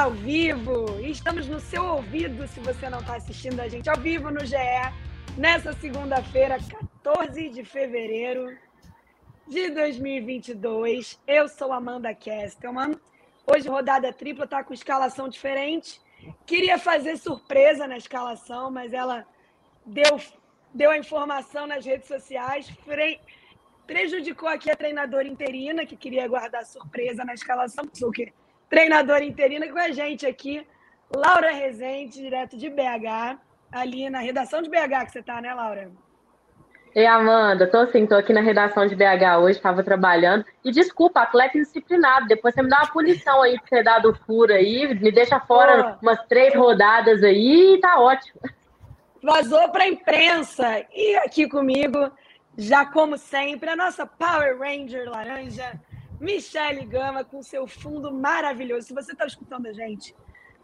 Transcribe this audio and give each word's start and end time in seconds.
ao 0.00 0.12
vivo. 0.12 0.98
Estamos 1.00 1.46
no 1.46 1.60
seu 1.60 1.84
ouvido 1.84 2.48
se 2.48 2.58
você 2.60 2.88
não 2.88 3.00
está 3.00 3.16
assistindo 3.16 3.60
a 3.60 3.68
gente 3.68 3.90
ao 3.90 3.98
vivo 3.98 4.30
no 4.30 4.42
GE, 4.46 4.56
nessa 5.36 5.74
segunda-feira, 5.74 6.56
14 7.02 7.50
de 7.50 7.62
fevereiro 7.62 8.56
de 9.46 9.68
2022. 9.68 11.20
Eu 11.26 11.48
sou 11.48 11.70
Amanda 11.70 12.14
Kestelman. 12.14 12.98
Hoje, 13.46 13.68
rodada 13.68 14.10
tripla, 14.10 14.46
está 14.46 14.64
com 14.64 14.72
escalação 14.72 15.28
diferente. 15.28 16.00
Queria 16.46 16.78
fazer 16.78 17.18
surpresa 17.18 17.86
na 17.86 17.98
escalação, 17.98 18.70
mas 18.70 18.94
ela 18.94 19.26
deu, 19.84 20.18
deu 20.72 20.92
a 20.92 20.96
informação 20.96 21.66
nas 21.66 21.84
redes 21.84 22.08
sociais. 22.08 22.72
Prejudicou 23.86 24.48
aqui 24.48 24.70
a 24.70 24.76
treinadora 24.76 25.28
interina, 25.28 25.84
que 25.84 25.94
queria 25.94 26.26
guardar 26.26 26.64
surpresa 26.64 27.22
na 27.22 27.34
escalação. 27.34 27.86
Quê? 28.14 28.32
Treinadora 28.70 29.24
interina, 29.24 29.68
com 29.68 29.78
a 29.78 29.90
gente 29.90 30.24
aqui, 30.24 30.64
Laura 31.14 31.50
Rezende, 31.50 32.22
direto 32.22 32.56
de 32.56 32.70
BH, 32.70 33.36
ali 33.72 34.08
na 34.08 34.20
redação 34.20 34.62
de 34.62 34.70
BH 34.70 35.06
que 35.06 35.12
você 35.12 35.18
está, 35.18 35.40
né, 35.40 35.52
Laura? 35.52 35.90
Ei, 36.94 37.06
Amanda, 37.06 37.68
tô 37.68 37.78
assim, 37.78 38.06
tô 38.06 38.16
aqui 38.16 38.32
na 38.32 38.40
redação 38.40 38.86
de 38.86 38.96
BH 38.96 39.38
hoje, 39.40 39.58
estava 39.58 39.82
trabalhando. 39.82 40.44
E 40.64 40.72
desculpa, 40.72 41.20
atleta 41.20 41.56
indisciplinado. 41.56 42.26
Depois 42.26 42.52
você 42.52 42.62
me 42.62 42.68
dá 42.68 42.78
uma 42.78 42.92
punição 42.92 43.42
aí 43.42 43.58
por 43.60 43.68
ter 43.68 43.84
dado 43.84 44.12
furo 44.26 44.52
aí, 44.52 44.92
me 44.94 45.12
deixa 45.12 45.38
fora 45.38 45.98
umas 46.02 46.20
três 46.26 46.54
rodadas 46.54 47.22
aí 47.22 47.74
e 47.74 47.80
tá 47.80 48.00
ótimo. 48.00 48.40
Vazou 49.22 49.68
para 49.68 49.84
a 49.84 49.88
imprensa. 49.88 50.84
E 50.92 51.16
aqui 51.18 51.48
comigo, 51.48 52.10
já 52.58 52.84
como 52.84 53.16
sempre, 53.16 53.70
a 53.70 53.76
nossa 53.76 54.04
Power 54.04 54.58
Ranger 54.58 55.08
laranja, 55.08 55.80
Michele 56.20 56.84
Gama, 56.84 57.24
com 57.24 57.42
seu 57.42 57.66
fundo 57.66 58.12
maravilhoso. 58.12 58.88
Se 58.88 58.94
você 58.94 59.12
está 59.12 59.24
escutando 59.24 59.66
a 59.66 59.72
gente 59.72 60.14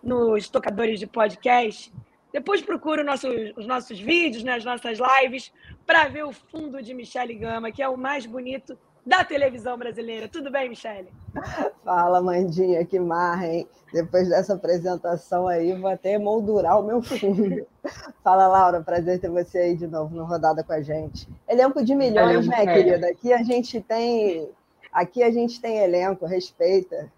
nos 0.02 0.48
tocadores 0.50 1.00
de 1.00 1.06
podcast, 1.06 1.90
depois 2.30 2.60
procura 2.60 3.02
nosso, 3.02 3.26
os 3.56 3.66
nossos 3.66 3.98
vídeos, 3.98 4.44
né, 4.44 4.56
as 4.56 4.64
nossas 4.64 4.98
lives, 4.98 5.50
para 5.86 6.06
ver 6.08 6.24
o 6.24 6.32
fundo 6.32 6.82
de 6.82 6.92
Michele 6.92 7.34
Gama, 7.34 7.72
que 7.72 7.82
é 7.82 7.88
o 7.88 7.96
mais 7.96 8.26
bonito 8.26 8.78
da 9.06 9.24
televisão 9.24 9.78
brasileira. 9.78 10.28
Tudo 10.28 10.50
bem, 10.50 10.68
Michele? 10.68 11.10
Fala, 11.82 12.20
Mandinha, 12.20 12.84
que 12.84 12.98
marra, 12.98 13.46
hein? 13.46 13.66
Depois 13.92 14.28
dessa 14.28 14.52
apresentação 14.52 15.48
aí, 15.48 15.72
vou 15.72 15.88
até 15.88 16.18
moldurar 16.18 16.78
o 16.78 16.82
meu 16.82 17.00
fundo. 17.00 17.66
Fala, 18.22 18.46
Laura, 18.46 18.82
prazer 18.82 19.20
ter 19.20 19.30
você 19.30 19.58
aí 19.58 19.76
de 19.76 19.86
novo 19.86 20.14
no 20.14 20.24
Rodada 20.24 20.62
com 20.62 20.72
a 20.72 20.82
gente. 20.82 21.26
Elenco 21.48 21.82
de 21.82 21.94
milhões, 21.94 22.46
né, 22.46 22.66
querida? 22.66 23.06
Aqui 23.08 23.32
a 23.32 23.42
gente 23.42 23.80
tem 23.80 24.50
Aqui 24.96 25.22
a 25.22 25.30
gente 25.30 25.60
tem 25.60 25.76
elenco, 25.76 26.24
respeita. 26.24 27.12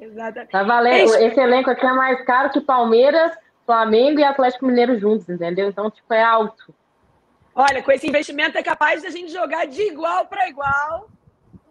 Exatamente. 0.00 0.50
Tá 0.50 0.62
valendo. 0.62 1.14
Esse 1.16 1.38
elenco 1.38 1.68
aqui 1.68 1.84
é 1.84 1.92
mais 1.92 2.24
caro 2.24 2.48
que 2.48 2.62
Palmeiras, 2.62 3.30
Flamengo 3.66 4.20
e 4.20 4.24
Atlético 4.24 4.64
Mineiro 4.64 4.98
juntos, 4.98 5.28
entendeu? 5.28 5.68
Então, 5.68 5.90
tipo, 5.90 6.14
é 6.14 6.22
alto. 6.22 6.74
Olha, 7.54 7.82
com 7.82 7.92
esse 7.92 8.08
investimento 8.08 8.56
é 8.56 8.62
capaz 8.62 9.02
de 9.02 9.06
a 9.06 9.10
gente 9.10 9.30
jogar 9.30 9.66
de 9.66 9.82
igual 9.82 10.24
para 10.24 10.48
igual 10.48 11.10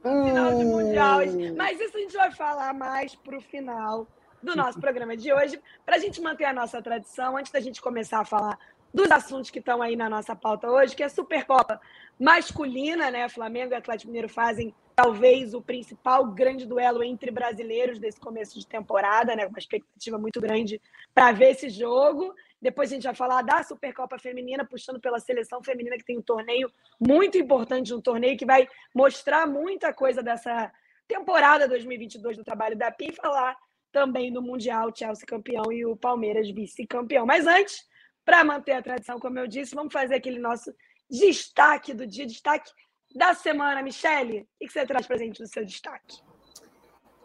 no 0.03 0.23
final 0.23 0.55
de 0.55 0.65
Mundial. 0.65 1.21
Hum. 1.21 1.55
Mas 1.57 1.79
isso 1.79 1.97
a 1.97 1.99
gente 1.99 2.15
vai 2.15 2.31
falar 2.31 2.71
mais 2.71 3.15
para 3.15 3.35
o 3.35 3.41
final 3.41 4.07
do 4.41 4.55
nosso 4.55 4.79
programa 4.79 5.17
de 5.17 5.33
hoje, 5.33 5.59
para 5.83 5.95
a 5.95 5.99
gente 5.99 6.21
manter 6.21 6.45
a 6.45 6.53
nossa 6.53 6.79
tradição, 6.79 7.37
antes 7.37 7.51
da 7.51 7.59
gente 7.59 7.81
começar 7.81 8.19
a 8.19 8.25
falar 8.25 8.59
dos 8.93 9.09
assuntos 9.09 9.49
que 9.49 9.57
estão 9.57 9.81
aí 9.81 9.95
na 9.95 10.07
nossa 10.07 10.35
pauta 10.35 10.69
hoje, 10.69 10.95
que 10.95 11.01
é 11.01 11.07
a 11.07 11.09
Supercopa 11.09 11.81
masculina, 12.19 13.09
né? 13.09 13.27
Flamengo 13.27 13.73
e 13.73 13.75
Atlético 13.75 14.09
Mineiro 14.09 14.29
fazem 14.29 14.75
talvez 14.95 15.53
o 15.53 15.61
principal 15.61 16.25
grande 16.27 16.65
duelo 16.65 17.03
entre 17.03 17.31
brasileiros 17.31 17.99
desse 17.99 18.19
começo 18.19 18.59
de 18.59 18.67
temporada, 18.67 19.35
né? 19.35 19.45
Uma 19.45 19.59
expectativa 19.59 20.17
muito 20.17 20.39
grande 20.39 20.81
para 21.13 21.31
ver 21.31 21.51
esse 21.51 21.69
jogo. 21.69 22.33
Depois 22.61 22.91
a 22.91 22.95
gente 22.95 23.03
vai 23.03 23.15
falar 23.15 23.41
da 23.41 23.63
Supercopa 23.63 24.17
Feminina, 24.17 24.65
puxando 24.65 24.99
pela 24.99 25.19
seleção 25.19 25.61
feminina, 25.61 25.97
que 25.97 26.05
tem 26.05 26.17
um 26.17 26.21
torneio 26.21 26.71
muito 26.99 27.37
importante, 27.37 27.93
um 27.93 28.01
torneio 28.01 28.37
que 28.37 28.45
vai 28.45 28.67
mostrar 28.95 29.45
muita 29.47 29.93
coisa 29.93 30.23
dessa 30.23 30.71
temporada 31.07 31.67
2022 31.67 32.37
do 32.37 32.43
trabalho 32.43 32.77
da 32.77 32.91
PI, 32.91 33.13
falar 33.13 33.57
também 33.91 34.31
do 34.31 34.41
Mundial, 34.41 34.91
Chelsea 34.95 35.25
campeão 35.25 35.71
e 35.71 35.85
o 35.85 35.95
Palmeiras 35.95 36.49
vice-campeão. 36.49 37.25
Mas 37.25 37.45
antes, 37.45 37.85
para 38.23 38.43
manter 38.43 38.73
a 38.73 38.81
tradição, 38.81 39.19
como 39.19 39.37
eu 39.37 39.47
disse, 39.47 39.75
vamos 39.75 39.93
fazer 39.93 40.15
aquele 40.15 40.39
nosso 40.39 40.73
destaque 41.09 41.93
do 41.93 42.07
dia, 42.07 42.25
destaque 42.25 42.71
da 43.15 43.33
semana, 43.33 43.81
Michele. 43.81 44.47
O 44.61 44.65
que 44.65 44.69
você 44.69 44.85
traz 44.85 45.05
para 45.05 45.17
gente 45.17 45.45
seu 45.47 45.65
destaque? 45.65 46.21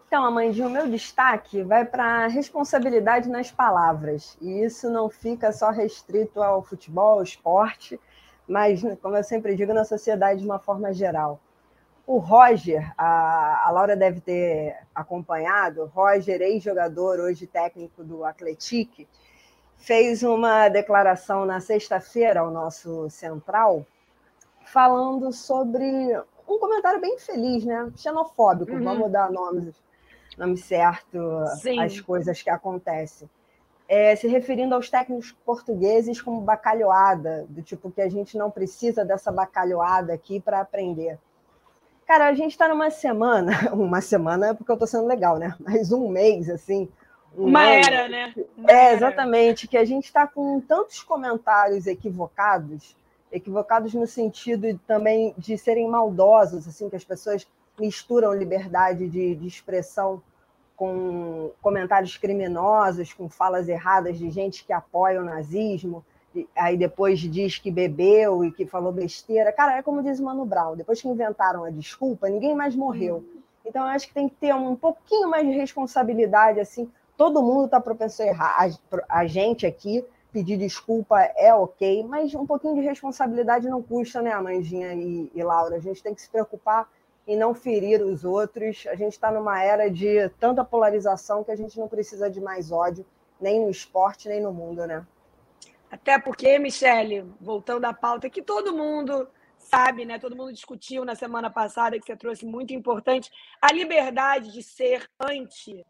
Então, 0.07 0.25
Amandinha, 0.25 0.67
o 0.67 0.71
meu 0.71 0.89
destaque 0.89 1.63
vai 1.63 1.85
para 1.85 2.25
a 2.25 2.27
responsabilidade 2.29 3.29
nas 3.29 3.51
palavras. 3.51 4.39
E 4.41 4.65
isso 4.65 4.89
não 4.89 5.11
fica 5.11 5.53
só 5.53 5.71
restrito 5.71 6.43
ao 6.43 6.63
futebol, 6.63 7.19
ao 7.19 7.23
esporte, 7.23 8.01
mas, 8.47 8.81
como 9.03 9.17
eu 9.17 9.23
sempre 9.23 9.55
digo, 9.55 9.75
na 9.75 9.85
sociedade 9.85 10.41
de 10.41 10.47
uma 10.47 10.59
forma 10.59 10.95
geral. 10.95 11.39
O 12.07 12.17
Roger, 12.17 12.91
a, 12.97 13.69
a 13.69 13.71
Laura 13.71 13.95
deve 13.95 14.23
ter 14.23 14.79
acompanhado, 14.95 15.85
Roger, 15.95 16.41
ex-jogador, 16.41 17.21
hoje 17.21 17.47
técnico 17.47 18.03
do 18.03 18.25
Atletique, 18.25 19.07
fez 19.77 20.23
uma 20.23 20.71
declaração 20.71 21.45
na 21.45 21.61
sexta-feira 21.61 22.41
ao 22.41 22.51
nosso 22.51 23.11
Central, 23.11 23.87
falando 24.73 25.33
sobre 25.33 25.85
um 26.49 26.59
comentário 26.59 27.01
bem 27.01 27.19
feliz, 27.19 27.65
né? 27.65 27.91
Xenofóbico, 27.97 28.73
uhum. 28.73 28.83
vamos 28.83 29.11
dar 29.11 29.31
nomes, 29.31 29.75
nome 30.37 30.57
certo 30.57 31.19
Sim. 31.61 31.81
às 31.81 32.01
coisas 32.01 32.43
que 32.43 32.51
acontecem. 32.51 33.29
É, 33.89 34.15
se 34.17 34.29
referindo 34.29 34.75
aos 34.75 34.91
técnicos 34.91 35.33
portugueses 35.47 36.21
como 36.21 36.43
bacalhoada, 36.43 37.47
do 37.49 37.63
tipo 37.63 37.91
que 37.91 38.03
a 38.03 38.09
gente 38.09 38.37
não 38.37 38.51
precisa 38.51 39.05
dessa 39.05 39.33
bacalhoada 39.33 40.13
aqui 40.13 40.39
para 40.41 40.61
aprender. 40.61 41.19
Cara, 42.07 42.27
a 42.27 42.35
gente 42.35 42.53
está 42.53 42.69
numa 42.69 42.91
semana, 42.91 43.53
uma 43.73 44.01
semana 44.01 44.49
é 44.49 44.55
porque 44.55 44.71
eu 44.71 44.75
estou 44.75 44.89
sendo 44.89 45.07
legal, 45.07 45.39
né? 45.39 45.55
Mas 45.59 45.93
um 45.93 46.09
mês, 46.09 46.51
assim. 46.51 46.89
Um 47.37 47.47
uma 47.47 47.63
ano, 47.63 47.87
era, 47.87 48.09
né? 48.09 48.35
Uma 48.57 48.71
é, 48.71 48.95
exatamente, 48.95 49.67
que 49.67 49.77
a 49.77 49.85
gente 49.85 50.05
está 50.05 50.27
com 50.27 50.61
tantos 50.61 51.03
comentários 51.03 51.87
equivocados 51.87 52.98
equivocados 53.33 53.95
no 53.95 54.07
sentido 54.07 54.79
também 54.87 55.35
de 55.37 55.57
serem 55.59 55.89
maldosos, 55.89 56.67
assim, 56.67 56.89
que 56.89 56.97
as 56.97 57.05
pessoas 57.05 57.47
misturam 57.79 58.33
liberdade 58.33 59.09
de, 59.09 59.35
de 59.35 59.47
expressão 59.47 60.23
com 60.77 61.51
comentários 61.61 62.17
criminosos, 62.17 63.13
com 63.13 63.29
falas 63.29 63.69
erradas 63.69 64.17
de 64.17 64.31
gente 64.31 64.65
que 64.65 64.73
apoia 64.73 65.21
o 65.21 65.25
nazismo, 65.25 66.05
aí 66.55 66.77
depois 66.77 67.19
diz 67.19 67.59
que 67.59 67.71
bebeu 67.71 68.45
e 68.45 68.53
que 68.53 68.65
falou 68.65 68.93
besteira. 68.93 69.53
Cara, 69.53 69.79
é 69.79 69.83
como 69.83 70.03
diz 70.03 70.21
o 70.21 70.25
Mano 70.25 70.45
Brown, 70.45 70.77
depois 70.77 71.03
que 71.03 71.09
inventaram 71.09 71.65
a 71.65 71.71
desculpa, 71.71 72.29
ninguém 72.29 72.55
mais 72.55 72.77
morreu. 72.77 73.25
Então, 73.65 73.83
eu 73.83 73.89
acho 73.89 74.07
que 74.07 74.15
tem 74.15 74.29
que 74.29 74.37
ter 74.37 74.55
um 74.55 74.77
pouquinho 74.77 75.29
mais 75.29 75.47
de 75.47 75.53
responsabilidade, 75.53 76.61
assim, 76.61 76.91
todo 77.17 77.43
mundo 77.43 77.67
está 77.67 77.81
propenso 77.81 78.23
a 78.23 78.27
errar. 78.27 78.57
A, 78.57 79.21
a 79.21 79.27
gente 79.27 79.67
aqui 79.67 80.05
pedir 80.33 80.57
desculpa 80.57 81.21
é 81.37 81.53
ok, 81.55 82.05
mas 82.05 82.35
um 82.35 82.47
pouquinho 82.47 82.75
de 82.75 82.83
responsabilidade 82.83 83.69
não 83.69 83.83
custa, 83.83 84.21
né, 84.21 84.33
Amandinha 84.33 84.95
e, 84.95 85.31
e 85.35 85.43
Laura? 85.43 85.77
A 85.77 85.81
gente 85.81 86.03
tem 86.03 86.15
que 86.15 86.23
se 86.23 86.29
preocupar 86.29 86.89
em 87.27 87.37
não 87.37 87.55
ferir 87.55 88.03
os 88.03 88.25
outros. 88.25 88.87
A 88.89 88.95
gente 88.95 89.13
está 89.13 89.31
numa 89.31 89.63
era 89.63 89.91
de 89.91 90.29
tanta 90.41 90.65
polarização 90.65 91.45
que 91.45 91.51
a 91.51 91.57
gente 91.57 91.79
não 91.79 91.87
precisa 91.87 92.31
de 92.31 92.41
mais 92.41 92.73
ódio, 92.73 93.05
nem 93.41 93.61
no 93.61 93.71
esporte, 93.71 94.29
nem 94.29 94.41
no 94.41 94.53
mundo, 94.53 94.87
né? 94.87 95.07
Até 95.91 96.19
porque, 96.19 96.59
Michele, 96.59 97.31
voltando 97.41 97.85
à 97.85 97.95
pauta 97.95 98.29
que 98.29 98.43
todo 98.43 98.75
mundo 98.75 99.29
sabe, 99.59 100.05
né? 100.05 100.19
Todo 100.19 100.37
mundo 100.37 100.53
discutiu 100.53 101.05
na 101.05 101.15
semana 101.15 101.51
passada 101.51 101.99
que 101.99 102.07
você 102.07 102.17
trouxe 102.17 102.47
muito 102.47 102.73
importante 102.73 103.31
a 103.61 103.73
liberdade 103.73 104.53
de 104.53 104.63
ser 104.63 105.09
anti 105.21 105.85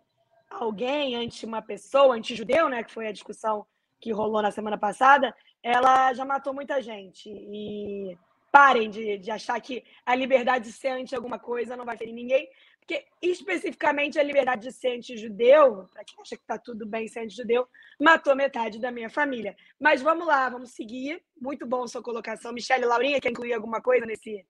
alguém, 0.51 1.15
anti 1.15 1.45
uma 1.45 1.61
pessoa, 1.61 2.17
anti-judeu, 2.17 2.69
né? 2.69 2.83
Que 2.83 2.93
foi 2.93 3.07
a 3.07 3.13
discussão 3.13 3.67
que 4.01 4.13
rolou 4.13 4.43
na 4.43 4.51
semana 4.51 4.79
passada, 4.79 5.35
ela 5.63 6.13
já 6.15 6.25
matou 6.25 6.55
muita 6.55 6.81
gente. 6.81 7.29
E 7.29 8.17
parem 8.51 8.91
de, 8.91 9.19
de 9.19 9.31
achar 9.31 9.61
que 9.61 9.85
a 10.05 10.15
liberdade 10.15 10.67
de 10.67 10.73
ser 10.73 10.89
anti 10.89 11.15
alguma 11.15 11.39
coisa 11.39 11.77
não 11.77 11.85
vai 11.85 11.97
ferir 11.97 12.15
ninguém, 12.15 12.49
porque 12.79 13.05
especificamente 13.21 14.19
a 14.19 14.23
liberdade 14.23 14.63
de 14.63 14.73
ser 14.73 14.97
anti-judeu, 14.97 15.87
para 15.93 16.05
quem 16.05 16.21
acha 16.23 16.37
que 16.37 16.43
está 16.43 16.57
tudo 16.59 16.87
bem 16.87 17.07
ser 17.07 17.21
anti-judeu, 17.21 17.69
matou 18.01 18.35
metade 18.35 18.81
da 18.81 18.91
minha 18.91 19.11
família. 19.11 19.55
Mas 19.79 20.01
vamos 20.01 20.27
lá, 20.27 20.49
vamos 20.49 20.71
seguir. 20.71 21.23
Muito 21.39 21.67
bom 21.67 21.87
sua 21.87 22.03
colocação. 22.03 22.51
Michelle 22.51 22.87
Laurinha, 22.87 23.21
quer 23.21 23.31
incluir 23.31 23.53
alguma 23.53 23.83
coisa 23.83 24.07
nesse 24.07 24.43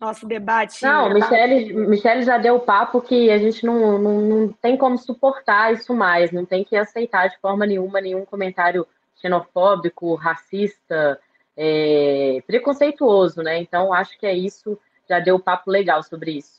nosso 0.00 0.26
debate? 0.26 0.82
Não, 0.84 1.12
Michelle, 1.12 1.74
Michelle 1.74 2.22
já 2.22 2.38
deu 2.38 2.56
o 2.56 2.60
papo 2.60 3.00
que 3.00 3.30
a 3.30 3.38
gente 3.38 3.66
não, 3.66 3.98
não, 3.98 4.20
não 4.20 4.52
tem 4.52 4.76
como 4.76 4.96
suportar 4.96 5.72
isso 5.72 5.94
mais, 5.94 6.30
não 6.30 6.44
tem 6.44 6.64
que 6.64 6.76
aceitar 6.76 7.28
de 7.28 7.38
forma 7.38 7.66
nenhuma 7.66 8.00
nenhum 8.00 8.24
comentário 8.24 8.86
xenofóbico, 9.16 10.14
racista, 10.14 11.20
é, 11.56 12.40
preconceituoso, 12.46 13.42
né? 13.42 13.58
Então, 13.58 13.92
acho 13.92 14.16
que 14.18 14.26
é 14.26 14.32
isso, 14.32 14.78
já 15.08 15.18
deu 15.18 15.36
um 15.36 15.40
papo 15.40 15.70
legal 15.70 16.02
sobre 16.02 16.32
isso. 16.38 16.58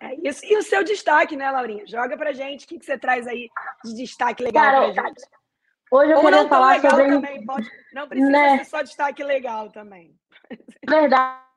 É 0.00 0.14
isso. 0.28 0.44
E 0.44 0.56
o 0.56 0.62
seu 0.62 0.84
destaque, 0.84 1.36
né, 1.36 1.50
Laurinha? 1.50 1.86
Joga 1.86 2.16
pra 2.16 2.32
gente. 2.32 2.64
O 2.64 2.68
que, 2.68 2.78
que 2.78 2.84
você 2.84 2.96
traz 2.96 3.26
aí 3.26 3.50
de 3.84 3.94
destaque 3.94 4.42
legal 4.44 4.64
Cara, 4.64 4.92
pra 4.92 5.08
gente? 5.08 5.22
Hoje 5.90 6.12
eu 6.12 6.18
Ou 6.18 6.24
queria 6.24 6.48
falar 6.48 6.80
sobre. 6.80 7.08
também. 7.08 7.44
Pode... 7.44 7.68
Não 7.92 8.08
precisa 8.08 8.30
Né? 8.30 8.58
ser 8.58 8.64
só 8.64 8.82
destaque 8.82 9.24
legal 9.24 9.70
também. 9.70 10.14
verdade 10.88 11.47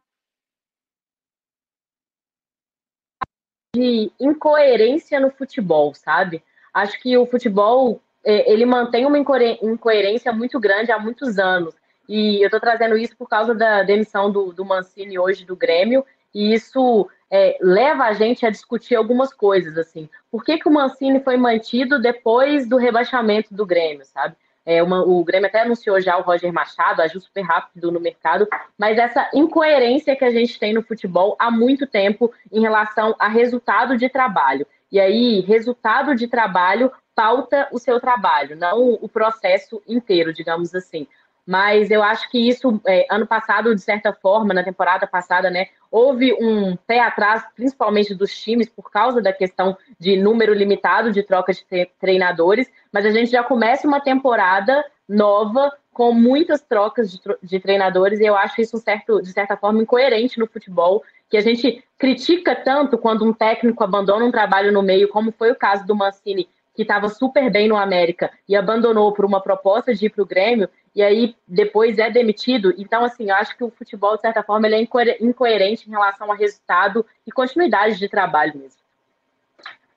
de 3.73 4.11
incoerência 4.19 5.19
no 5.19 5.31
futebol, 5.31 5.93
sabe? 5.93 6.43
Acho 6.73 6.99
que 6.99 7.17
o 7.17 7.25
futebol 7.25 8.01
é, 8.23 8.51
ele 8.51 8.65
mantém 8.65 9.05
uma 9.05 9.17
incoer- 9.17 9.59
incoerência 9.61 10.31
muito 10.33 10.59
grande 10.59 10.91
há 10.91 10.99
muitos 10.99 11.39
anos. 11.39 11.73
E 12.07 12.41
eu 12.41 12.47
estou 12.47 12.59
trazendo 12.59 12.97
isso 12.97 13.15
por 13.15 13.29
causa 13.29 13.55
da 13.55 13.83
demissão 13.83 14.29
do, 14.29 14.51
do 14.51 14.65
Mancini 14.65 15.17
hoje 15.17 15.45
do 15.45 15.55
Grêmio, 15.55 16.05
e 16.33 16.53
isso 16.53 17.09
é, 17.29 17.57
leva 17.61 18.03
a 18.03 18.13
gente 18.13 18.45
a 18.45 18.49
discutir 18.49 18.95
algumas 18.95 19.33
coisas, 19.33 19.77
assim. 19.77 20.09
Por 20.29 20.43
que, 20.43 20.57
que 20.57 20.67
o 20.67 20.71
Mancini 20.71 21.21
foi 21.21 21.37
mantido 21.37 22.01
depois 22.01 22.67
do 22.67 22.75
rebaixamento 22.75 23.53
do 23.53 23.65
Grêmio, 23.65 24.05
sabe? 24.05 24.35
É 24.65 24.81
uma- 24.83 25.03
o 25.03 25.23
Grêmio 25.23 25.47
até 25.47 25.61
anunciou 25.61 25.99
já 25.99 26.17
o 26.17 26.21
Roger 26.21 26.53
Machado, 26.53 27.01
agiu 27.01 27.19
super 27.19 27.41
rápido 27.41 27.91
no 27.91 27.99
mercado, 27.99 28.47
mas 28.77 28.97
essa 28.97 29.29
incoerência 29.33 30.15
que 30.15 30.25
a 30.25 30.31
gente 30.31 30.59
tem 30.59 30.73
no 30.73 30.83
futebol 30.83 31.35
há 31.39 31.49
muito 31.49 31.87
tempo 31.87 32.31
em 32.51 32.61
relação 32.61 33.15
a 33.17 33.27
resultado 33.27 33.97
de 33.97 34.07
trabalho. 34.09 34.67
E 34.91 34.99
aí, 34.99 35.39
resultado 35.41 36.15
de 36.15 36.27
trabalho 36.27 36.91
pauta 37.15 37.67
o 37.71 37.79
seu 37.79 37.99
trabalho, 37.99 38.55
não 38.55 38.93
o 38.93 39.07
processo 39.07 39.81
inteiro, 39.87 40.33
digamos 40.33 40.73
assim. 40.73 41.07
Mas 41.45 41.89
eu 41.89 42.03
acho 42.03 42.29
que 42.29 42.37
isso, 42.37 42.79
é, 42.85 43.05
ano 43.09 43.25
passado, 43.25 43.73
de 43.73 43.81
certa 43.81 44.13
forma, 44.13 44.53
na 44.53 44.63
temporada 44.63 45.07
passada, 45.07 45.49
né, 45.49 45.67
houve 45.89 46.33
um 46.33 46.75
pé 46.75 46.99
atrás, 46.99 47.43
principalmente 47.55 48.13
dos 48.13 48.35
times, 48.35 48.69
por 48.69 48.91
causa 48.91 49.21
da 49.21 49.33
questão 49.33 49.77
de 49.99 50.15
número 50.15 50.53
limitado 50.53 51.11
de 51.11 51.23
troca 51.23 51.51
de 51.51 51.65
tre- 51.65 51.91
treinadores, 51.99 52.71
mas 52.91 53.05
a 53.05 53.11
gente 53.11 53.31
já 53.31 53.43
começa 53.43 53.87
uma 53.87 53.99
temporada 53.99 54.85
nova 55.09 55.71
com 55.91 56.13
muitas 56.13 56.61
trocas 56.61 57.11
de, 57.11 57.19
de 57.43 57.59
treinadores, 57.59 58.19
e 58.19 58.25
eu 58.25 58.35
acho 58.35 58.61
isso, 58.61 58.77
um 58.77 58.79
certo, 58.79 59.21
de 59.21 59.33
certa 59.33 59.57
forma, 59.57 59.81
incoerente 59.81 60.39
no 60.39 60.47
futebol, 60.47 61.03
que 61.29 61.35
a 61.37 61.41
gente 61.41 61.83
critica 61.97 62.55
tanto 62.55 62.97
quando 62.97 63.25
um 63.25 63.33
técnico 63.33 63.83
abandona 63.83 64.25
um 64.25 64.31
trabalho 64.31 64.71
no 64.71 64.81
meio, 64.81 65.09
como 65.09 65.31
foi 65.31 65.51
o 65.51 65.55
caso 65.55 65.85
do 65.85 65.95
Mancini, 65.95 66.47
que 66.73 66.83
estava 66.83 67.09
super 67.09 67.51
bem 67.51 67.67
no 67.67 67.75
América 67.75 68.31
e 68.47 68.55
abandonou 68.55 69.11
por 69.11 69.25
uma 69.25 69.41
proposta 69.41 69.93
de 69.93 70.05
ir 70.05 70.09
para 70.09 70.23
o 70.23 70.25
Grêmio, 70.25 70.69
e 70.95 71.01
aí 71.01 71.35
depois 71.47 71.97
é 71.97 72.09
demitido. 72.09 72.73
Então, 72.77 73.03
assim, 73.03 73.29
eu 73.29 73.35
acho 73.35 73.55
que 73.55 73.63
o 73.63 73.71
futebol, 73.71 74.15
de 74.15 74.21
certa 74.21 74.43
forma, 74.43 74.67
ele 74.67 74.75
é 74.75 74.81
incoer- 74.81 75.17
incoerente 75.21 75.87
em 75.87 75.91
relação 75.91 76.31
a 76.31 76.35
resultado 76.35 77.05
e 77.25 77.31
continuidade 77.31 77.97
de 77.97 78.09
trabalho 78.09 78.57
mesmo. 78.57 78.81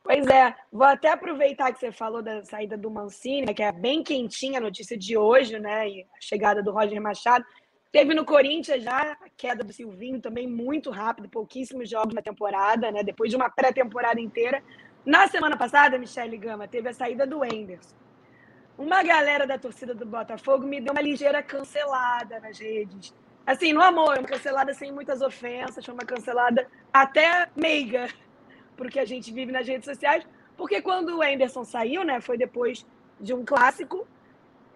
Pois 0.02 0.26
é, 0.26 0.54
vou 0.70 0.86
até 0.86 1.10
aproveitar 1.10 1.72
que 1.72 1.80
você 1.80 1.90
falou 1.90 2.22
da 2.22 2.44
saída 2.44 2.76
do 2.76 2.90
Mancini, 2.90 3.46
né, 3.46 3.54
que 3.54 3.62
é 3.62 3.72
bem 3.72 4.02
quentinha 4.02 4.58
a 4.58 4.62
notícia 4.62 4.98
de 4.98 5.16
hoje, 5.16 5.58
né? 5.58 5.88
E 5.88 6.02
a 6.02 6.20
chegada 6.20 6.62
do 6.62 6.72
Roger 6.72 7.00
Machado. 7.00 7.44
Teve 7.90 8.12
no 8.12 8.24
Corinthians 8.24 8.82
já 8.82 9.12
a 9.12 9.28
queda 9.36 9.64
do 9.64 9.72
Silvinho 9.72 10.20
também 10.20 10.46
muito 10.46 10.90
rápido, 10.90 11.28
pouquíssimos 11.28 11.88
jogos 11.88 12.12
na 12.12 12.20
temporada, 12.20 12.90
né? 12.92 13.02
Depois 13.02 13.30
de 13.30 13.36
uma 13.36 13.48
pré-temporada 13.48 14.20
inteira. 14.20 14.62
Na 15.06 15.26
semana 15.26 15.56
passada, 15.56 15.96
Michele 15.96 16.36
Gama, 16.36 16.68
teve 16.68 16.88
a 16.88 16.92
saída 16.92 17.26
do 17.26 17.42
Enderson. 17.42 18.03
Uma 18.76 19.02
galera 19.02 19.46
da 19.46 19.56
torcida 19.56 19.94
do 19.94 20.04
Botafogo 20.04 20.66
me 20.66 20.80
deu 20.80 20.92
uma 20.92 21.00
ligeira 21.00 21.42
cancelada 21.42 22.40
nas 22.40 22.58
redes. 22.58 23.14
Assim, 23.46 23.72
no 23.72 23.80
amor, 23.80 24.18
uma 24.18 24.26
cancelada 24.26 24.74
sem 24.74 24.90
muitas 24.90 25.22
ofensas, 25.22 25.84
foi 25.84 25.94
uma 25.94 26.04
cancelada 26.04 26.66
até 26.92 27.48
meiga 27.54 28.08
porque 28.76 28.98
a 28.98 29.04
gente 29.04 29.32
vive 29.32 29.52
nas 29.52 29.66
redes 29.66 29.84
sociais. 29.84 30.26
Porque 30.56 30.80
quando 30.82 31.16
o 31.16 31.22
Anderson 31.22 31.64
saiu, 31.64 32.04
né, 32.04 32.20
foi 32.20 32.36
depois 32.36 32.86
de 33.20 33.32
um 33.32 33.44
clássico, 33.44 34.06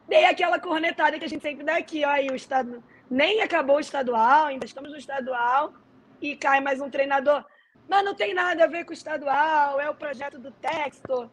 dei 0.08 0.24
aquela 0.24 0.58
cornetada 0.58 1.18
que 1.18 1.24
a 1.24 1.28
gente 1.28 1.42
sempre 1.42 1.64
dá 1.64 1.76
aqui, 1.76 2.04
ó, 2.04 2.10
aí 2.10 2.28
o 2.28 2.34
estado 2.34 2.82
nem 3.10 3.42
acabou 3.42 3.76
o 3.76 3.80
estadual, 3.80 4.46
ainda 4.46 4.64
estamos 4.64 4.90
no 4.90 4.96
estadual 4.96 5.72
e 6.20 6.36
cai 6.36 6.60
mais 6.60 6.80
um 6.80 6.90
treinador. 6.90 7.44
Mas 7.88 8.04
não 8.04 8.14
tem 8.14 8.34
nada 8.34 8.64
a 8.64 8.66
ver 8.68 8.84
com 8.84 8.90
o 8.90 8.94
estadual, 8.94 9.80
é 9.80 9.88
o 9.88 9.94
projeto 9.94 10.38
do 10.38 10.50
Textor. 10.52 11.28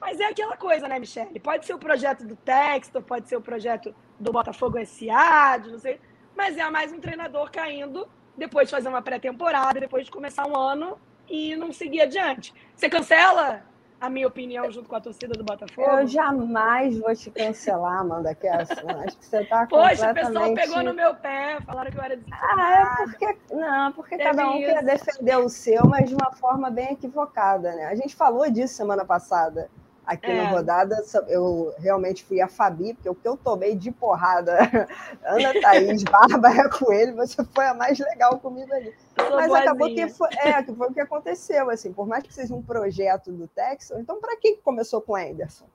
Mas 0.00 0.20
é 0.20 0.26
aquela 0.26 0.56
coisa, 0.56 0.86
né, 0.88 0.98
Michele? 0.98 1.40
Pode 1.40 1.66
ser 1.66 1.74
o 1.74 1.78
projeto 1.78 2.24
do 2.24 2.36
Textor, 2.36 3.02
pode 3.02 3.28
ser 3.28 3.36
o 3.36 3.40
projeto 3.40 3.94
do 4.18 4.32
Botafogo 4.32 4.78
SA, 4.84 5.58
de 5.58 5.70
não 5.70 5.78
sei, 5.78 6.00
mas 6.36 6.56
é 6.56 6.70
mais 6.70 6.92
um 6.92 7.00
treinador 7.00 7.50
caindo 7.50 8.08
depois 8.36 8.68
de 8.68 8.74
fazer 8.74 8.88
uma 8.88 9.02
pré-temporada, 9.02 9.80
depois 9.80 10.04
de 10.04 10.10
começar 10.10 10.46
um 10.46 10.56
ano 10.56 10.96
e 11.28 11.56
não 11.56 11.72
seguir 11.72 12.02
adiante. 12.02 12.54
Você 12.74 12.88
cancela 12.88 13.62
a 14.00 14.08
minha 14.08 14.28
opinião 14.28 14.70
junto 14.70 14.88
com 14.88 14.94
a 14.94 15.00
torcida 15.00 15.34
do 15.34 15.42
Botafogo? 15.42 15.82
Eu 15.90 16.06
jamais 16.06 16.96
vou 16.98 17.14
te 17.16 17.30
cancelar, 17.32 17.98
Amanda 18.00 18.32
Kesson. 18.34 18.88
Acho 19.04 19.16
que 19.18 19.26
você 19.26 19.42
está 19.42 19.66
Poxa, 19.66 20.06
completamente... 20.06 20.20
o 20.20 20.32
pessoal 20.32 20.54
pegou 20.54 20.82
no 20.84 20.94
meu 20.94 21.14
pé, 21.16 21.58
falaram 21.66 21.90
que 21.90 21.98
eu 21.98 22.02
era 22.02 22.14
Ah, 22.14 22.16
desinformada. 22.16 22.78
é 22.78 23.04
porque... 23.04 23.38
Não, 23.52 23.92
porque 23.92 24.16
Teve 24.16 24.30
cada 24.30 24.48
um 24.50 24.58
quer 24.58 24.84
defender 24.84 25.36
o 25.38 25.48
seu, 25.48 25.84
mas 25.86 26.08
de 26.08 26.14
uma 26.14 26.30
forma 26.32 26.70
bem 26.70 26.92
equivocada, 26.92 27.74
né? 27.74 27.86
A 27.86 27.96
gente 27.96 28.14
falou 28.14 28.48
disso 28.48 28.74
semana 28.74 29.04
passada. 29.04 29.68
Aqui 30.08 30.30
É. 30.30 30.42
no 30.42 30.56
Rodada, 30.56 31.04
eu 31.28 31.74
realmente 31.78 32.24
fui 32.24 32.40
a 32.40 32.48
Fabi, 32.48 32.94
porque 32.94 33.10
o 33.10 33.14
que 33.14 33.28
eu 33.28 33.36
tomei 33.36 33.76
de 33.76 33.90
porrada, 33.90 34.56
Ana 35.22 35.52
Thaís, 35.60 36.02
Bárbara 36.10 36.70
Coelho, 36.70 37.14
você 37.14 37.44
foi 37.44 37.66
a 37.66 37.74
mais 37.74 37.98
legal 37.98 38.38
comigo 38.38 38.72
ali. 38.72 38.94
Mas 39.18 39.52
acabou 39.52 39.80
boazinha. 39.86 40.06
que 40.06 40.14
foi, 40.14 40.28
é, 40.38 40.62
que 40.62 40.74
foi 40.74 40.88
o 40.88 40.94
que 40.94 41.00
aconteceu, 41.00 41.68
assim, 41.68 41.92
por 41.92 42.06
mais 42.06 42.24
que 42.24 42.32
seja 42.32 42.54
um 42.54 42.62
projeto 42.62 43.30
do 43.30 43.46
Texas, 43.48 43.98
então 44.00 44.18
para 44.18 44.34
que 44.38 44.56
começou 44.56 45.02
com 45.02 45.12
o 45.12 45.16
Anderson? 45.16 45.66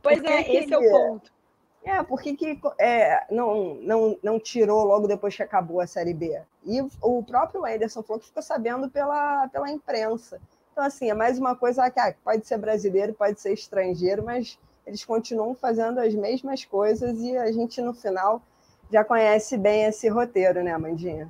Pois 0.00 0.22
é, 0.22 0.44
que- 0.44 0.56
esse 0.58 0.72
é 0.72 0.78
o 0.78 0.88
ponto. 0.88 1.32
É, 1.84 2.00
por 2.04 2.22
que, 2.22 2.36
que 2.36 2.60
é, 2.78 3.24
não, 3.32 3.74
não, 3.82 4.16
não 4.22 4.38
tirou 4.38 4.84
logo 4.84 5.08
depois 5.08 5.34
que 5.34 5.42
acabou 5.42 5.80
a 5.80 5.86
Série 5.88 6.14
B? 6.14 6.40
E 6.64 6.80
o 7.00 7.20
próprio 7.24 7.64
Anderson 7.64 8.04
falou 8.04 8.20
que 8.20 8.28
ficou 8.28 8.44
sabendo 8.44 8.88
pela, 8.88 9.48
pela 9.48 9.68
imprensa. 9.68 10.40
Então, 10.72 10.84
assim, 10.84 11.10
é 11.10 11.14
mais 11.14 11.38
uma 11.38 11.54
coisa 11.54 11.88
que 11.90 12.00
ah, 12.00 12.14
pode 12.24 12.46
ser 12.46 12.56
brasileiro, 12.56 13.12
pode 13.12 13.38
ser 13.38 13.52
estrangeiro, 13.52 14.24
mas 14.24 14.58
eles 14.86 15.04
continuam 15.04 15.54
fazendo 15.54 16.00
as 16.00 16.14
mesmas 16.14 16.64
coisas 16.64 17.20
e 17.20 17.36
a 17.36 17.52
gente, 17.52 17.80
no 17.82 17.92
final, 17.92 18.42
já 18.90 19.04
conhece 19.04 19.56
bem 19.58 19.84
esse 19.84 20.08
roteiro, 20.08 20.64
né, 20.64 20.72
Amandinha? 20.72 21.28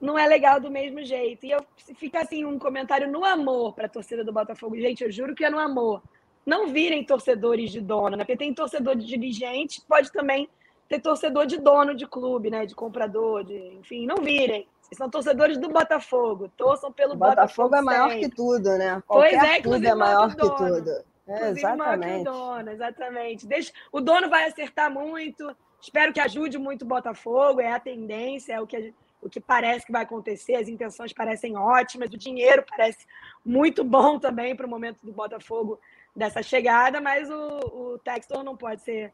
Não 0.00 0.18
é 0.18 0.26
legal 0.26 0.60
do 0.60 0.70
mesmo 0.70 1.02
jeito. 1.02 1.46
E 1.46 1.50
eu 1.50 1.64
fica 1.96 2.20
assim 2.20 2.44
um 2.44 2.58
comentário 2.58 3.10
no 3.10 3.24
amor 3.24 3.74
para 3.74 3.86
a 3.86 3.88
torcida 3.88 4.22
do 4.22 4.32
Botafogo. 4.32 4.76
Gente, 4.76 5.02
eu 5.02 5.10
juro 5.10 5.34
que 5.34 5.44
é 5.44 5.50
no 5.50 5.58
amor. 5.58 6.02
Não 6.44 6.68
virem 6.68 7.02
torcedores 7.02 7.70
de 7.70 7.80
dono, 7.80 8.10
né? 8.10 8.18
Porque 8.18 8.36
tem 8.36 8.52
torcedor 8.52 8.96
de 8.96 9.06
dirigente, 9.06 9.80
pode 9.88 10.12
também 10.12 10.46
ter 10.88 11.00
torcedor 11.00 11.46
de 11.46 11.56
dono 11.58 11.94
de 11.94 12.06
clube, 12.06 12.50
né? 12.50 12.66
De 12.66 12.74
comprador, 12.74 13.44
de, 13.44 13.56
enfim, 13.78 14.04
não 14.04 14.16
virem. 14.16 14.68
Vocês 14.94 14.96
são 14.96 15.10
torcedores 15.10 15.58
do 15.58 15.68
Botafogo, 15.68 16.48
torçam 16.56 16.92
pelo 16.92 17.14
O 17.14 17.16
Botafogo. 17.16 17.68
Botafogo 17.70 17.76
é 17.76 17.82
maior 17.82 18.10
sempre. 18.10 18.28
que 18.28 18.36
tudo, 18.36 18.78
né? 18.78 19.02
Pois 19.06 19.32
Qualquer 19.32 19.56
é, 19.58 19.60
clube 19.60 19.86
é 19.86 19.94
maior 19.94 20.28
que 20.28 20.36
que 20.36 20.48
tudo. 20.48 20.90
É, 21.26 21.36
Inclusive, 21.36 21.76
maior 21.76 21.98
que 21.98 22.06
o 22.06 22.06
exatamente. 22.06 22.24
dono, 22.24 22.70
exatamente. 22.70 23.46
Deixa, 23.46 23.72
o 23.90 24.00
dono 24.00 24.28
vai 24.30 24.46
acertar 24.46 24.90
muito. 24.92 25.56
Espero 25.80 26.12
que 26.12 26.20
ajude 26.20 26.58
muito 26.58 26.82
o 26.82 26.88
Botafogo. 26.88 27.60
É 27.60 27.72
a 27.72 27.80
tendência, 27.80 28.54
é 28.54 28.60
o 28.60 28.66
que, 28.66 28.94
o 29.20 29.28
que 29.28 29.40
parece 29.40 29.84
que 29.84 29.92
vai 29.92 30.02
acontecer. 30.02 30.54
As 30.54 30.68
intenções 30.68 31.12
parecem 31.12 31.56
ótimas, 31.56 32.10
o 32.10 32.16
dinheiro 32.18 32.64
parece 32.68 33.04
muito 33.44 33.82
bom 33.82 34.18
também 34.20 34.54
para 34.54 34.66
o 34.66 34.70
momento 34.70 34.98
do 35.02 35.12
Botafogo 35.12 35.80
dessa 36.14 36.40
chegada, 36.40 37.00
mas 37.00 37.28
o, 37.28 37.94
o 37.94 37.98
Textor 37.98 38.44
não 38.44 38.56
pode 38.56 38.82
ser 38.82 39.12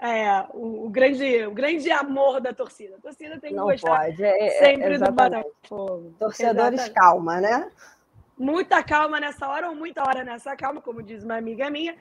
é, 0.00 0.46
o, 0.54 0.86
o 0.86 0.90
grande, 0.90 1.46
o 1.46 1.52
grande 1.52 1.90
amor 1.90 2.40
da 2.40 2.52
torcida. 2.52 2.96
A 2.96 3.00
torcida 3.00 3.38
tem 3.38 3.50
que 3.50 3.56
Não 3.56 3.64
gostar 3.64 4.06
pode. 4.06 4.24
É, 4.24 4.46
é, 4.46 4.50
sempre 4.64 4.88
do 4.88 4.94
exatamente. 4.94 5.46
Botafogo. 5.68 6.14
Torcedores, 6.18 6.80
Exatamente 6.80 6.90
calma, 6.92 7.40
né? 7.40 7.70
muita 8.40 8.82
calma 8.82 9.20
nessa 9.20 9.46
hora 9.46 9.68
ou 9.68 9.76
muita 9.76 10.02
hora 10.02 10.24
nessa 10.24 10.56
calma, 10.56 10.80
como 10.80 11.02
diz 11.02 11.22
uma 11.22 11.36
amiga 11.36 11.68
minha. 11.68 11.94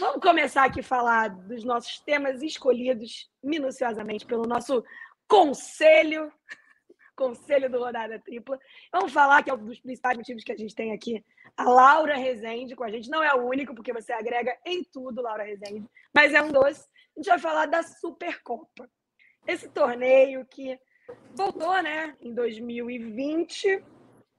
Vamos 0.00 0.20
começar 0.20 0.64
aqui 0.64 0.80
a 0.80 0.82
falar 0.82 1.28
dos 1.28 1.62
nossos 1.62 2.00
temas 2.00 2.42
escolhidos 2.42 3.30
minuciosamente 3.40 4.26
pelo 4.26 4.42
nosso 4.42 4.84
conselho, 5.28 6.32
conselho 7.14 7.70
do 7.70 7.78
Rodada 7.78 8.18
Tripla. 8.18 8.58
Vamos 8.92 9.12
falar 9.12 9.44
que 9.44 9.50
é 9.50 9.54
um 9.54 9.64
dos 9.64 9.78
principais 9.78 10.16
motivos 10.16 10.42
que 10.42 10.50
a 10.50 10.56
gente 10.56 10.74
tem 10.74 10.92
aqui 10.92 11.24
a 11.56 11.62
Laura 11.62 12.16
Rezende 12.16 12.74
com 12.74 12.82
a 12.82 12.90
gente. 12.90 13.08
Não 13.08 13.22
é 13.22 13.32
o 13.32 13.46
único, 13.46 13.72
porque 13.72 13.92
você 13.92 14.12
agrega 14.12 14.58
em 14.66 14.82
tudo, 14.82 15.22
Laura 15.22 15.44
Rezende, 15.44 15.88
mas 16.12 16.34
é 16.34 16.42
um 16.42 16.50
dos. 16.50 16.88
A 17.16 17.20
gente 17.20 17.28
vai 17.28 17.38
falar 17.38 17.66
da 17.66 17.82
Supercopa. 17.82 18.90
Esse 19.46 19.68
torneio 19.68 20.44
que 20.46 20.78
voltou, 21.34 21.82
né, 21.82 22.16
em 22.20 22.34
2020 22.34 23.84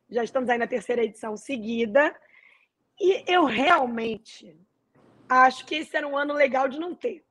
já 0.10 0.24
estamos 0.24 0.50
aí 0.50 0.58
na 0.58 0.68
terceira 0.68 1.04
edição 1.04 1.36
seguida. 1.36 2.16
E 3.00 3.24
eu 3.28 3.46
realmente 3.46 4.58
acho 5.28 5.66
que 5.66 5.76
esse 5.76 5.96
era 5.96 6.08
um 6.08 6.18
ano 6.18 6.34
legal 6.34 6.68
de 6.68 6.80
não 6.80 6.94
ter. 6.94 7.24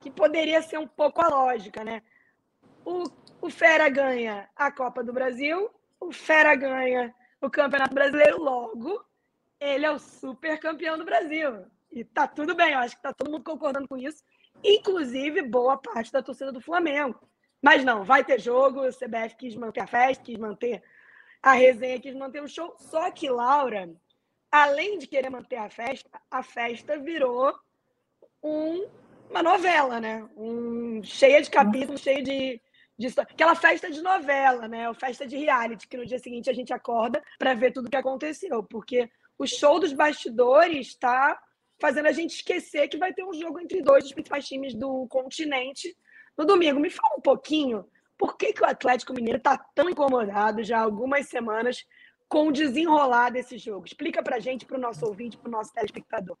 Que 0.00 0.10
poderia 0.10 0.62
ser 0.62 0.78
um 0.78 0.86
pouco 0.86 1.20
a 1.22 1.28
lógica, 1.28 1.84
né? 1.84 2.02
O, 2.84 3.04
o 3.40 3.50
Fera 3.50 3.88
ganha 3.88 4.48
a 4.56 4.70
Copa 4.70 5.02
do 5.02 5.12
Brasil, 5.12 5.70
o 6.00 6.12
Fera 6.12 6.54
ganha 6.54 7.14
o 7.40 7.50
Campeonato 7.50 7.94
Brasileiro 7.94 8.42
logo. 8.42 9.04
Ele 9.60 9.86
é 9.86 9.90
o 9.90 9.98
super 9.98 10.58
campeão 10.58 10.98
do 10.98 11.04
Brasil. 11.04 11.66
E 11.90 12.04
tá 12.04 12.26
tudo 12.26 12.54
bem, 12.54 12.72
eu 12.72 12.78
acho 12.80 12.96
que 12.96 13.02
tá 13.02 13.12
todo 13.12 13.30
mundo 13.30 13.44
concordando 13.44 13.88
com 13.88 13.96
isso, 13.96 14.22
inclusive 14.62 15.42
boa 15.42 15.76
parte 15.76 16.12
da 16.12 16.22
torcida 16.22 16.52
do 16.52 16.60
Flamengo. 16.60 17.20
Mas 17.62 17.84
não, 17.84 18.04
vai 18.04 18.24
ter 18.24 18.40
jogo, 18.40 18.86
o 18.86 18.92
CBF 18.92 19.36
quis 19.36 19.56
manter 19.56 19.80
a 19.80 19.86
festa, 19.86 20.24
quis 20.24 20.38
manter 20.38 20.82
a 21.42 21.52
resenha, 21.52 22.00
quis 22.00 22.14
manter 22.14 22.42
o 22.42 22.48
show. 22.48 22.74
Só 22.78 23.10
que, 23.10 23.28
Laura, 23.28 23.90
além 24.50 24.98
de 24.98 25.06
querer 25.06 25.30
manter 25.30 25.56
a 25.56 25.70
festa, 25.70 26.08
a 26.30 26.42
festa 26.42 26.98
virou 26.98 27.52
um, 28.42 28.86
uma 29.30 29.42
novela, 29.42 30.00
né? 30.00 30.28
Um, 30.36 31.02
cheia 31.02 31.42
de 31.42 31.50
capítulos, 31.50 32.00
cheia 32.00 32.22
de, 32.22 32.60
de. 32.98 33.20
Aquela 33.20 33.54
festa 33.54 33.90
de 33.90 34.00
novela, 34.00 34.68
né? 34.68 34.88
Ou 34.88 34.94
festa 34.94 35.26
de 35.26 35.36
reality, 35.36 35.88
que 35.88 35.96
no 35.96 36.06
dia 36.06 36.18
seguinte 36.18 36.50
a 36.50 36.54
gente 36.54 36.72
acorda 36.72 37.22
para 37.38 37.54
ver 37.54 37.72
tudo 37.72 37.86
o 37.86 37.90
que 37.90 37.96
aconteceu. 37.96 38.62
Porque 38.62 39.10
o 39.38 39.46
show 39.46 39.78
dos 39.80 39.92
bastidores 39.92 40.88
está 40.88 41.40
fazendo 41.80 42.06
a 42.06 42.12
gente 42.12 42.34
esquecer 42.34 42.88
que 42.88 42.98
vai 42.98 43.12
ter 43.12 43.24
um 43.24 43.34
jogo 43.34 43.60
entre 43.60 43.82
dois 43.82 44.04
dos 44.04 44.12
principais 44.12 44.46
times 44.46 44.74
do 44.74 45.06
continente 45.08 45.96
no 46.36 46.44
domingo. 46.44 46.80
Me 46.80 46.90
fala 46.90 47.16
um 47.18 47.20
pouquinho 47.22 47.84
por 48.18 48.36
que, 48.36 48.52
que 48.52 48.62
o 48.62 48.66
Atlético 48.66 49.12
Mineiro 49.12 49.38
está 49.38 49.58
tão 49.74 49.88
incomodado 49.90 50.64
já 50.64 50.78
há 50.78 50.82
algumas 50.82 51.28
semanas 51.28 51.84
com 52.28 52.48
o 52.48 52.52
desenrolar 52.52 53.30
desse 53.30 53.58
jogo. 53.58 53.86
Explica 53.86 54.22
para 54.22 54.36
a 54.36 54.40
gente, 54.40 54.64
para 54.64 54.76
o 54.76 54.80
nosso 54.80 55.04
ouvinte, 55.06 55.36
para 55.36 55.48
o 55.48 55.52
nosso 55.52 55.72
telespectador. 55.72 56.36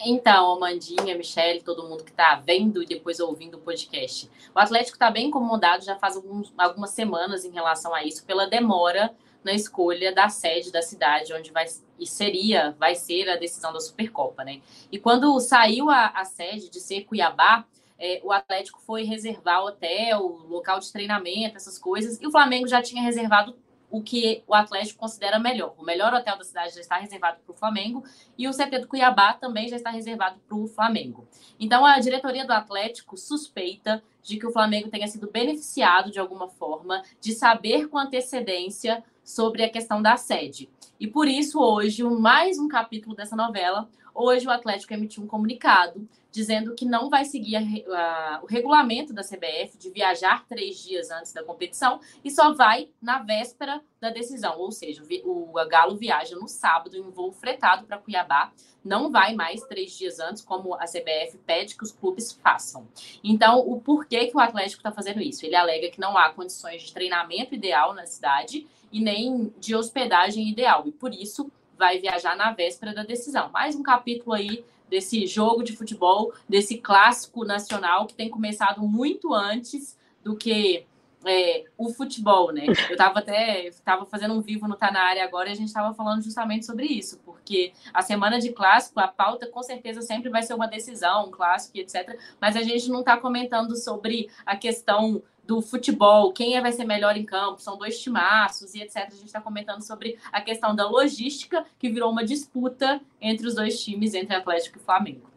Então, 0.00 0.52
Amandinha, 0.52 1.16
Michele, 1.16 1.62
todo 1.62 1.88
mundo 1.88 2.04
que 2.04 2.10
está 2.10 2.34
vendo 2.34 2.82
e 2.82 2.86
depois 2.86 3.20
ouvindo 3.20 3.56
o 3.56 3.60
podcast. 3.60 4.30
O 4.54 4.58
Atlético 4.58 4.96
está 4.96 5.10
bem 5.10 5.28
incomodado 5.28 5.84
já 5.84 5.96
faz 5.96 6.16
alguns, 6.16 6.52
algumas 6.58 6.90
semanas 6.90 7.44
em 7.44 7.50
relação 7.50 7.94
a 7.94 8.04
isso, 8.04 8.26
pela 8.26 8.46
demora 8.46 9.14
na 9.44 9.52
escolha 9.52 10.12
da 10.14 10.28
sede 10.28 10.72
da 10.72 10.82
cidade, 10.82 11.32
onde 11.32 11.52
vai 11.52 11.66
e 11.98 12.06
seria, 12.06 12.74
vai 12.78 12.94
ser 12.94 13.28
a 13.28 13.36
decisão 13.36 13.72
da 13.72 13.80
Supercopa, 13.80 14.42
né? 14.42 14.60
E 14.90 14.98
quando 14.98 15.38
saiu 15.38 15.90
a, 15.90 16.06
a 16.06 16.24
sede 16.24 16.68
de 16.68 16.80
ser 16.80 17.04
Cuiabá, 17.04 17.64
é, 17.98 18.20
o 18.24 18.32
Atlético 18.32 18.80
foi 18.80 19.04
reservar 19.04 19.62
hotel, 19.62 20.20
local 20.48 20.80
de 20.80 20.90
treinamento, 20.92 21.56
essas 21.56 21.78
coisas, 21.78 22.20
e 22.20 22.26
o 22.26 22.30
Flamengo 22.30 22.66
já 22.66 22.82
tinha 22.82 23.02
reservado 23.02 23.56
o 23.94 24.02
que 24.02 24.42
o 24.48 24.54
Atlético 24.54 24.98
considera 24.98 25.38
melhor. 25.38 25.72
O 25.78 25.84
melhor 25.84 26.12
hotel 26.12 26.36
da 26.36 26.42
cidade 26.42 26.74
já 26.74 26.80
está 26.80 26.96
reservado 26.96 27.38
para 27.46 27.54
o 27.54 27.56
Flamengo 27.56 28.02
e 28.36 28.48
o 28.48 28.50
CT 28.50 28.80
do 28.80 28.88
Cuiabá 28.88 29.34
também 29.34 29.68
já 29.68 29.76
está 29.76 29.90
reservado 29.90 30.40
para 30.48 30.56
o 30.56 30.66
Flamengo. 30.66 31.28
Então, 31.60 31.86
a 31.86 32.00
diretoria 32.00 32.44
do 32.44 32.52
Atlético 32.52 33.16
suspeita 33.16 34.02
de 34.20 34.36
que 34.36 34.46
o 34.46 34.50
Flamengo 34.50 34.88
tenha 34.88 35.06
sido 35.06 35.30
beneficiado 35.30 36.10
de 36.10 36.18
alguma 36.18 36.48
forma 36.48 37.04
de 37.20 37.32
saber 37.34 37.86
com 37.88 37.96
antecedência 37.96 39.04
sobre 39.24 39.64
a 39.64 39.70
questão 39.70 40.02
da 40.02 40.16
sede. 40.16 40.68
E 41.00 41.06
por 41.06 41.26
isso, 41.26 41.60
hoje, 41.60 42.04
mais 42.04 42.58
um 42.58 42.68
capítulo 42.68 43.16
dessa 43.16 43.34
novela, 43.34 43.88
hoje 44.14 44.46
o 44.46 44.50
Atlético 44.50 44.94
emitiu 44.94 45.22
um 45.22 45.26
comunicado 45.26 46.08
dizendo 46.34 46.74
que 46.74 46.84
não 46.84 47.08
vai 47.08 47.24
seguir 47.24 47.54
a, 47.54 47.60
a, 47.60 48.40
o 48.42 48.46
regulamento 48.46 49.12
da 49.12 49.22
CBF 49.22 49.78
de 49.78 49.88
viajar 49.90 50.44
três 50.48 50.82
dias 50.82 51.08
antes 51.08 51.32
da 51.32 51.44
competição 51.44 52.00
e 52.24 52.30
só 52.30 52.52
vai 52.52 52.88
na 53.00 53.20
véspera 53.20 53.80
da 54.00 54.10
decisão. 54.10 54.58
Ou 54.58 54.72
seja, 54.72 55.00
o, 55.24 55.50
o 55.56 55.68
Galo 55.68 55.96
viaja 55.96 56.34
no 56.34 56.48
sábado 56.48 56.96
em 56.96 57.08
voo 57.08 57.30
fretado 57.30 57.86
para 57.86 57.98
Cuiabá, 57.98 58.52
não 58.84 59.12
vai 59.12 59.32
mais 59.32 59.62
três 59.62 59.96
dias 59.96 60.18
antes, 60.18 60.42
como 60.42 60.74
a 60.74 60.86
CBF 60.86 61.38
pede 61.46 61.76
que 61.76 61.84
os 61.84 61.92
clubes 61.92 62.32
façam. 62.32 62.88
Então, 63.22 63.60
o 63.60 63.80
porquê 63.80 64.26
que 64.26 64.36
o 64.36 64.40
Atlético 64.40 64.80
está 64.80 64.90
fazendo 64.90 65.22
isso? 65.22 65.46
Ele 65.46 65.54
alega 65.54 65.88
que 65.88 66.00
não 66.00 66.18
há 66.18 66.30
condições 66.30 66.82
de 66.82 66.92
treinamento 66.92 67.54
ideal 67.54 67.94
na 67.94 68.06
cidade 68.06 68.66
e 68.94 69.00
nem 69.00 69.52
de 69.58 69.74
hospedagem 69.74 70.48
ideal, 70.48 70.84
e 70.86 70.92
por 70.92 71.12
isso 71.12 71.50
vai 71.76 71.98
viajar 71.98 72.36
na 72.36 72.52
véspera 72.52 72.94
da 72.94 73.02
decisão. 73.02 73.50
Mais 73.50 73.74
um 73.74 73.82
capítulo 73.82 74.32
aí 74.32 74.64
desse 74.88 75.26
jogo 75.26 75.64
de 75.64 75.76
futebol, 75.76 76.32
desse 76.48 76.78
clássico 76.78 77.44
nacional 77.44 78.06
que 78.06 78.14
tem 78.14 78.30
começado 78.30 78.80
muito 78.82 79.34
antes 79.34 79.98
do 80.22 80.36
que 80.36 80.86
é, 81.26 81.64
o 81.76 81.92
futebol, 81.92 82.52
né? 82.52 82.66
Eu 82.66 82.72
estava 82.72 83.18
até 83.18 83.66
estava 83.66 84.04
fazendo 84.06 84.34
um 84.34 84.40
vivo 84.40 84.68
no 84.68 84.76
Tá 84.76 84.90
na 84.90 85.00
área 85.00 85.24
agora 85.24 85.48
e 85.48 85.52
a 85.52 85.54
gente 85.54 85.68
estava 85.68 85.94
falando 85.94 86.22
justamente 86.22 86.66
sobre 86.66 86.86
isso, 86.86 87.18
porque 87.24 87.72
a 87.92 88.02
semana 88.02 88.38
de 88.38 88.52
clássico, 88.52 89.00
a 89.00 89.08
pauta 89.08 89.46
com 89.46 89.62
certeza 89.62 90.02
sempre 90.02 90.28
vai 90.28 90.42
ser 90.42 90.54
uma 90.54 90.66
decisão, 90.66 91.28
um 91.28 91.30
clássico, 91.30 91.78
etc. 91.78 92.18
Mas 92.40 92.56
a 92.56 92.62
gente 92.62 92.90
não 92.90 93.00
está 93.00 93.16
comentando 93.16 93.76
sobre 93.76 94.28
a 94.44 94.56
questão 94.56 95.22
do 95.46 95.60
futebol, 95.60 96.32
quem 96.32 96.56
é, 96.56 96.60
vai 96.60 96.72
ser 96.72 96.84
melhor 96.84 97.16
em 97.16 97.24
campo, 97.24 97.60
são 97.60 97.76
dois 97.76 98.00
timaços 98.00 98.74
e 98.74 98.82
etc. 98.82 98.96
A 98.96 99.10
gente 99.10 99.26
está 99.26 99.40
comentando 99.40 99.82
sobre 99.82 100.18
a 100.32 100.40
questão 100.40 100.74
da 100.74 100.88
logística, 100.88 101.64
que 101.78 101.90
virou 101.90 102.10
uma 102.10 102.24
disputa 102.24 103.00
entre 103.20 103.46
os 103.46 103.54
dois 103.54 103.82
times, 103.82 104.14
entre 104.14 104.34
Atlético 104.34 104.78
e 104.78 104.80
Flamengo. 104.80 105.30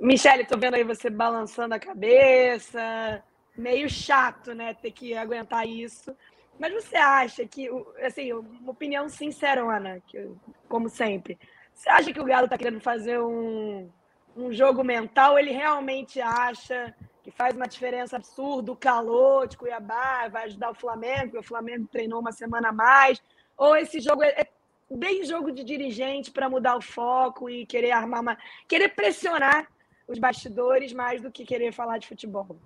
Michele, 0.00 0.44
tô 0.44 0.56
vendo 0.56 0.74
aí 0.74 0.84
você 0.84 1.10
balançando 1.10 1.74
a 1.74 1.78
cabeça, 1.78 3.22
meio 3.58 3.90
chato, 3.90 4.54
né, 4.54 4.72
ter 4.72 4.92
que 4.92 5.14
aguentar 5.14 5.66
isso. 5.66 6.16
Mas 6.58 6.72
você 6.72 6.96
acha 6.96 7.46
que, 7.46 7.68
assim, 8.02 8.32
uma 8.32 8.70
opinião 8.70 9.08
sincerona, 9.08 10.00
que, 10.06 10.30
como 10.68 10.88
sempre, 10.88 11.38
você 11.74 11.88
acha 11.90 12.12
que 12.12 12.20
o 12.20 12.24
Galo 12.24 12.44
está 12.44 12.56
querendo 12.56 12.80
fazer 12.80 13.20
um, 13.20 13.88
um 14.36 14.52
jogo 14.52 14.82
mental? 14.82 15.38
Ele 15.38 15.50
realmente 15.50 16.20
acha 16.20 16.94
que 17.22 17.30
faz 17.30 17.54
uma 17.54 17.68
diferença 17.68 18.16
absurda, 18.16 18.72
o 18.72 18.76
calor 18.76 19.46
de 19.46 19.56
Cuiabá 19.56 20.28
vai 20.28 20.44
ajudar 20.44 20.70
o 20.70 20.74
Flamengo, 20.74 21.38
o 21.38 21.42
Flamengo 21.42 21.86
treinou 21.86 22.20
uma 22.20 22.32
semana 22.32 22.70
a 22.70 22.72
mais, 22.72 23.22
ou 23.56 23.76
esse 23.76 24.00
jogo 24.00 24.22
é, 24.22 24.28
é 24.28 24.48
bem 24.90 25.24
jogo 25.24 25.52
de 25.52 25.62
dirigente 25.62 26.30
para 26.30 26.48
mudar 26.48 26.76
o 26.76 26.80
foco 26.80 27.50
e 27.50 27.66
querer 27.66 27.90
armar 27.90 28.22
uma, 28.22 28.38
querer 28.66 28.88
pressionar 28.88 29.68
os 30.08 30.18
bastidores 30.18 30.92
mais 30.92 31.20
do 31.20 31.30
que 31.30 31.44
querer 31.44 31.72
falar 31.72 31.98
de 31.98 32.08
futebol. 32.08 32.56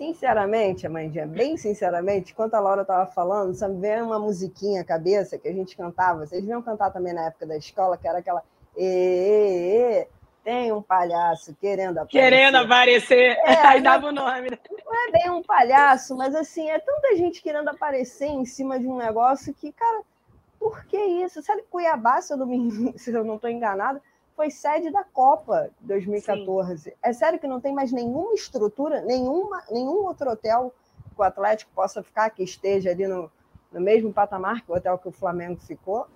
Sinceramente, 0.00 0.86
Amandinha, 0.86 1.26
bem 1.26 1.58
sinceramente, 1.58 2.32
enquanto 2.32 2.54
a 2.54 2.58
Laura 2.58 2.80
estava 2.80 3.04
falando, 3.04 3.54
só 3.54 3.68
me 3.68 3.78
veio 3.78 4.06
uma 4.06 4.18
musiquinha 4.18 4.80
à 4.80 4.84
cabeça 4.84 5.36
que 5.36 5.46
a 5.46 5.52
gente 5.52 5.76
cantava. 5.76 6.24
Vocês 6.24 6.42
viam 6.42 6.62
cantar 6.62 6.90
também 6.90 7.12
na 7.12 7.26
época 7.26 7.44
da 7.44 7.54
escola, 7.54 7.98
que 7.98 8.08
era 8.08 8.20
aquela. 8.20 8.42
E, 8.74 8.82
e, 8.82 10.00
e, 10.00 10.08
tem 10.42 10.72
um 10.72 10.80
palhaço 10.80 11.54
querendo 11.60 11.98
aparecer. 11.98 12.18
Querendo 12.18 12.56
aparecer, 12.56 13.38
é, 13.44 13.56
aí 13.60 13.82
dava 13.82 14.06
o 14.06 14.12
nome. 14.12 14.48
Né? 14.50 14.58
Não 14.86 15.08
é 15.08 15.12
bem 15.12 15.28
um 15.28 15.42
palhaço, 15.42 16.16
mas 16.16 16.34
assim, 16.34 16.70
é 16.70 16.78
tanta 16.78 17.14
gente 17.14 17.42
querendo 17.42 17.68
aparecer 17.68 18.28
em 18.28 18.46
cima 18.46 18.80
de 18.80 18.88
um 18.88 18.96
negócio 18.96 19.52
que, 19.52 19.70
cara, 19.70 20.00
por 20.58 20.82
que 20.86 20.96
isso? 20.96 21.42
Sabe, 21.42 21.62
Cuiabá, 21.68 22.22
se 22.22 22.32
eu 22.32 22.38
não, 22.38 22.46
me, 22.46 22.94
se 22.98 23.12
eu 23.12 23.22
não 23.22 23.34
estou 23.34 23.50
enganada, 23.50 24.00
foi 24.40 24.50
sede 24.50 24.90
da 24.90 25.04
Copa 25.04 25.68
2014. 25.80 26.78
Sim. 26.78 26.92
É 27.02 27.12
sério 27.12 27.38
que 27.38 27.46
não 27.46 27.60
tem 27.60 27.74
mais 27.74 27.92
nenhuma 27.92 28.32
estrutura, 28.32 29.02
nenhuma, 29.02 29.62
nenhum 29.70 30.06
outro 30.06 30.30
hotel 30.30 30.72
que 31.14 31.20
o 31.20 31.22
Atlético 31.22 31.70
possa 31.74 32.02
ficar, 32.02 32.30
que 32.30 32.42
esteja 32.42 32.88
ali 32.88 33.06
no, 33.06 33.30
no 33.70 33.80
mesmo 33.82 34.10
patamar 34.14 34.62
que 34.62 34.72
o 34.72 34.74
hotel 34.74 34.96
que 34.96 35.08
o 35.08 35.12
Flamengo 35.12 35.60
ficou? 35.60 36.08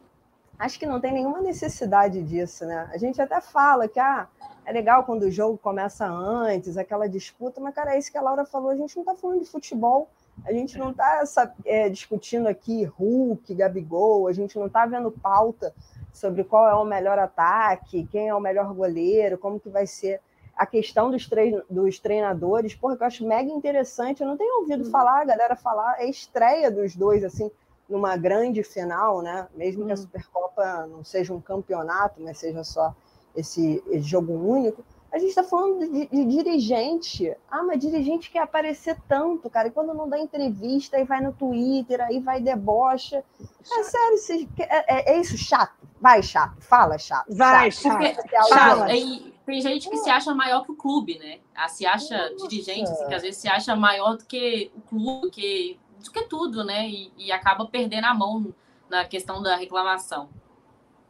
acho 0.58 0.78
que 0.78 0.86
não 0.86 1.00
tem 1.00 1.12
nenhuma 1.12 1.40
necessidade 1.40 2.22
disso, 2.22 2.64
né? 2.64 2.88
A 2.92 2.96
gente 2.96 3.20
até 3.20 3.40
fala 3.40 3.88
que 3.88 3.98
ah, 3.98 4.28
é 4.64 4.72
legal 4.72 5.04
quando 5.04 5.24
o 5.24 5.30
jogo 5.30 5.58
começa 5.58 6.06
antes, 6.06 6.76
aquela 6.76 7.08
disputa, 7.08 7.60
mas, 7.60 7.74
cara, 7.74 7.94
é 7.94 7.98
isso 7.98 8.10
que 8.10 8.18
a 8.18 8.22
Laura 8.22 8.44
falou, 8.46 8.70
a 8.70 8.76
gente 8.76 8.94
não 8.96 9.02
está 9.02 9.14
falando 9.14 9.40
de 9.40 9.50
futebol, 9.50 10.08
a 10.44 10.52
gente 10.52 10.78
não 10.78 10.90
está 10.90 11.22
é, 11.64 11.88
discutindo 11.88 12.46
aqui 12.46 12.84
Hulk, 12.84 13.54
Gabigol, 13.54 14.26
a 14.28 14.32
gente 14.32 14.58
não 14.58 14.66
está 14.66 14.86
vendo 14.86 15.10
pauta 15.10 15.74
sobre 16.14 16.44
qual 16.44 16.68
é 16.68 16.74
o 16.74 16.84
melhor 16.84 17.18
ataque, 17.18 18.06
quem 18.06 18.28
é 18.28 18.34
o 18.34 18.40
melhor 18.40 18.72
goleiro, 18.72 19.36
como 19.36 19.58
que 19.58 19.68
vai 19.68 19.84
ser 19.84 20.20
a 20.56 20.64
questão 20.64 21.10
dos, 21.10 21.28
trein 21.28 21.60
dos 21.68 21.98
treinadores, 21.98 22.72
porque 22.72 23.02
eu 23.02 23.06
acho 23.06 23.26
mega 23.26 23.50
interessante, 23.50 24.22
eu 24.22 24.28
não 24.28 24.36
tenho 24.36 24.60
ouvido 24.60 24.84
uhum. 24.84 24.90
falar, 24.90 25.22
a 25.22 25.24
galera 25.24 25.56
falar, 25.56 26.00
é 26.00 26.08
estreia 26.08 26.70
dos 26.70 26.94
dois, 26.94 27.24
assim, 27.24 27.50
numa 27.88 28.16
grande 28.16 28.62
final, 28.62 29.20
né? 29.20 29.48
Mesmo 29.56 29.84
que 29.84 29.90
a 29.90 29.94
hum. 29.94 29.98
Supercopa 29.98 30.86
não 30.86 31.02
seja 31.02 31.34
um 31.34 31.40
campeonato, 31.40 32.22
mas 32.22 32.38
seja 32.38 32.62
só 32.62 32.94
esse, 33.34 33.82
esse 33.88 34.08
jogo 34.08 34.32
único, 34.32 34.84
a 35.14 35.18
gente 35.20 35.28
está 35.28 35.44
falando 35.44 35.78
de, 35.78 36.06
de, 36.06 36.24
dirigente. 36.24 37.32
Ah, 37.48 37.62
mas 37.62 37.78
dirigente 37.78 38.28
quer 38.32 38.40
aparecer 38.40 38.96
tanto, 39.08 39.48
cara. 39.48 39.68
E 39.68 39.70
quando 39.70 39.94
não 39.94 40.08
dá 40.08 40.18
entrevista, 40.18 40.96
aí 40.96 41.04
vai 41.04 41.20
no 41.20 41.32
Twitter, 41.32 42.00
aí 42.00 42.18
vai 42.18 42.40
debocha. 42.40 43.22
É 43.40 43.82
sério, 43.84 44.18
você, 44.18 44.48
é, 44.58 45.12
é, 45.12 45.14
é, 45.14 45.20
isso, 45.20 45.38
chato. 45.38 45.86
Vai, 46.00 46.20
chato. 46.20 46.60
Fala, 46.60 46.98
chato. 46.98 47.32
Vai, 47.32 47.70
chato. 47.70 47.96
Porque, 47.96 48.12
fala. 48.48 48.86
tem 48.86 49.60
gente 49.60 49.88
que 49.88 49.98
se 49.98 50.10
acha 50.10 50.34
maior 50.34 50.64
que 50.64 50.72
o 50.72 50.76
clube, 50.76 51.16
né? 51.16 51.38
Ah, 51.54 51.68
se 51.68 51.86
acha 51.86 52.30
Nossa. 52.30 52.48
dirigente, 52.48 52.90
assim, 52.90 53.06
que 53.06 53.14
às 53.14 53.22
vezes 53.22 53.40
se 53.40 53.46
acha 53.46 53.76
maior 53.76 54.16
do 54.16 54.24
que 54.24 54.72
o 54.76 54.80
clube, 54.80 55.30
que 55.30 55.78
do 56.02 56.10
que 56.10 56.24
tudo, 56.24 56.64
né? 56.64 56.88
E, 56.88 57.12
e 57.16 57.30
acaba 57.30 57.64
perdendo 57.66 58.06
a 58.06 58.14
mão 58.14 58.52
na 58.90 59.04
questão 59.04 59.40
da 59.40 59.54
reclamação. 59.54 60.28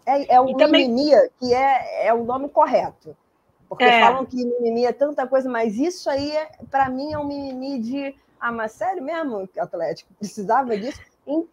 É, 0.04 0.34
é 0.34 0.40
o 0.42 0.54
também... 0.58 0.90
mimimi, 0.90 1.10
que 1.40 1.54
é, 1.54 2.08
é 2.08 2.12
o 2.12 2.22
nome 2.22 2.50
correto. 2.50 3.16
Porque 3.74 3.84
é. 3.84 4.00
falam 4.00 4.24
que 4.24 4.36
mimimi 4.36 4.86
é 4.86 4.92
tanta 4.92 5.26
coisa, 5.26 5.48
mas 5.48 5.76
isso 5.76 6.08
aí, 6.08 6.30
é, 6.30 6.48
para 6.70 6.88
mim, 6.88 7.12
é 7.12 7.18
um 7.18 7.26
mimimi 7.26 7.80
de. 7.80 8.14
Ah, 8.40 8.52
mas 8.52 8.72
sério 8.72 9.02
mesmo, 9.02 9.48
Atlético? 9.58 10.12
Precisava 10.14 10.76
disso? 10.78 11.00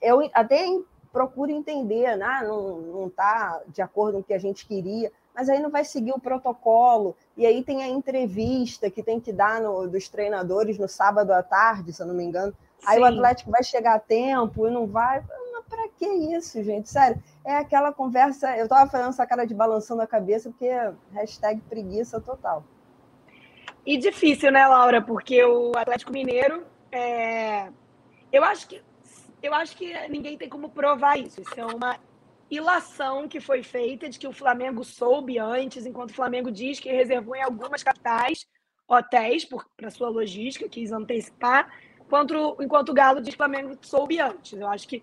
Eu 0.02 0.30
até 0.34 0.66
procura 1.12 1.52
entender, 1.52 2.16
né? 2.16 2.42
não 2.44 3.08
está 3.08 3.62
de 3.68 3.82
acordo 3.82 4.16
com 4.16 4.20
o 4.20 4.24
que 4.24 4.34
a 4.34 4.40
gente 4.40 4.66
queria, 4.66 5.12
mas 5.34 5.50
aí 5.50 5.60
não 5.60 5.70
vai 5.70 5.84
seguir 5.84 6.12
o 6.12 6.20
protocolo, 6.20 7.16
e 7.36 7.46
aí 7.46 7.64
tem 7.64 7.84
a 7.84 7.88
entrevista 7.88 8.90
que 8.90 9.02
tem 9.02 9.20
que 9.20 9.32
dar 9.32 9.62
no, 9.62 9.88
dos 9.88 10.08
treinadores 10.08 10.78
no 10.78 10.88
sábado 10.88 11.32
à 11.32 11.42
tarde, 11.42 11.94
se 11.94 12.02
eu 12.02 12.08
não 12.08 12.14
me 12.14 12.24
engano. 12.24 12.54
Aí 12.86 12.98
Sim. 12.98 13.04
o 13.04 13.06
Atlético 13.06 13.52
vai 13.52 13.64
chegar 13.64 13.96
a 13.96 14.00
tempo 14.00 14.68
e 14.68 14.72
não 14.72 14.88
vai. 14.88 15.24
Para 15.72 15.88
que 15.88 16.06
isso, 16.06 16.62
gente? 16.62 16.90
Sério, 16.90 17.24
é 17.46 17.56
aquela 17.56 17.94
conversa. 17.94 18.58
Eu 18.58 18.66
estava 18.66 18.92
fazendo 18.92 19.08
essa 19.08 19.26
cara 19.26 19.46
de 19.46 19.54
balançando 19.54 20.02
a 20.02 20.08
cabeça, 20.08 20.50
porque 20.50 20.70
hashtag 21.14 21.62
preguiça 21.62 22.20
total. 22.20 22.66
E 23.86 23.98
difícil, 23.98 24.52
né, 24.52 24.68
Laura? 24.68 25.02
Porque 25.02 25.42
o 25.46 25.72
Atlético 25.78 26.12
Mineiro. 26.12 26.66
É... 26.92 27.70
Eu 28.34 28.44
acho 28.44 28.68
que 28.68 28.82
eu 29.42 29.54
acho 29.54 29.78
que 29.78 29.94
ninguém 30.10 30.38
tem 30.38 30.50
como 30.50 30.70
provar 30.70 31.18
isso. 31.18 31.42
Isso 31.42 31.58
é 31.58 31.66
uma 31.66 31.98
ilação 32.50 33.30
que 33.30 33.40
foi 33.40 33.64
feita 33.64 34.10
de 34.10 34.20
que 34.20 34.28
o 34.28 34.34
Flamengo 34.34 34.84
soube 34.84 35.40
antes, 35.40 35.86
enquanto 35.86 36.12
o 36.12 36.14
Flamengo 36.14 36.52
diz 36.52 36.82
que 36.82 36.92
reservou 36.92 37.34
em 37.34 37.42
algumas 37.42 37.82
capitais 37.82 38.46
hotéis 38.86 39.48
para 39.78 39.90
sua 39.90 40.10
logística, 40.10 40.68
quis 40.68 40.92
antecipar, 40.92 41.72
enquanto, 42.02 42.58
enquanto 42.60 42.90
o 42.90 42.94
Galo 42.94 43.22
diz 43.22 43.30
que 43.30 43.36
o 43.36 43.38
Flamengo 43.38 43.78
soube 43.82 44.20
antes. 44.20 44.60
Eu 44.60 44.68
acho 44.68 44.86
que 44.86 45.02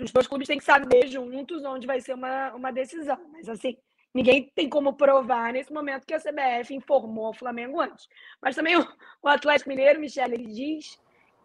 os 0.00 0.10
dois 0.10 0.26
clubes 0.26 0.48
têm 0.48 0.58
que 0.58 0.64
saber 0.64 1.06
juntos 1.06 1.64
onde 1.64 1.86
vai 1.86 2.00
ser 2.00 2.14
uma, 2.14 2.52
uma 2.54 2.72
decisão. 2.72 3.18
Mas, 3.32 3.48
assim, 3.48 3.76
ninguém 4.14 4.50
tem 4.54 4.68
como 4.68 4.94
provar 4.94 5.52
nesse 5.52 5.72
momento 5.72 6.06
que 6.06 6.14
a 6.14 6.20
CBF 6.20 6.74
informou 6.74 7.30
o 7.30 7.34
Flamengo 7.34 7.80
antes. 7.80 8.08
Mas 8.40 8.56
também 8.56 8.76
o, 8.76 8.86
o 9.22 9.28
Atlético 9.28 9.70
Mineiro, 9.70 10.00
Michele, 10.00 10.34
ele 10.34 10.46
diz 10.46 11.00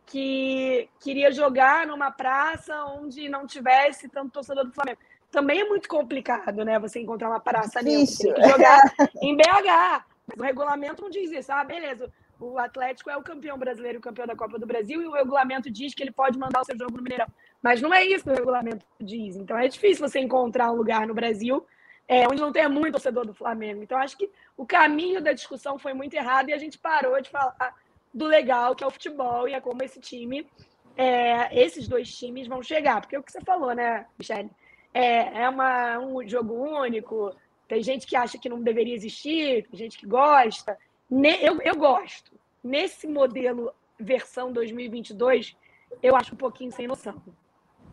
que 0.06 0.90
queria 1.02 1.32
jogar 1.32 1.86
numa 1.86 2.10
praça 2.10 2.86
onde 2.86 3.28
não 3.28 3.46
tivesse 3.46 4.08
tanto 4.08 4.32
torcedor 4.32 4.66
do 4.66 4.74
Flamengo. 4.74 5.00
Também 5.30 5.60
é 5.60 5.66
muito 5.66 5.90
complicado, 5.90 6.64
né? 6.64 6.80
Você 6.80 7.02
encontrar 7.02 7.30
uma 7.30 7.40
praça 7.40 7.80
ali. 7.80 8.06
Tem 8.08 8.34
que 8.34 8.48
jogar 8.48 8.82
em 9.22 9.36
BH. 9.36 10.06
Mas 10.26 10.40
o 10.40 10.44
regulamento 10.44 11.02
não 11.02 11.10
diz 11.10 11.30
isso. 11.32 11.52
Ah, 11.52 11.64
beleza. 11.64 12.12
O 12.40 12.58
Atlético 12.58 13.10
é 13.10 13.18
o 13.18 13.24
campeão 13.24 13.58
brasileiro, 13.58 14.00
o 14.00 14.02
campeão 14.02 14.28
da 14.28 14.36
Copa 14.36 14.60
do 14.60 14.68
Brasil, 14.68 15.02
e 15.02 15.08
o 15.08 15.12
regulamento 15.12 15.72
diz 15.72 15.94
que 15.94 16.04
ele 16.04 16.12
pode 16.12 16.38
mandar 16.38 16.62
o 16.62 16.66
seu 16.66 16.78
jogo 16.78 16.98
no 16.98 17.04
Mineirão. 17.04 17.28
Mas 17.62 17.82
não 17.82 17.94
é 17.94 18.06
isso 18.06 18.24
que 18.24 18.30
o 18.30 18.36
regulamento 18.36 18.86
diz. 19.00 19.36
Então 19.36 19.58
é 19.58 19.68
difícil 19.68 20.08
você 20.08 20.20
encontrar 20.20 20.72
um 20.72 20.76
lugar 20.76 21.08
no 21.08 21.14
Brasil 21.14 21.66
é, 22.08 22.28
onde 22.28 22.42
não 22.42 22.52
tenha 22.52 22.70
muito 22.70 22.94
torcedor 22.94 23.26
do 23.26 23.34
Flamengo. 23.34 23.84
Então 23.84 23.98
acho 23.98 24.18
que 24.18 24.30
o 24.56 24.66
caminho 24.66 25.22
da 25.22 25.34
discussão 25.34 25.78
foi 25.78 25.94
muito 25.94 26.14
errado 26.14 26.50
e 26.50 26.54
a 26.54 26.58
gente 26.58 26.78
parou 26.78 27.20
de 27.22 27.30
falar 27.30 27.76
do 28.14 28.26
legal 28.26 28.76
que 28.76 28.84
é 28.84 28.88
o 28.88 28.92
futebol 28.92 29.48
e 29.48 29.54
é 29.54 29.60
como 29.60 29.84
esse 29.84 30.00
time, 30.00 30.48
é, 30.96 31.62
esses 31.62 31.88
dois 31.88 32.16
times 32.16 32.48
vão 32.48 32.64
chegar. 32.64 33.02
Porque 33.02 33.16
é 33.16 33.20
o 33.20 33.24
que 33.24 33.32
você 33.32 33.42
falou, 33.42 33.76
né, 33.76 34.06
Michele? 34.18 34.50
É, 34.94 35.44
é 35.44 35.50
uma, 35.50 36.00
um 36.00 36.28
jogo 36.28 36.54
único, 36.54 37.36
tem 37.68 37.84
gente 37.84 38.08
que 38.08 38.16
acha 38.16 38.38
que 38.38 38.50
não 38.50 38.62
deveria 38.62 38.96
existir, 38.96 39.68
tem 39.70 39.78
gente 39.78 39.98
que 39.98 40.08
gosta. 40.08 40.78
Eu, 41.10 41.62
eu 41.62 41.76
gosto. 41.76 42.32
Nesse 42.64 43.08
modelo 43.08 43.74
versão 44.00 44.52
2022, 44.52 45.56
eu 46.04 46.16
acho 46.16 46.34
um 46.34 46.38
pouquinho 46.38 46.72
sem 46.72 46.88
noção. 46.88 47.22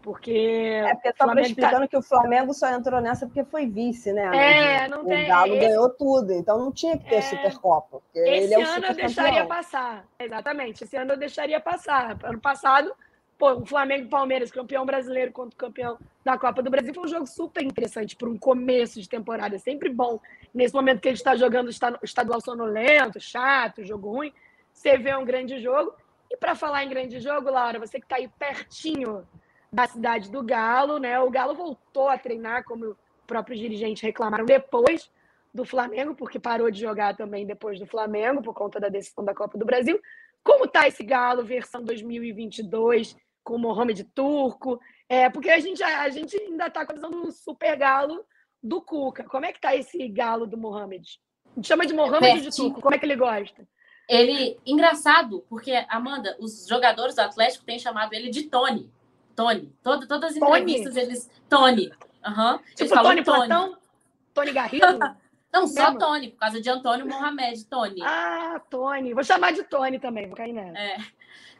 Porque. 0.02 0.32
É 0.32 0.94
porque 0.94 1.08
estava 1.08 1.40
explicando 1.40 1.80
tá... 1.80 1.88
que 1.88 1.96
o 1.96 2.02
Flamengo 2.02 2.52
só 2.52 2.68
entrou 2.68 3.00
nessa 3.00 3.24
porque 3.26 3.42
foi 3.42 3.66
vice, 3.66 4.12
né? 4.12 4.84
É, 4.84 4.88
não 4.88 5.02
o 5.02 5.06
tem. 5.06 5.24
O 5.24 5.28
Galo 5.28 5.54
esse... 5.54 5.66
ganhou 5.66 5.88
tudo, 5.90 6.32
então 6.32 6.58
não 6.58 6.70
tinha 6.70 6.98
que 6.98 7.08
ter 7.08 7.16
é... 7.16 7.22
Supercopa. 7.22 8.02
Esse 8.14 8.52
é 8.52 8.62
ano 8.62 8.86
eu 8.86 8.94
deixaria 8.94 9.46
passar. 9.46 10.06
Exatamente. 10.18 10.84
Esse 10.84 10.96
ano 10.96 11.12
eu 11.12 11.16
deixaria 11.16 11.58
passar. 11.58 12.18
Ano 12.22 12.38
passado, 12.38 12.94
pô, 13.38 13.52
o 13.52 13.66
Flamengo 13.66 14.06
e 14.06 14.08
Palmeiras, 14.08 14.50
campeão 14.50 14.86
brasileiro 14.86 15.32
contra 15.32 15.54
o 15.54 15.58
campeão 15.58 15.98
da 16.24 16.38
Copa 16.38 16.62
do 16.62 16.70
Brasil, 16.70 16.94
foi 16.94 17.04
um 17.04 17.08
jogo 17.08 17.26
super 17.26 17.62
interessante 17.62 18.16
para 18.16 18.28
um 18.28 18.38
começo 18.38 19.00
de 19.00 19.08
temporada. 19.08 19.56
É 19.56 19.58
sempre 19.58 19.88
bom. 19.88 20.20
Nesse 20.52 20.74
momento 20.74 21.00
que 21.00 21.08
a 21.08 21.10
gente 21.10 21.18
está 21.18 21.36
jogando 21.36 21.70
estadual 22.02 22.40
sonolento, 22.40 23.20
chato, 23.20 23.84
jogo 23.84 24.10
ruim, 24.10 24.32
você 24.72 24.96
vê 24.96 25.14
um 25.16 25.24
grande 25.24 25.60
jogo. 25.60 25.94
E 26.30 26.36
para 26.36 26.54
falar 26.54 26.84
em 26.84 26.88
grande 26.88 27.20
jogo, 27.20 27.50
Laura, 27.50 27.78
você 27.78 27.98
que 27.98 28.06
está 28.06 28.16
aí 28.16 28.28
pertinho 28.38 29.26
da 29.72 29.86
cidade 29.86 30.30
do 30.30 30.42
Galo, 30.42 30.98
né? 30.98 31.18
O 31.20 31.30
Galo 31.30 31.54
voltou 31.54 32.08
a 32.08 32.16
treinar, 32.16 32.64
como 32.64 32.86
os 32.86 32.96
próprios 33.26 33.58
dirigentes 33.58 34.02
reclamaram 34.02 34.44
depois 34.44 35.10
do 35.52 35.64
Flamengo, 35.64 36.14
porque 36.14 36.38
parou 36.38 36.70
de 36.70 36.80
jogar 36.80 37.16
também 37.16 37.46
depois 37.46 37.78
do 37.78 37.86
Flamengo, 37.86 38.42
por 38.42 38.54
conta 38.54 38.80
da 38.80 38.88
decisão 38.88 39.24
da 39.24 39.34
Copa 39.34 39.58
do 39.58 39.64
Brasil. 39.64 40.00
Como 40.42 40.66
tá 40.66 40.86
esse 40.86 41.02
Galo 41.02 41.44
versão 41.44 41.82
2022 41.82 43.16
com 43.44 43.54
o 43.54 43.58
Mohamed 43.58 44.02
Turco? 44.04 44.80
É, 45.08 45.28
porque 45.28 45.50
a 45.50 45.60
gente, 45.60 45.82
a 45.82 46.08
gente 46.08 46.36
ainda 46.36 46.70
tá 46.70 46.84
com 46.84 46.92
a 46.92 46.94
visão 46.94 47.10
do 47.10 47.30
super 47.30 47.76
Galo 47.76 48.24
do 48.62 48.80
Cuca. 48.80 49.22
Como 49.24 49.44
é 49.44 49.52
que 49.52 49.60
tá 49.60 49.76
esse 49.76 50.08
Galo 50.08 50.46
do 50.46 50.56
Mohamed? 50.56 51.20
A 51.52 51.54
gente 51.56 51.68
chama 51.68 51.86
de 51.86 51.92
Mohamed 51.92 52.40
de 52.40 52.56
Turco. 52.56 52.80
Como 52.80 52.94
é 52.94 52.98
que 52.98 53.04
ele 53.04 53.16
gosta? 53.16 53.68
Ele, 54.08 54.58
engraçado, 54.66 55.44
porque, 55.48 55.72
Amanda, 55.88 56.36
os 56.40 56.66
jogadores 56.66 57.14
do 57.14 57.20
Atlético 57.20 57.64
têm 57.64 57.78
chamado 57.78 58.12
ele 58.12 58.30
de 58.30 58.44
Tony. 58.44 58.90
Tony. 59.36 59.72
Todo, 59.82 60.06
todas 60.06 60.30
as 60.30 60.36
entrevistas 60.36 60.94
Tony. 60.94 61.06
eles. 61.06 61.30
Tony. 61.48 61.92
Uhum. 62.26 62.58
Tipo 62.74 63.02
Tony 63.02 63.24
Platão? 63.24 63.76
Tony 64.32 64.52
Garrido? 64.52 64.98
Não, 65.52 65.68
só 65.68 65.84
Mesmo? 65.84 65.98
Tony, 66.00 66.30
por 66.30 66.38
causa 66.38 66.60
de 66.60 66.68
Antônio 66.68 67.06
Mohamed, 67.06 67.64
Tony. 67.66 68.02
Ah, 68.02 68.60
Tony. 68.68 69.14
Vou 69.14 69.22
chamar 69.22 69.52
de 69.52 69.62
Tony 69.62 70.00
também, 70.00 70.26
vou 70.26 70.36
cair 70.36 70.52
nessa. 70.52 70.76
É. 70.76 70.96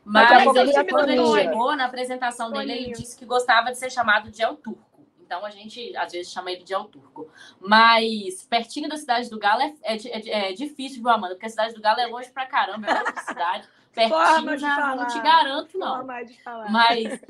Mas 0.05 0.55
ele, 0.55 0.85
quando 0.85 1.09
ele 1.09 1.27
chegou 1.27 1.75
na 1.75 1.87
apresentação 1.87 2.51
dele, 2.51 2.73
ele 2.73 2.93
disse 2.93 3.17
que 3.17 3.25
gostava 3.25 3.71
de 3.71 3.79
ser 3.79 3.91
chamado 3.91 4.31
de 4.31 4.43
El 4.43 4.57
Turco. 4.57 4.85
Então 5.21 5.45
a 5.45 5.51
gente 5.51 5.97
às 5.97 6.13
vezes 6.13 6.31
chama 6.31 6.53
ele 6.53 6.63
de 6.63 6.75
El 6.75 6.85
Turco. 6.85 7.29
Mas 7.61 8.45
pertinho 8.45 8.89
da 8.89 8.97
cidade 8.97 9.31
do 9.31 9.39
Galo 9.39 9.63
é, 9.63 9.75
é, 9.83 9.97
é, 9.97 10.51
é 10.51 10.53
difícil, 10.53 11.03
viu, 11.03 11.11
Amanda? 11.11 11.35
Porque 11.35 11.47
a 11.47 11.51
cidade 11.51 11.75
do 11.75 11.81
Galo 11.81 12.01
é 12.01 12.07
longe 12.07 12.31
pra 12.31 12.47
caramba, 12.47 12.87
é 12.87 12.99
outra 12.99 13.23
cidade. 13.23 13.69
Pertinho 13.95 14.59
já 14.59 14.97
não 14.97 15.07
te 15.07 15.21
garanto, 15.21 15.79
não. 15.79 16.05
Mas 16.69 17.21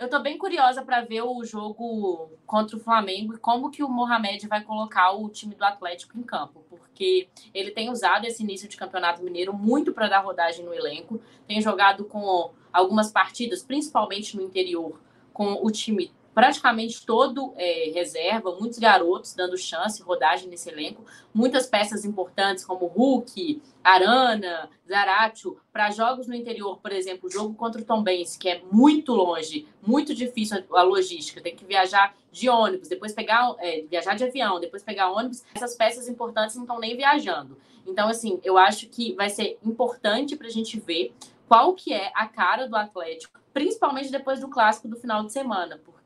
eu 0.00 0.08
tô 0.08 0.18
bem 0.18 0.38
curiosa 0.38 0.82
para 0.82 1.02
ver 1.02 1.20
o 1.20 1.44
jogo 1.44 2.30
contra 2.46 2.74
o 2.74 2.80
Flamengo 2.80 3.34
e 3.34 3.38
como 3.38 3.70
que 3.70 3.84
o 3.84 3.88
Mohamed 3.88 4.48
vai 4.48 4.62
colocar 4.64 5.12
o 5.12 5.28
time 5.28 5.54
do 5.54 5.62
Atlético 5.62 6.18
em 6.18 6.22
campo, 6.22 6.64
porque 6.70 7.28
ele 7.52 7.70
tem 7.70 7.90
usado 7.90 8.24
esse 8.24 8.42
início 8.42 8.66
de 8.66 8.78
Campeonato 8.78 9.22
Mineiro 9.22 9.52
muito 9.52 9.92
para 9.92 10.08
dar 10.08 10.20
rodagem 10.20 10.64
no 10.64 10.72
elenco, 10.72 11.20
tem 11.46 11.60
jogado 11.60 12.06
com 12.06 12.50
algumas 12.72 13.12
partidas, 13.12 13.62
principalmente 13.62 14.34
no 14.38 14.42
interior, 14.42 14.98
com 15.34 15.60
o 15.62 15.70
time 15.70 16.10
praticamente 16.40 17.04
todo 17.04 17.52
é, 17.58 17.90
reserva, 17.92 18.56
muitos 18.58 18.78
garotos 18.78 19.34
dando 19.34 19.58
chance, 19.58 20.02
rodagem 20.02 20.48
nesse 20.48 20.70
elenco, 20.70 21.04
muitas 21.34 21.66
peças 21.66 22.02
importantes 22.02 22.64
como 22.64 22.86
Hulk, 22.86 23.60
Arana, 23.84 24.70
Zaratio, 24.88 25.58
para 25.70 25.90
jogos 25.90 26.26
no 26.26 26.34
interior, 26.34 26.78
por 26.78 26.92
exemplo, 26.92 27.28
o 27.28 27.30
jogo 27.30 27.54
contra 27.54 27.82
o 27.82 27.84
Tom 27.84 28.02
Benz, 28.02 28.38
que 28.38 28.48
é 28.48 28.62
muito 28.72 29.12
longe, 29.12 29.68
muito 29.86 30.14
difícil 30.14 30.64
a 30.72 30.82
logística, 30.82 31.42
tem 31.42 31.54
que 31.54 31.66
viajar 31.66 32.16
de 32.32 32.48
ônibus, 32.48 32.88
depois 32.88 33.12
pegar, 33.12 33.54
é, 33.58 33.82
viajar 33.82 34.14
de 34.14 34.24
avião, 34.24 34.58
depois 34.58 34.82
pegar 34.82 35.10
ônibus, 35.10 35.44
essas 35.54 35.74
peças 35.76 36.08
importantes 36.08 36.56
não 36.56 36.62
estão 36.62 36.80
nem 36.80 36.96
viajando. 36.96 37.58
Então, 37.86 38.08
assim, 38.08 38.40
eu 38.42 38.56
acho 38.56 38.88
que 38.88 39.12
vai 39.12 39.28
ser 39.28 39.58
importante 39.62 40.36
para 40.36 40.46
a 40.46 40.50
gente 40.50 40.80
ver 40.80 41.12
qual 41.46 41.74
que 41.74 41.92
é 41.92 42.10
a 42.14 42.26
cara 42.26 42.66
do 42.66 42.76
Atlético, 42.76 43.38
principalmente 43.52 44.10
depois 44.10 44.40
do 44.40 44.48
clássico 44.48 44.88
do 44.88 44.96
final 44.96 45.22
de 45.22 45.32
semana, 45.32 45.78
porque 45.84 45.99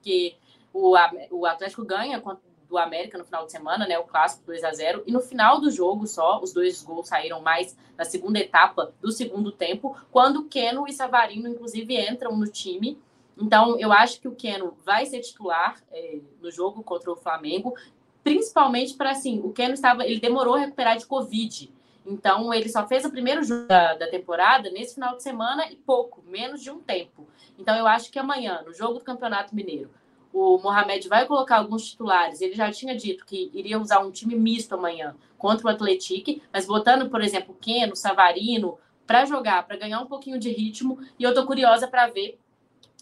o, 0.72 0.94
o 1.30 1.46
Atlético 1.46 1.84
ganha 1.84 2.20
do 2.68 2.78
América 2.78 3.16
no 3.16 3.24
final 3.24 3.46
de 3.46 3.52
semana, 3.52 3.86
né? 3.86 3.98
O 3.98 4.04
clássico 4.04 4.44
2 4.46 4.64
a 4.64 4.72
0 4.72 5.04
E 5.06 5.12
no 5.12 5.20
final 5.20 5.60
do 5.60 5.70
jogo 5.70 6.06
só, 6.06 6.40
os 6.40 6.52
dois 6.52 6.82
gols 6.82 7.08
saíram 7.08 7.40
mais 7.40 7.76
na 7.96 8.04
segunda 8.04 8.38
etapa 8.38 8.92
do 9.00 9.12
segundo 9.12 9.52
tempo, 9.52 9.96
quando 10.10 10.44
Keno 10.44 10.86
e 10.88 10.92
Savarino, 10.92 11.48
inclusive, 11.48 11.96
entram 11.96 12.36
no 12.36 12.48
time. 12.48 12.98
Então, 13.36 13.78
eu 13.78 13.92
acho 13.92 14.20
que 14.20 14.28
o 14.28 14.34
Keno 14.34 14.76
vai 14.84 15.06
ser 15.06 15.20
titular 15.20 15.80
é, 15.92 16.18
no 16.40 16.50
jogo 16.50 16.82
contra 16.82 17.10
o 17.12 17.16
Flamengo, 17.16 17.74
principalmente 18.22 18.94
para 18.94 19.10
assim, 19.10 19.40
o 19.44 19.52
Keno 19.52 19.74
estava, 19.74 20.04
ele 20.04 20.20
demorou 20.20 20.54
a 20.54 20.60
recuperar 20.60 20.96
de 20.96 21.06
Covid. 21.06 21.72
Então, 22.06 22.52
ele 22.52 22.68
só 22.68 22.86
fez 22.86 23.04
o 23.04 23.10
primeiro 23.10 23.42
jogo 23.42 23.66
da, 23.66 23.94
da, 23.94 24.08
temporada 24.08 24.70
nesse 24.70 24.94
final 24.94 25.16
de 25.16 25.22
semana 25.22 25.70
e 25.70 25.76
pouco, 25.76 26.22
menos 26.26 26.62
de 26.62 26.70
um 26.70 26.78
tempo. 26.78 27.26
Então, 27.58 27.76
eu 27.76 27.86
acho 27.86 28.10
que 28.10 28.18
amanhã, 28.18 28.62
no 28.64 28.72
jogo 28.72 28.98
do 28.98 29.04
Campeonato 29.04 29.54
Mineiro, 29.54 29.90
o 30.32 30.58
Mohamed 30.58 31.08
vai 31.08 31.26
colocar 31.26 31.58
alguns 31.58 31.90
titulares. 31.90 32.40
Ele 32.40 32.54
já 32.54 32.70
tinha 32.72 32.96
dito 32.96 33.24
que 33.24 33.50
iria 33.54 33.78
usar 33.78 34.00
um 34.00 34.10
time 34.10 34.34
misto 34.34 34.74
amanhã 34.74 35.14
contra 35.38 35.66
o 35.66 35.70
Atlético, 35.70 36.40
mas 36.52 36.66
botando, 36.66 37.08
por 37.08 37.22
exemplo, 37.22 37.56
Keno, 37.60 37.94
Savarino, 37.94 38.76
para 39.06 39.24
jogar, 39.24 39.64
para 39.66 39.76
ganhar 39.76 40.00
um 40.00 40.06
pouquinho 40.06 40.38
de 40.38 40.50
ritmo. 40.50 40.98
E 41.18 41.22
eu 41.22 41.32
tô 41.32 41.46
curiosa 41.46 41.86
para 41.86 42.08
ver 42.08 42.38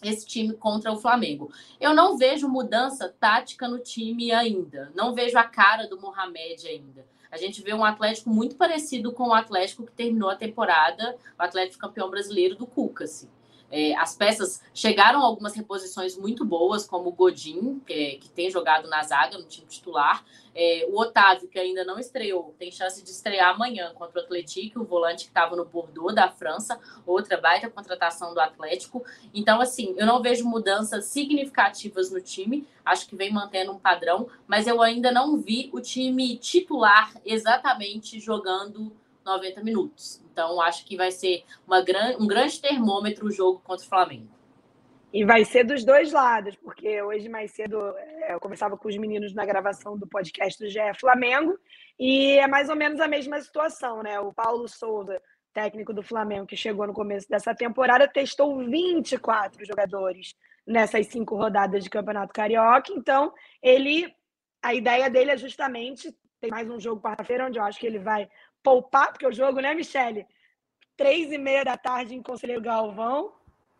esse 0.03 0.25
time 0.27 0.53
contra 0.53 0.91
o 0.91 0.99
Flamengo. 0.99 1.51
Eu 1.79 1.93
não 1.93 2.17
vejo 2.17 2.47
mudança 2.47 3.13
tática 3.19 3.67
no 3.67 3.79
time 3.79 4.31
ainda. 4.31 4.91
Não 4.93 5.13
vejo 5.13 5.37
a 5.37 5.43
cara 5.43 5.87
do 5.87 5.99
Mohamed 5.99 6.67
ainda. 6.67 7.05
A 7.31 7.37
gente 7.37 7.63
vê 7.63 7.73
um 7.73 7.83
Atlético 7.83 8.29
muito 8.29 8.55
parecido 8.55 9.11
com 9.11 9.29
o 9.29 9.33
Atlético 9.33 9.85
que 9.85 9.91
terminou 9.91 10.29
a 10.29 10.35
temporada, 10.35 11.17
o 11.39 11.41
Atlético 11.41 11.79
campeão 11.79 12.09
brasileiro 12.09 12.55
do 12.55 12.67
Cuca. 12.67 13.05
Assim. 13.05 13.27
É, 13.75 13.95
as 13.95 14.15
peças 14.15 14.61
chegaram 14.71 15.19
algumas 15.23 15.55
reposições 15.55 16.15
muito 16.15 16.45
boas, 16.45 16.85
como 16.85 17.09
o 17.09 17.11
Godin, 17.11 17.81
que, 17.87 17.93
é, 17.93 18.15
que 18.17 18.29
tem 18.29 18.47
jogado 18.51 18.87
na 18.87 19.01
zaga, 19.01 19.35
no 19.35 19.45
time 19.45 19.65
titular. 19.65 20.23
É, 20.53 20.85
o 20.91 20.99
Otávio, 20.99 21.47
que 21.47 21.57
ainda 21.57 21.83
não 21.83 21.97
estreou, 21.97 22.53
tem 22.59 22.71
chance 22.71 23.03
de 23.03 23.09
estrear 23.09 23.55
amanhã 23.55 23.91
contra 23.95 24.21
o 24.21 24.23
Atlético, 24.23 24.81
o 24.81 24.85
volante 24.85 25.23
que 25.23 25.31
estava 25.31 25.55
no 25.55 25.65
Bordeaux, 25.65 26.13
da 26.13 26.29
França, 26.29 26.79
outra 27.03 27.35
baita 27.41 27.67
contratação 27.67 28.35
do 28.35 28.39
Atlético. 28.39 29.03
Então, 29.33 29.59
assim, 29.59 29.95
eu 29.97 30.05
não 30.05 30.21
vejo 30.21 30.47
mudanças 30.47 31.05
significativas 31.05 32.11
no 32.11 32.21
time, 32.21 32.67
acho 32.85 33.07
que 33.07 33.15
vem 33.15 33.33
mantendo 33.33 33.71
um 33.71 33.79
padrão, 33.79 34.29
mas 34.45 34.67
eu 34.67 34.83
ainda 34.83 35.11
não 35.11 35.35
vi 35.37 35.71
o 35.73 35.81
time 35.81 36.37
titular 36.37 37.11
exatamente 37.25 38.19
jogando 38.19 38.95
90 39.25 39.63
minutos. 39.63 40.23
Então, 40.31 40.59
acho 40.61 40.85
que 40.85 40.95
vai 40.97 41.11
ser 41.11 41.43
uma 41.67 41.81
gran, 41.81 42.17
um 42.19 42.27
grande 42.27 42.59
termômetro 42.61 43.27
o 43.27 43.31
jogo 43.31 43.61
contra 43.63 43.85
o 43.85 43.89
Flamengo. 43.89 44.29
E 45.13 45.23
vai 45.23 45.45
ser 45.45 45.63
dos 45.63 45.85
dois 45.85 46.11
lados, 46.11 46.55
porque 46.55 46.99
hoje 47.03 47.29
mais 47.29 47.51
cedo 47.51 47.77
é, 47.97 48.33
eu 48.33 48.39
conversava 48.39 48.75
com 48.75 48.87
os 48.87 48.97
meninos 48.97 49.33
na 49.33 49.45
gravação 49.45 49.95
do 49.95 50.07
podcast 50.07 50.61
do 50.61 50.67
GE 50.67 50.79
Flamengo, 50.99 51.55
e 51.99 52.31
é 52.39 52.47
mais 52.47 52.67
ou 52.67 52.75
menos 52.75 52.99
a 52.99 53.07
mesma 53.07 53.39
situação, 53.39 54.01
né? 54.01 54.19
O 54.19 54.33
Paulo 54.33 54.67
Souza, 54.67 55.21
técnico 55.53 55.93
do 55.93 56.01
Flamengo, 56.01 56.47
que 56.47 56.57
chegou 56.57 56.87
no 56.87 56.93
começo 56.93 57.29
dessa 57.29 57.53
temporada, 57.53 58.07
testou 58.07 58.57
24 58.65 59.63
jogadores 59.63 60.33
nessas 60.65 61.07
cinco 61.07 61.35
rodadas 61.35 61.83
de 61.83 61.89
Campeonato 61.89 62.33
Carioca. 62.33 62.91
Então, 62.91 63.33
ele. 63.61 64.13
A 64.61 64.73
ideia 64.73 65.09
dele 65.09 65.31
é 65.31 65.37
justamente. 65.37 66.15
Tem 66.39 66.49
mais 66.49 66.69
um 66.69 66.79
jogo 66.79 67.01
quarta-feira, 67.01 67.45
onde 67.45 67.59
eu 67.59 67.63
acho 67.63 67.79
que 67.79 67.85
ele 67.85 67.99
vai 67.99 68.27
poupar, 68.63 69.11
porque 69.11 69.27
o 69.27 69.33
jogo, 69.33 69.59
né, 69.59 69.73
Michele? 69.73 70.25
Três 70.95 71.31
e 71.31 71.37
meia 71.37 71.65
da 71.65 71.77
tarde 71.77 72.15
em 72.15 72.21
Conselheiro 72.21 72.61
Galvão, 72.61 73.33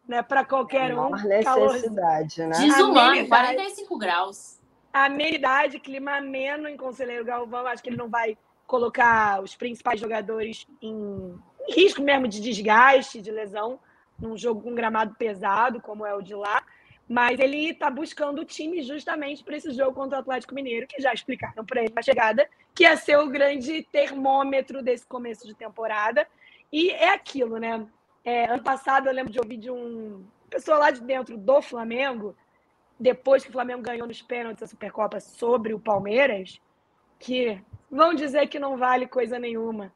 né? 0.08 0.22
Para 0.22 0.43
qualquer 0.43 0.91
é 0.91 0.96
um. 0.96 1.10
necessidade, 1.12 2.36
calor... 2.36 2.50
né? 2.50 2.60
Desumano, 2.60 3.28
45 3.28 3.98
graus. 3.98 4.60
Amenidade, 4.91 5.80
clima 5.80 6.17
ameno 6.17 6.67
em 6.67 6.78
Conselheiro 6.78 7.26
Galvão. 7.26 7.65
Acho 7.65 7.82
que 7.82 7.89
ele 7.89 7.98
não 7.98 8.10
vai 8.10 8.38
colocar 8.67 9.41
os 9.41 9.56
principais 9.56 10.00
jogadores 10.00 10.67
em, 10.82 11.39
em 11.67 11.74
risco 11.74 12.02
mesmo 12.02 12.28
de 12.28 12.41
desgaste, 12.41 13.22
de 13.22 13.32
lesão, 13.32 13.80
num 14.19 14.38
jogo 14.38 14.62
com 14.62 14.76
gramado 14.76 15.15
pesado, 15.15 15.82
como 15.82 16.06
é 16.06 16.13
o 16.13 16.22
de 16.22 16.36
lá. 16.36 16.63
Mas 17.08 17.39
ele 17.39 17.70
está 17.70 17.89
buscando 17.89 18.42
o 18.42 18.46
time 18.46 18.82
justamente 18.82 19.44
para 19.44 19.58
esse 19.58 19.72
jogo 19.72 19.94
contra 19.94 20.18
o 20.18 20.22
Atlético 20.22 20.56
Mineiro, 20.56 20.88
que 20.88 21.02
já 21.02 21.13
explicaram 21.13 21.66
para 21.66 21.82
ele 21.82 21.94
na 21.94 22.02
chegada, 22.02 22.48
que 22.74 22.84
ia 22.84 22.96
ser 22.96 23.18
o 23.18 23.30
grande 23.30 23.84
termômetro 23.92 24.82
desse 24.82 25.06
começo 25.06 25.46
de 25.46 25.54
temporada. 25.54 26.26
E 26.72 26.89
é 26.92 27.10
aquilo, 27.10 27.58
né? 27.58 27.86
É, 28.24 28.46
ano 28.46 28.63
passado 28.63 29.08
eu 29.08 29.13
lembro 29.13 29.34
de 29.34 29.39
ouvir 29.39 29.58
de 29.58 29.70
um 29.70 30.26
pessoa 30.50 30.78
lá 30.78 30.92
de 30.92 31.02
dentro 31.02 31.36
do 31.36 31.62
Flamengo, 31.62 32.36
depois 33.00 33.44
que 33.44 33.50
o 33.50 33.54
Flamengo 33.54 33.82
ganhou 33.82 34.08
nos 34.08 34.22
pênaltis 34.22 34.62
a 34.63 34.68
Supercopa 34.68 35.20
sobre 35.20 35.74
o 35.74 35.80
Palmeiras, 35.80 36.62
que 37.20 37.60
vão 37.89 38.13
dizer 38.13 38.48
que 38.48 38.60
não 38.60 38.78
vale 38.78 39.08
coisa 39.08 39.39
nenhuma. 39.39 39.92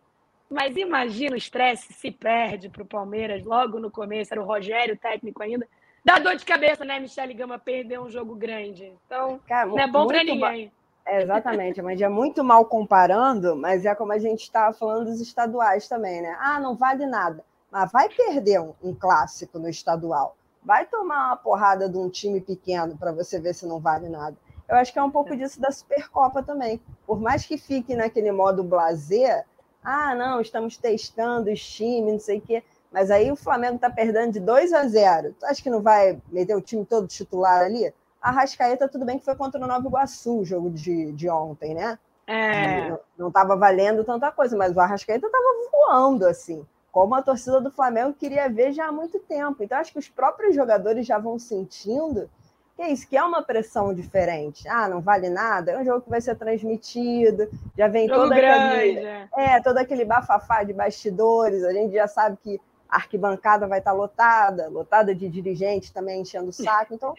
Mas 0.49 0.75
imagina 0.75 1.35
o 1.35 1.37
estresse 1.37 1.93
se 1.93 2.09
perde 2.09 2.69
para 2.69 2.81
o 2.81 2.87
Palmeiras 2.87 3.43
logo 3.43 3.79
no 3.79 3.91
começo, 3.91 4.33
era 4.33 4.41
o 4.41 4.45
Rogério, 4.45 4.97
técnico 4.97 5.43
ainda. 5.43 5.67
Dá 6.07 6.19
dor 6.19 6.37
de 6.37 6.45
cabeça, 6.45 6.85
né, 6.85 7.01
Michele 7.01 7.33
Gama, 7.33 7.59
perder 7.59 7.99
um 7.99 8.09
jogo 8.09 8.33
grande. 8.33 8.93
Então, 9.05 9.41
Cara, 9.45 9.65
não 9.65 9.77
é 9.77 9.87
bom 9.87 10.07
para 10.07 10.23
ninguém. 10.23 10.71
É, 11.05 11.21
exatamente, 11.21 11.81
mas 11.81 11.99
é 11.99 12.07
muito 12.07 12.45
mal 12.45 12.63
comparando, 12.63 13.57
mas 13.57 13.85
é 13.85 13.93
como 13.93 14.13
a 14.13 14.17
gente 14.17 14.43
estava 14.43 14.73
falando 14.73 15.07
dos 15.07 15.19
estaduais 15.19 15.85
também, 15.89 16.21
né? 16.21 16.33
Ah, 16.39 16.61
não 16.61 16.75
vale 16.77 17.05
nada. 17.05 17.43
Mas 17.69 17.91
vai 17.91 18.07
perder 18.07 18.61
um, 18.61 18.73
um 18.81 18.95
clássico 18.95 19.59
no 19.59 19.67
estadual. 19.67 20.37
Vai 20.63 20.85
tomar 20.85 21.27
uma 21.27 21.35
porrada 21.35 21.89
de 21.89 21.97
um 21.97 22.09
time 22.09 22.39
pequeno 22.39 22.97
para 22.97 23.11
você 23.11 23.37
ver 23.37 23.53
se 23.53 23.65
não 23.65 23.81
vale 23.81 24.07
nada. 24.07 24.37
Eu 24.69 24.77
acho 24.77 24.93
que 24.93 24.99
é 24.99 25.03
um 25.03 25.11
pouco 25.11 25.33
é. 25.33 25.35
disso 25.35 25.59
da 25.59 25.71
Supercopa 25.71 26.41
também. 26.41 26.79
Por 27.05 27.19
mais 27.19 27.45
que 27.45 27.57
fique 27.57 27.97
naquele 27.97 28.31
modo 28.31 28.63
blazer, 28.63 29.45
ah, 29.83 30.15
não, 30.15 30.39
estamos 30.39 30.77
testando 30.77 31.51
os 31.51 31.61
times, 31.61 32.13
não 32.13 32.19
sei 32.19 32.37
o 32.37 32.41
quê. 32.41 32.63
Mas 32.91 33.11
aí 33.11 33.31
o 33.31 33.35
Flamengo 33.35 33.75
está 33.75 33.89
perdendo 33.89 34.33
de 34.33 34.39
2 34.39 34.73
a 34.73 34.87
0. 34.87 35.35
Tu 35.39 35.45
acha 35.45 35.61
que 35.61 35.69
não 35.69 35.81
vai 35.81 36.21
meter 36.29 36.55
o 36.55 36.61
time 36.61 36.85
todo 36.85 37.07
titular 37.07 37.61
ali? 37.61 37.93
A 38.21 38.31
Rascaeta, 38.31 38.87
tudo 38.87 39.05
bem 39.05 39.19
que 39.19 39.25
foi 39.25 39.35
contra 39.35 39.63
o 39.63 39.67
Nova 39.67 39.87
Iguaçu, 39.87 40.39
o 40.39 40.45
jogo 40.45 40.69
de, 40.69 41.11
de 41.11 41.29
ontem, 41.29 41.73
né? 41.73 41.99
É. 42.25 42.97
Não 43.17 43.29
estava 43.29 43.55
valendo 43.55 44.03
tanta 44.03 44.31
coisa, 44.31 44.57
mas 44.57 44.75
o 44.75 44.79
Arrascaeta 44.79 45.27
estava 45.27 45.45
voando, 45.71 46.25
assim, 46.25 46.65
como 46.91 47.15
a 47.15 47.21
torcida 47.21 47.61
do 47.61 47.71
Flamengo 47.71 48.13
queria 48.13 48.49
ver 48.49 48.73
já 48.73 48.87
há 48.87 48.91
muito 48.91 49.17
tempo. 49.19 49.63
Então, 49.63 49.77
acho 49.77 49.93
que 49.93 49.99
os 49.99 50.09
próprios 50.09 50.53
jogadores 50.53 51.05
já 51.05 51.17
vão 51.17 51.39
sentindo 51.39 52.29
que 52.77 52.83
é 52.83 52.91
isso, 52.91 53.07
que 53.07 53.17
é 53.17 53.23
uma 53.23 53.41
pressão 53.41 53.91
diferente. 53.91 54.67
Ah, 54.69 54.87
não 54.87 55.01
vale 55.01 55.29
nada, 55.29 55.71
é 55.71 55.79
um 55.79 55.83
jogo 55.83 56.01
que 56.01 56.11
vai 56.11 56.21
ser 56.21 56.35
transmitido, 56.35 57.49
já 57.75 57.87
vem 57.87 58.07
todo 58.07 58.31
aquele, 58.31 58.99
é. 58.99 59.27
é, 59.35 59.61
todo 59.61 59.79
aquele 59.79 60.05
bafafá 60.05 60.63
de 60.63 60.73
bastidores, 60.73 61.63
a 61.63 61.73
gente 61.73 61.93
já 61.93 62.07
sabe 62.07 62.37
que 62.37 62.61
a 62.89 62.97
arquibancada 62.97 63.67
vai 63.67 63.79
estar 63.79 63.91
lotada, 63.91 64.67
lotada 64.69 65.13
de 65.13 65.27
dirigentes 65.29 65.89
também 65.89 66.21
enchendo 66.21 66.49
o 66.49 66.53
saco. 66.53 66.93
Então, 66.93 67.15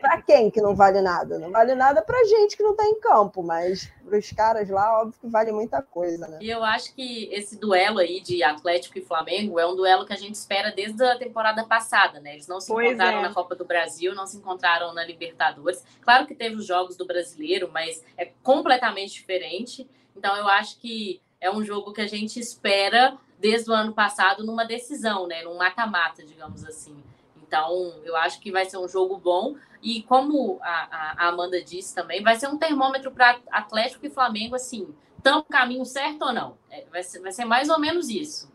para 0.00 0.20
quem 0.22 0.50
que 0.50 0.60
não 0.60 0.74
vale 0.74 1.00
nada? 1.00 1.38
Não 1.38 1.50
vale 1.50 1.74
nada 1.74 2.02
para 2.02 2.24
gente 2.24 2.56
que 2.56 2.62
não 2.62 2.72
está 2.72 2.84
em 2.84 3.00
campo, 3.00 3.42
mas 3.42 3.90
para 4.04 4.18
os 4.18 4.32
caras 4.32 4.68
lá, 4.68 5.00
óbvio 5.00 5.20
que 5.20 5.28
vale 5.28 5.52
muita 5.52 5.82
coisa, 5.82 6.26
né? 6.26 6.38
E 6.40 6.48
eu 6.48 6.64
acho 6.64 6.94
que 6.94 7.28
esse 7.32 7.58
duelo 7.58 7.98
aí 7.98 8.20
de 8.20 8.42
Atlético 8.42 8.98
e 8.98 9.02
Flamengo 9.02 9.58
é 9.58 9.66
um 9.66 9.76
duelo 9.76 10.06
que 10.06 10.12
a 10.12 10.16
gente 10.16 10.34
espera 10.34 10.72
desde 10.72 11.02
a 11.04 11.18
temporada 11.18 11.64
passada, 11.64 12.20
né? 12.20 12.34
Eles 12.34 12.48
não 12.48 12.60
se 12.60 12.68
pois 12.68 12.88
encontraram 12.88 13.18
é. 13.18 13.22
na 13.22 13.34
Copa 13.34 13.54
do 13.54 13.64
Brasil, 13.64 14.14
não 14.14 14.26
se 14.26 14.38
encontraram 14.38 14.92
na 14.92 15.04
Libertadores. 15.04 15.84
Claro 16.00 16.26
que 16.26 16.34
teve 16.34 16.56
os 16.56 16.66
jogos 16.66 16.96
do 16.96 17.06
Brasileiro, 17.06 17.70
mas 17.72 18.02
é 18.16 18.30
completamente 18.42 19.12
diferente. 19.14 19.88
Então, 20.16 20.36
eu 20.36 20.48
acho 20.48 20.78
que 20.80 21.20
é 21.40 21.50
um 21.50 21.62
jogo 21.62 21.92
que 21.92 22.00
a 22.00 22.06
gente 22.06 22.40
espera 22.40 23.16
desde 23.38 23.70
o 23.70 23.74
ano 23.74 23.92
passado 23.92 24.44
numa 24.44 24.64
decisão, 24.64 25.26
né? 25.26 25.42
Num 25.42 25.56
mata-mata, 25.56 26.24
digamos 26.24 26.64
assim. 26.64 27.02
Então, 27.36 27.94
eu 28.04 28.14
acho 28.16 28.40
que 28.40 28.52
vai 28.52 28.66
ser 28.66 28.76
um 28.78 28.88
jogo 28.88 29.16
bom. 29.16 29.54
E 29.82 30.02
como 30.02 30.58
a, 30.60 31.14
a 31.16 31.28
Amanda 31.28 31.62
disse 31.62 31.94
também, 31.94 32.22
vai 32.22 32.36
ser 32.36 32.48
um 32.48 32.58
termômetro 32.58 33.10
para 33.10 33.38
Atlético 33.50 34.04
e 34.06 34.10
Flamengo, 34.10 34.54
assim, 34.54 34.94
no 35.24 35.42
caminho 35.44 35.84
certo 35.84 36.22
ou 36.22 36.32
não? 36.32 36.58
É, 36.70 36.84
vai, 36.90 37.02
ser, 37.02 37.20
vai 37.20 37.32
ser 37.32 37.44
mais 37.44 37.68
ou 37.68 37.78
menos 37.78 38.08
isso. 38.08 38.52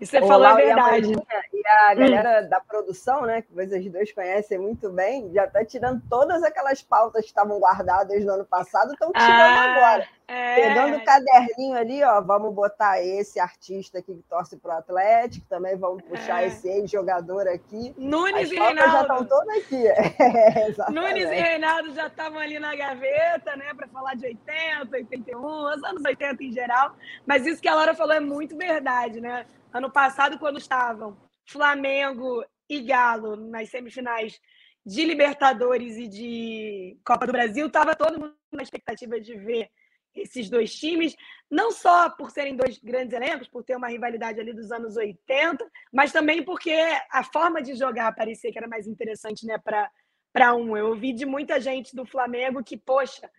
E 0.00 0.06
você 0.06 0.18
falou 0.20 0.46
a 0.46 0.54
verdade. 0.54 1.12
E 1.12 1.66
a, 1.66 1.94
galera 1.94 2.42
hum. 2.42 2.48
da 2.48 2.58
produção, 2.58 3.26
né, 3.26 3.42
que 3.42 3.52
vocês 3.52 3.92
dois 3.92 4.10
conhecem 4.12 4.58
muito 4.58 4.88
bem, 4.90 5.30
já 5.34 5.44
está 5.44 5.62
tirando 5.62 6.02
todas 6.08 6.42
aquelas 6.42 6.80
pautas 6.82 7.20
que 7.22 7.28
estavam 7.28 7.58
guardadas 7.58 8.24
no 8.24 8.32
ano 8.32 8.46
passado, 8.46 8.92
estão 8.92 9.12
tirando 9.12 9.30
ah, 9.30 9.76
agora. 9.76 10.08
É... 10.32 10.68
Pegando 10.68 10.96
o 10.96 11.04
caderninho 11.04 11.76
ali, 11.76 12.04
ó, 12.04 12.20
vamos 12.20 12.54
botar 12.54 13.02
esse 13.02 13.40
artista 13.40 13.98
aqui 13.98 14.14
que 14.14 14.22
torce 14.22 14.56
para 14.56 14.76
o 14.76 14.78
Atlético, 14.78 15.44
também 15.48 15.76
vamos 15.76 16.04
puxar 16.04 16.44
é. 16.44 16.46
esse 16.46 16.68
ex-jogador 16.68 17.48
aqui. 17.48 17.92
Nunes 17.98 18.44
As 18.44 18.52
e 18.52 18.54
Reinaldo. 18.54 18.92
já 18.92 19.00
estão 19.00 19.24
todas 19.24 19.56
aqui. 19.56 19.84
É, 20.20 20.90
Nunes 20.92 21.28
e 21.28 21.34
Reinaldo 21.34 21.92
já 21.94 22.06
estavam 22.06 22.38
ali 22.38 22.60
na 22.60 22.76
gaveta, 22.76 23.56
né, 23.56 23.74
para 23.74 23.88
falar 23.88 24.14
de 24.14 24.26
80, 24.26 24.96
81, 24.96 25.44
os 25.44 25.82
anos 25.82 26.04
80 26.04 26.44
em 26.44 26.52
geral. 26.52 26.94
Mas 27.26 27.44
isso 27.44 27.60
que 27.60 27.68
a 27.68 27.74
Laura 27.74 27.94
falou 27.94 28.14
é 28.14 28.20
muito 28.20 28.56
verdade, 28.56 29.20
né? 29.20 29.46
Ano 29.72 29.90
passado, 29.90 30.38
quando 30.38 30.58
estavam 30.58 31.16
Flamengo 31.44 32.44
e 32.68 32.80
Galo 32.82 33.34
nas 33.34 33.68
semifinais 33.68 34.40
de 34.86 35.04
Libertadores 35.04 35.96
e 35.96 36.06
de 36.06 36.96
Copa 37.04 37.26
do 37.26 37.32
Brasil, 37.32 37.66
estava 37.66 37.96
todo 37.96 38.20
mundo 38.20 38.34
na 38.52 38.62
expectativa 38.62 39.20
de 39.20 39.36
ver 39.36 39.68
esses 40.14 40.50
dois 40.50 40.74
times, 40.74 41.16
não 41.50 41.70
só 41.70 42.10
por 42.10 42.30
serem 42.30 42.56
dois 42.56 42.78
grandes 42.78 43.12
elencos, 43.12 43.48
por 43.48 43.64
ter 43.64 43.76
uma 43.76 43.88
rivalidade 43.88 44.40
ali 44.40 44.52
dos 44.52 44.70
anos 44.70 44.96
80, 44.96 45.64
mas 45.92 46.12
também 46.12 46.44
porque 46.44 46.74
a 47.10 47.22
forma 47.24 47.62
de 47.62 47.74
jogar 47.74 48.14
parecia 48.14 48.52
que 48.52 48.58
era 48.58 48.68
mais 48.68 48.86
interessante 48.86 49.46
né, 49.46 49.58
para 49.58 50.54
um. 50.54 50.76
Eu 50.76 50.88
ouvi 50.88 51.12
de 51.12 51.26
muita 51.26 51.60
gente 51.60 51.94
do 51.94 52.04
Flamengo 52.04 52.62
que, 52.62 52.76
poxa, 52.76 53.30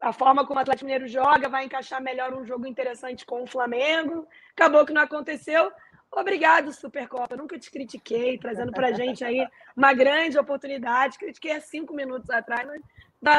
a 0.00 0.12
forma 0.12 0.46
como 0.46 0.58
o 0.58 0.62
Atlético 0.62 0.84
Mineiro 0.84 1.08
joga 1.08 1.48
vai 1.48 1.64
encaixar 1.64 2.02
melhor 2.02 2.34
um 2.34 2.44
jogo 2.44 2.66
interessante 2.66 3.24
com 3.24 3.42
o 3.42 3.46
Flamengo. 3.46 4.26
Acabou 4.52 4.84
que 4.84 4.92
não 4.92 5.02
aconteceu. 5.02 5.70
Obrigado, 6.10 6.72
Supercopa. 6.72 7.36
Nunca 7.36 7.58
te 7.58 7.70
critiquei, 7.70 8.38
trazendo 8.38 8.72
para 8.72 8.92
gente 8.92 9.24
aí 9.24 9.46
uma 9.76 9.92
grande 9.92 10.38
oportunidade. 10.38 11.18
Critiquei 11.18 11.52
há 11.52 11.60
cinco 11.60 11.94
minutos 11.94 12.30
atrás, 12.30 12.66
mas 12.66 12.80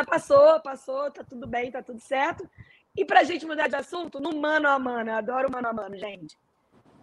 passou, 0.06 0.60
passou, 0.62 1.12
tá 1.12 1.24
tudo 1.24 1.48
bem, 1.48 1.72
tá 1.72 1.82
tudo 1.82 2.00
certo. 2.00 2.50
E 2.96 3.06
para 3.06 3.20
a 3.20 3.24
gente 3.24 3.46
mudar 3.46 3.68
de 3.68 3.76
assunto, 3.76 4.20
no 4.20 4.36
mano 4.36 4.68
a 4.68 4.80
mano, 4.80 5.12
eu 5.12 5.16
adoro 5.16 5.52
mano 5.52 5.68
a 5.68 5.74
mano, 5.74 5.98
gente. 5.98 6.38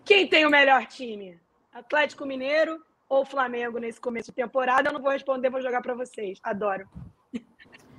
Quem 0.04 0.26
tem 0.26 0.44
o 0.44 0.50
melhor 0.50 0.86
time? 0.86 1.40
Atlético 1.72 2.26
Mineiro 2.26 2.84
ou 3.08 3.24
Flamengo 3.24 3.78
nesse 3.78 4.00
começo 4.00 4.30
de 4.30 4.36
temporada? 4.36 4.88
Eu 4.88 4.92
não 4.92 5.00
vou 5.00 5.12
responder, 5.12 5.50
vou 5.50 5.62
jogar 5.62 5.80
para 5.82 5.94
vocês. 5.94 6.38
Adoro. 6.42 6.88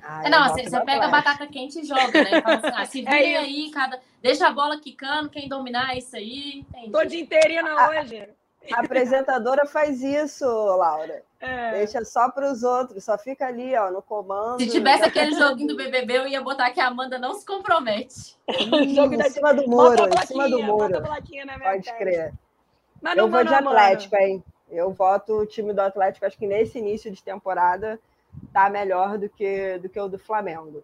Ah, 0.08 0.30
não, 0.30 0.50
você, 0.50 0.70
você 0.70 0.82
pega 0.82 1.06
a 1.06 1.10
batata 1.10 1.48
quente 1.48 1.80
e 1.80 1.84
joga, 1.84 2.24
né? 2.24 2.42
Fala 2.42 2.58
assim, 2.58 2.72
ah, 2.76 2.86
se 2.86 3.02
vira 3.02 3.18
é 3.18 3.38
aí, 3.38 3.72
cada... 3.72 4.00
deixa 4.22 4.48
a 4.48 4.52
bola 4.52 4.80
quicando, 4.80 5.30
quem 5.30 5.50
dominar 5.50 5.96
é 5.96 5.98
isso 5.98 6.16
aí. 6.16 6.60
Entendi. 6.60 6.92
Tô 6.92 7.04
de 7.04 7.22
inteirinha 7.22 7.64
hoje. 7.64 8.30
A 8.74 8.80
apresentadora 8.82 9.66
faz 9.66 10.02
isso, 10.02 10.46
Laura. 10.46 11.24
É. 11.40 11.72
Deixa 11.72 12.04
só 12.04 12.30
para 12.30 12.52
os 12.52 12.64
outros, 12.64 13.04
só 13.04 13.18
fica 13.18 13.46
ali, 13.46 13.76
ó, 13.76 13.92
no 13.92 14.02
comando. 14.02 14.60
Se 14.60 14.70
tivesse 14.70 15.04
aquele 15.04 15.34
joguinho 15.36 15.70
do 15.70 15.76
BBB, 15.76 16.18
eu 16.18 16.28
ia 16.28 16.42
botar 16.42 16.72
que 16.72 16.80
a 16.80 16.88
Amanda 16.88 17.20
não 17.20 17.34
se 17.34 17.46
compromete. 17.46 18.36
Hum, 18.48 19.14
em 19.14 19.30
cima 19.30 19.54
do 19.54 19.68
muro, 19.68 20.08
em 20.08 20.28
cima 20.28 20.50
do 20.50 20.62
muro. 20.64 21.02
Pode 21.02 21.94
crer. 21.98 22.34
Mas 23.02 23.18
eu 23.18 23.30
vou 23.30 23.44
de 23.44 23.54
Atlético, 23.54 24.16
hein? 24.16 24.44
Eu 24.70 24.92
voto 24.92 25.34
o 25.34 25.46
time 25.46 25.74
do 25.74 25.82
Atlético. 25.82 26.26
Acho 26.26 26.38
que 26.38 26.48
nesse 26.48 26.80
início 26.80 27.12
de 27.12 27.24
temporada 27.24 28.00
tá 28.54 28.70
melhor 28.70 29.18
do 29.18 29.30
que, 29.30 29.78
do 29.80 29.90
que 29.90 30.00
o 30.00 30.08
do 30.08 30.18
Flamengo. 30.18 30.84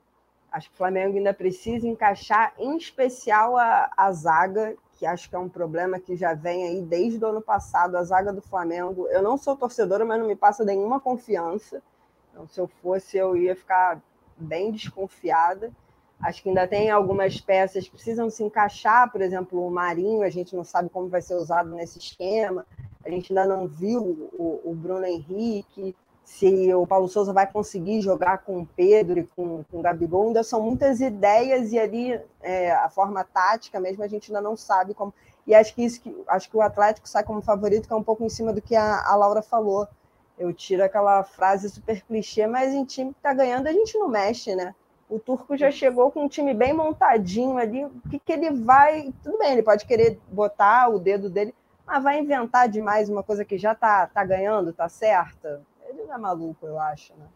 Acho 0.51 0.69
que 0.69 0.75
o 0.75 0.77
Flamengo 0.77 1.17
ainda 1.17 1.33
precisa 1.33 1.87
encaixar, 1.87 2.53
em 2.59 2.75
especial, 2.75 3.57
a, 3.57 3.89
a 3.95 4.11
zaga, 4.11 4.75
que 5.01 5.05
acho 5.07 5.27
que 5.27 5.35
é 5.35 5.39
um 5.39 5.49
problema 5.49 5.99
que 5.99 6.15
já 6.15 6.35
vem 6.35 6.63
aí 6.63 6.79
desde 6.79 7.25
o 7.25 7.27
ano 7.27 7.41
passado, 7.41 7.97
a 7.97 8.03
zaga 8.03 8.31
do 8.31 8.39
Flamengo. 8.39 9.07
Eu 9.07 9.23
não 9.23 9.35
sou 9.35 9.57
torcedora, 9.57 10.05
mas 10.05 10.19
não 10.19 10.27
me 10.27 10.35
passa 10.35 10.63
nenhuma 10.63 10.99
confiança. 10.99 11.81
Então, 12.29 12.47
se 12.47 12.61
eu 12.61 12.67
fosse, 12.67 13.17
eu 13.17 13.35
ia 13.35 13.55
ficar 13.55 13.99
bem 14.37 14.71
desconfiada. 14.71 15.71
Acho 16.21 16.43
que 16.43 16.49
ainda 16.49 16.67
tem 16.67 16.91
algumas 16.91 17.41
peças 17.41 17.85
que 17.85 17.89
precisam 17.89 18.29
se 18.29 18.43
encaixar, 18.43 19.11
por 19.11 19.23
exemplo, 19.23 19.65
o 19.65 19.71
Marinho, 19.71 20.21
a 20.21 20.29
gente 20.29 20.55
não 20.55 20.63
sabe 20.63 20.87
como 20.87 21.09
vai 21.09 21.23
ser 21.23 21.33
usado 21.33 21.71
nesse 21.71 21.97
esquema. 21.97 22.63
A 23.03 23.09
gente 23.09 23.31
ainda 23.35 23.47
não 23.47 23.67
viu 23.67 24.29
o, 24.33 24.61
o 24.63 24.75
Bruno 24.75 25.07
Henrique 25.07 25.95
se 26.31 26.73
o 26.73 26.87
Paulo 26.87 27.09
Souza 27.09 27.33
vai 27.33 27.45
conseguir 27.45 28.01
jogar 28.01 28.37
com 28.39 28.61
o 28.61 28.65
Pedro 28.65 29.19
e 29.19 29.27
com, 29.35 29.65
com 29.69 29.79
o 29.79 29.81
Gabigol, 29.81 30.27
ainda 30.27 30.43
são 30.43 30.61
muitas 30.61 31.01
ideias 31.01 31.73
e 31.73 31.77
ali 31.77 32.19
é, 32.41 32.71
a 32.71 32.89
forma 32.89 33.21
tática 33.21 33.81
mesmo 33.81 34.01
a 34.01 34.07
gente 34.07 34.31
ainda 34.31 34.39
não 34.39 34.55
sabe 34.55 34.93
como. 34.93 35.13
E 35.45 35.53
acho 35.53 35.75
que 35.75 35.83
isso 35.83 35.99
que 35.99 36.23
acho 36.29 36.49
que 36.49 36.55
o 36.55 36.61
Atlético 36.61 37.07
sai 37.07 37.23
como 37.25 37.41
favorito, 37.41 37.85
que 37.85 37.93
é 37.93 37.97
um 37.97 38.03
pouco 38.03 38.23
em 38.23 38.29
cima 38.29 38.53
do 38.53 38.61
que 38.61 38.75
a, 38.77 39.05
a 39.05 39.15
Laura 39.17 39.41
falou. 39.41 39.85
Eu 40.39 40.53
tiro 40.53 40.83
aquela 40.83 41.21
frase 41.23 41.69
super 41.69 42.01
clichê, 42.01 42.47
mas 42.47 42.73
em 42.73 42.85
time 42.85 43.11
que 43.11 43.19
está 43.19 43.33
ganhando 43.33 43.67
a 43.67 43.73
gente 43.73 43.97
não 43.99 44.07
mexe, 44.07 44.55
né? 44.55 44.73
O 45.09 45.19
Turco 45.19 45.57
já 45.57 45.69
chegou 45.69 46.11
com 46.11 46.23
um 46.23 46.29
time 46.29 46.53
bem 46.53 46.71
montadinho 46.71 47.57
ali. 47.57 47.83
O 47.83 47.91
que, 48.09 48.17
que 48.17 48.31
ele 48.31 48.51
vai. 48.51 49.13
Tudo 49.21 49.37
bem, 49.37 49.51
ele 49.51 49.63
pode 49.63 49.85
querer 49.85 50.17
botar 50.31 50.87
o 50.87 50.97
dedo 50.97 51.29
dele, 51.29 51.53
mas 51.85 52.01
vai 52.01 52.19
inventar 52.19 52.69
demais 52.69 53.09
uma 53.09 53.21
coisa 53.21 53.43
que 53.43 53.57
já 53.57 53.73
está 53.73 54.07
tá 54.07 54.23
ganhando, 54.23 54.71
tá 54.71 54.87
certa? 54.87 55.61
Ele 55.91 56.04
não 56.06 56.15
é 56.15 56.17
maluco, 56.17 56.65
eu 56.65 56.80
acho, 56.80 57.13
né? 57.15 57.27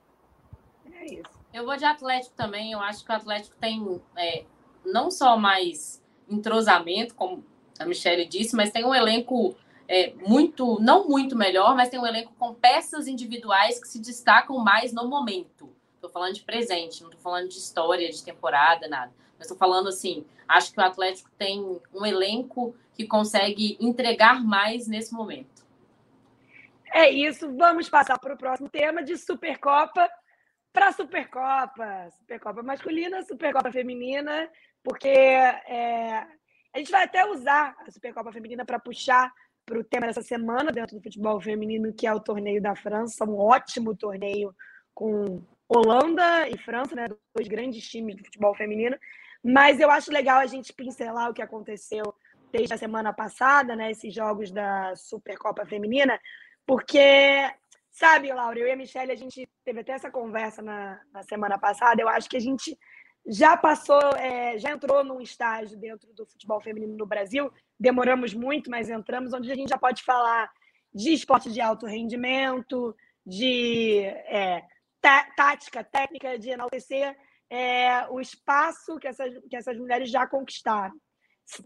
É 0.94 1.06
isso. 1.06 1.24
Eu 1.54 1.66
vou 1.66 1.76
de 1.76 1.84
Atlético 1.84 2.36
também. 2.36 2.72
Eu 2.72 2.80
acho 2.80 3.04
que 3.04 3.12
o 3.12 3.16
Atlético 3.16 3.56
tem 3.58 4.02
é, 4.16 4.46
não 4.86 5.12
só 5.12 5.38
mais 5.38 6.02
entrosamento, 6.30 7.14
como 7.16 7.44
a 7.78 7.86
Michelle 7.86 8.26
disse, 8.26 8.56
mas 8.56 8.72
tem 8.72 8.86
um 8.86 8.96
elenco 8.96 9.56
é, 9.88 10.14
muito, 10.26 10.80
não 10.80 11.08
muito 11.08 11.36
melhor, 11.36 11.76
mas 11.76 11.90
tem 11.90 12.00
um 12.00 12.06
elenco 12.06 12.34
com 12.40 12.54
peças 12.54 13.08
individuais 13.08 13.80
que 13.80 13.88
se 13.88 14.00
destacam 14.00 14.58
mais 14.60 14.94
no 14.94 15.08
momento. 15.08 15.70
Estou 15.96 16.10
falando 16.10 16.34
de 16.34 16.44
presente, 16.44 17.02
não 17.02 17.10
estou 17.10 17.22
falando 17.22 17.50
de 17.50 17.58
história, 17.58 18.10
de 18.10 18.24
temporada, 18.24 18.88
nada. 18.88 19.12
Mas 19.38 19.48
estou 19.48 19.58
falando 19.58 19.90
assim, 19.90 20.26
acho 20.48 20.72
que 20.72 20.80
o 20.80 20.84
Atlético 20.84 21.30
tem 21.38 21.62
um 21.94 22.06
elenco 22.06 22.74
que 22.94 23.06
consegue 23.06 23.78
entregar 23.82 24.42
mais 24.42 24.88
nesse 24.88 25.14
momento. 25.14 25.55
É 26.98 27.10
isso, 27.10 27.54
vamos 27.58 27.90
passar 27.90 28.18
para 28.18 28.36
o 28.36 28.38
próximo 28.38 28.70
tema 28.70 29.04
de 29.04 29.18
Supercopa 29.18 30.10
para 30.72 30.94
Supercopa. 30.94 32.10
Supercopa 32.18 32.64
masculina, 32.64 33.22
Supercopa 33.22 33.70
feminina, 33.70 34.50
porque 34.82 35.10
é, 35.10 36.26
a 36.74 36.78
gente 36.78 36.90
vai 36.90 37.04
até 37.04 37.26
usar 37.26 37.76
a 37.86 37.92
Supercopa 37.92 38.32
feminina 38.32 38.64
para 38.64 38.80
puxar 38.80 39.30
para 39.66 39.78
o 39.78 39.84
tema 39.84 40.08
dessa 40.08 40.22
semana 40.22 40.72
dentro 40.72 40.96
do 40.96 41.04
futebol 41.04 41.42
feminino, 41.42 41.94
que 41.94 42.08
é 42.08 42.14
o 42.14 42.20
torneio 42.22 42.62
da 42.62 42.78
França, 42.78 43.26
um 43.26 43.38
ótimo 43.38 43.94
torneio 43.94 44.56
com 44.94 45.44
Holanda 45.68 46.48
e 46.48 46.58
França, 46.58 46.96
né, 46.96 47.08
dois 47.36 47.50
grandes 47.50 47.86
times 47.90 48.16
do 48.16 48.24
futebol 48.24 48.56
feminino. 48.56 48.98
Mas 49.44 49.82
eu 49.82 49.92
acho 49.92 50.14
legal 50.14 50.40
a 50.40 50.46
gente 50.46 50.72
pincelar 50.72 51.30
o 51.30 51.34
que 51.34 51.42
aconteceu 51.42 52.16
desde 52.54 52.74
a 52.74 52.78
semana 52.78 53.12
passada, 53.12 53.76
né, 53.76 53.92
esses 53.92 54.14
jogos 54.14 54.50
da 54.50 54.96
Supercopa 54.96 55.66
feminina, 55.66 56.18
porque, 56.66 57.52
sabe, 57.92 58.34
Laura, 58.34 58.60
eu 58.60 58.68
e 58.68 58.72
a 58.72 58.76
Michelle, 58.76 59.12
a 59.12 59.16
gente 59.16 59.48
teve 59.64 59.82
até 59.82 59.94
essa 59.94 60.12
conversa 60.12 60.62
na, 60.62 61.00
na 61.12 61.24
semana 61.24 61.58
passada. 61.58 62.02
Eu 62.02 62.10
acho 62.10 62.30
que 62.30 62.38
a 62.38 62.42
gente 62.42 62.78
já 63.28 63.58
passou, 63.58 64.02
é, 64.18 64.58
já 64.58 64.72
entrou 64.72 65.04
num 65.04 65.22
estágio 65.22 65.78
dentro 65.78 66.14
do 66.14 66.26
futebol 66.26 66.62
feminino 66.62 66.96
no 66.96 67.06
Brasil. 67.06 67.52
Demoramos 67.80 68.34
muito, 68.34 68.70
mas 68.70 68.90
entramos, 68.90 69.34
onde 69.34 69.52
a 69.52 69.56
gente 69.56 69.70
já 69.70 69.78
pode 69.78 70.04
falar 70.04 70.50
de 70.94 71.14
esporte 71.14 71.52
de 71.52 71.60
alto 71.60 71.86
rendimento, 71.86 72.96
de 73.26 74.02
é, 74.04 74.64
tá, 75.02 75.28
tática, 75.36 75.84
técnica, 75.84 76.38
de 76.38 76.52
enaltecer 76.52 77.16
é, 77.50 78.08
o 78.10 78.20
espaço 78.20 78.98
que 78.98 79.08
essas, 79.08 79.34
que 79.50 79.56
essas 79.56 79.78
mulheres 79.78 80.10
já 80.10 80.28
conquistaram 80.28 80.96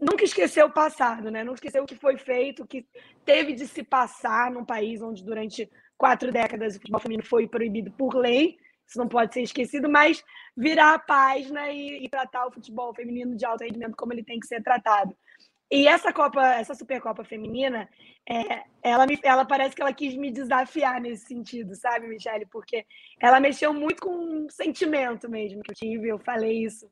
nunca 0.00 0.24
esqueceu 0.24 0.66
o 0.66 0.72
passado, 0.72 1.30
né? 1.30 1.42
Nunca 1.42 1.56
esqueceu 1.56 1.82
o 1.82 1.86
que 1.86 1.94
foi 1.94 2.16
feito, 2.16 2.62
o 2.62 2.66
que 2.66 2.86
teve 3.24 3.52
de 3.54 3.66
se 3.66 3.82
passar 3.82 4.50
num 4.50 4.64
país 4.64 5.00
onde 5.00 5.24
durante 5.24 5.70
quatro 5.96 6.30
décadas 6.30 6.76
o 6.76 6.78
futebol 6.78 7.00
feminino 7.00 7.26
foi 7.26 7.48
proibido 7.48 7.90
por 7.92 8.14
lei. 8.14 8.58
Isso 8.86 8.98
não 8.98 9.08
pode 9.08 9.32
ser 9.32 9.42
esquecido, 9.42 9.88
mas 9.88 10.22
virar 10.56 10.94
a 10.94 10.98
página 10.98 11.70
e, 11.70 12.04
e 12.04 12.08
tratar 12.08 12.46
o 12.46 12.52
futebol 12.52 12.94
feminino 12.94 13.36
de 13.36 13.44
alto 13.44 13.62
rendimento 13.62 13.96
como 13.96 14.12
ele 14.12 14.24
tem 14.24 14.40
que 14.40 14.46
ser 14.46 14.62
tratado. 14.62 15.16
E 15.70 15.86
essa 15.86 16.12
Copa, 16.12 16.44
essa 16.54 16.74
Supercopa 16.74 17.22
feminina, 17.22 17.88
é, 18.28 18.64
ela, 18.82 19.06
me, 19.06 19.16
ela 19.22 19.44
parece 19.44 19.76
que 19.76 19.80
ela 19.80 19.92
quis 19.92 20.16
me 20.16 20.32
desafiar 20.32 21.00
nesse 21.00 21.26
sentido, 21.26 21.76
sabe, 21.76 22.08
Michele? 22.08 22.44
Porque 22.46 22.84
ela 23.20 23.38
mexeu 23.38 23.72
muito 23.72 24.02
com 24.02 24.10
um 24.10 24.50
sentimento 24.50 25.30
mesmo 25.30 25.62
que 25.62 25.70
eu 25.70 25.74
tive. 25.76 26.08
Eu 26.08 26.18
falei 26.18 26.64
isso 26.64 26.90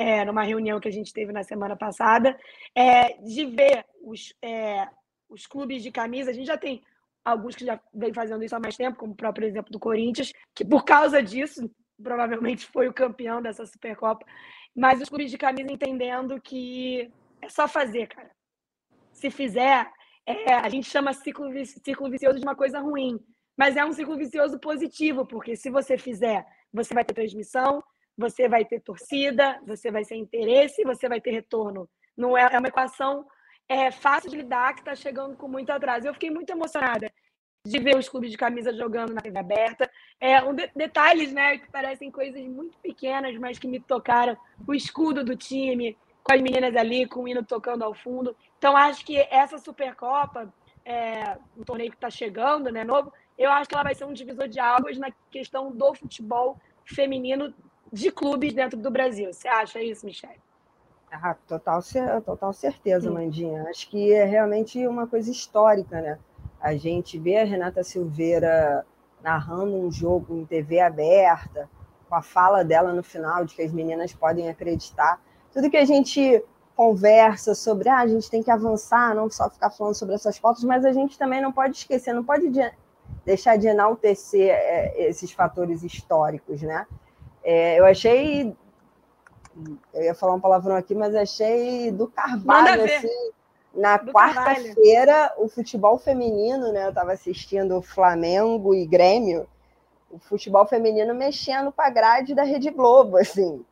é, 0.00 0.24
numa 0.24 0.42
reunião 0.42 0.80
que 0.80 0.88
a 0.88 0.90
gente 0.90 1.12
teve 1.12 1.30
na 1.30 1.42
semana 1.42 1.76
passada, 1.76 2.34
é, 2.74 3.18
de 3.18 3.44
ver 3.44 3.84
os, 4.02 4.32
é, 4.40 4.88
os 5.28 5.46
clubes 5.46 5.82
de 5.82 5.92
camisa. 5.92 6.30
A 6.30 6.32
gente 6.32 6.46
já 6.46 6.56
tem 6.56 6.82
alguns 7.22 7.54
que 7.54 7.66
já 7.66 7.78
vem 7.92 8.10
fazendo 8.14 8.42
isso 8.42 8.56
há 8.56 8.58
mais 8.58 8.78
tempo, 8.78 8.96
como 8.96 9.12
o 9.12 9.16
próprio 9.16 9.46
exemplo 9.46 9.70
do 9.70 9.78
Corinthians, 9.78 10.32
que 10.54 10.64
por 10.64 10.86
causa 10.86 11.22
disso 11.22 11.70
provavelmente 12.02 12.64
foi 12.64 12.88
o 12.88 12.94
campeão 12.94 13.42
dessa 13.42 13.66
Supercopa. 13.66 14.24
Mas 14.74 15.02
os 15.02 15.10
clubes 15.10 15.30
de 15.30 15.36
camisa 15.36 15.70
entendendo 15.70 16.40
que 16.40 17.12
é 17.42 17.50
só 17.50 17.68
fazer, 17.68 18.06
cara. 18.06 18.30
Se 19.12 19.30
fizer, 19.30 19.86
é, 20.24 20.54
a 20.54 20.68
gente 20.70 20.88
chama 20.88 21.12
ciclo, 21.12 21.46
ciclo 21.66 22.08
vicioso 22.08 22.38
de 22.38 22.46
uma 22.46 22.56
coisa 22.56 22.80
ruim, 22.80 23.20
mas 23.54 23.76
é 23.76 23.84
um 23.84 23.92
ciclo 23.92 24.16
vicioso 24.16 24.58
positivo, 24.58 25.26
porque 25.26 25.56
se 25.56 25.68
você 25.68 25.98
fizer, 25.98 26.46
você 26.72 26.94
vai 26.94 27.04
ter 27.04 27.12
transmissão, 27.12 27.84
você 28.16 28.48
vai 28.48 28.64
ter 28.64 28.80
torcida, 28.80 29.60
você 29.66 29.90
vai 29.90 30.04
ter 30.04 30.16
interesse, 30.16 30.82
você 30.82 31.08
vai 31.08 31.20
ter 31.20 31.30
retorno. 31.30 31.88
Não 32.16 32.36
é, 32.36 32.48
é 32.52 32.58
uma 32.58 32.68
equação 32.68 33.26
é, 33.68 33.90
fácil 33.90 34.30
de 34.30 34.36
lidar 34.36 34.74
que 34.74 34.80
está 34.80 34.94
chegando 34.94 35.36
com 35.36 35.48
muito 35.48 35.70
atraso. 35.70 36.06
Eu 36.06 36.14
fiquei 36.14 36.30
muito 36.30 36.50
emocionada 36.50 37.10
de 37.64 37.78
ver 37.78 37.96
os 37.96 38.08
clubes 38.08 38.30
de 38.30 38.36
camisa 38.36 38.74
jogando 38.74 39.12
na 39.12 39.20
TV 39.20 39.38
aberta. 39.38 39.90
É, 40.20 40.42
um 40.42 40.54
de, 40.54 40.68
detalhes, 40.74 41.32
né, 41.32 41.58
que 41.58 41.70
parecem 41.70 42.10
coisas 42.10 42.42
muito 42.46 42.76
pequenas, 42.78 43.36
mas 43.38 43.58
que 43.58 43.68
me 43.68 43.80
tocaram. 43.80 44.36
O 44.66 44.74
escudo 44.74 45.24
do 45.24 45.36
time, 45.36 45.96
com 46.22 46.32
as 46.32 46.40
meninas 46.40 46.74
ali, 46.76 47.06
com 47.06 47.20
o 47.20 47.28
hino 47.28 47.44
tocando 47.44 47.84
ao 47.84 47.94
fundo. 47.94 48.36
Então, 48.58 48.76
acho 48.76 49.04
que 49.04 49.18
essa 49.18 49.58
Supercopa, 49.58 50.52
é, 50.84 51.36
um 51.56 51.62
torneio 51.62 51.90
que 51.90 51.96
está 51.96 52.10
chegando, 52.10 52.70
né, 52.70 52.82
novo, 52.82 53.12
eu 53.38 53.50
acho 53.50 53.68
que 53.68 53.74
ela 53.74 53.84
vai 53.84 53.94
ser 53.94 54.04
um 54.04 54.12
divisor 54.12 54.48
de 54.48 54.58
águas 54.58 54.98
na 54.98 55.10
questão 55.30 55.70
do 55.70 55.94
futebol 55.94 56.60
feminino 56.84 57.54
de 57.92 58.10
clubes 58.10 58.52
dentro 58.52 58.78
do 58.78 58.90
Brasil. 58.90 59.32
Você 59.32 59.48
acha 59.48 59.82
isso, 59.82 60.06
Michelle? 60.06 60.40
Ah, 61.12 61.34
total, 61.48 61.80
total 62.24 62.52
certeza, 62.52 63.10
Mandinha. 63.10 63.64
Acho 63.68 63.88
que 63.88 64.12
é 64.12 64.24
realmente 64.24 64.86
uma 64.86 65.06
coisa 65.06 65.30
histórica, 65.30 66.00
né? 66.00 66.18
A 66.60 66.76
gente 66.76 67.18
vê 67.18 67.38
a 67.38 67.44
Renata 67.44 67.82
Silveira 67.82 68.86
narrando 69.22 69.76
um 69.76 69.90
jogo 69.90 70.36
em 70.36 70.44
TV 70.44 70.80
aberta, 70.80 71.68
com 72.08 72.14
a 72.14 72.22
fala 72.22 72.64
dela 72.64 72.92
no 72.92 73.02
final 73.02 73.44
de 73.44 73.54
que 73.54 73.62
as 73.62 73.72
meninas 73.72 74.12
podem 74.12 74.48
acreditar. 74.48 75.20
Tudo 75.52 75.70
que 75.70 75.76
a 75.76 75.84
gente 75.84 76.44
conversa 76.76 77.54
sobre, 77.54 77.88
ah, 77.88 77.98
a 77.98 78.06
gente 78.06 78.30
tem 78.30 78.42
que 78.42 78.50
avançar, 78.50 79.14
não 79.14 79.28
só 79.30 79.50
ficar 79.50 79.70
falando 79.70 79.94
sobre 79.94 80.14
essas 80.14 80.38
fotos, 80.38 80.64
mas 80.64 80.84
a 80.84 80.92
gente 80.92 81.18
também 81.18 81.40
não 81.40 81.52
pode 81.52 81.76
esquecer, 81.76 82.12
não 82.14 82.24
pode 82.24 82.50
deixar 83.24 83.56
de 83.56 83.66
enaltecer 83.66 84.48
é, 84.48 85.08
esses 85.08 85.32
fatores 85.32 85.82
históricos, 85.82 86.62
né? 86.62 86.86
É, 87.42 87.78
eu 87.78 87.84
achei. 87.84 88.56
Eu 89.92 90.02
ia 90.02 90.14
falar 90.14 90.34
um 90.34 90.40
palavrão 90.40 90.76
aqui, 90.76 90.94
mas 90.94 91.14
achei 91.14 91.90
do 91.90 92.06
Carvalho, 92.06 92.84
assim. 92.84 93.30
Na 93.74 93.98
quarta-feira, 93.98 95.32
o 95.38 95.48
futebol 95.48 95.96
feminino, 95.98 96.72
né? 96.72 96.86
Eu 96.86 96.88
estava 96.88 97.12
assistindo 97.12 97.80
Flamengo 97.80 98.74
e 98.74 98.84
Grêmio, 98.84 99.46
o 100.10 100.18
futebol 100.18 100.66
feminino 100.66 101.14
mexendo 101.14 101.70
com 101.70 101.80
a 101.80 101.88
grade 101.88 102.34
da 102.34 102.42
Rede 102.42 102.70
Globo, 102.70 103.16
assim. 103.16 103.64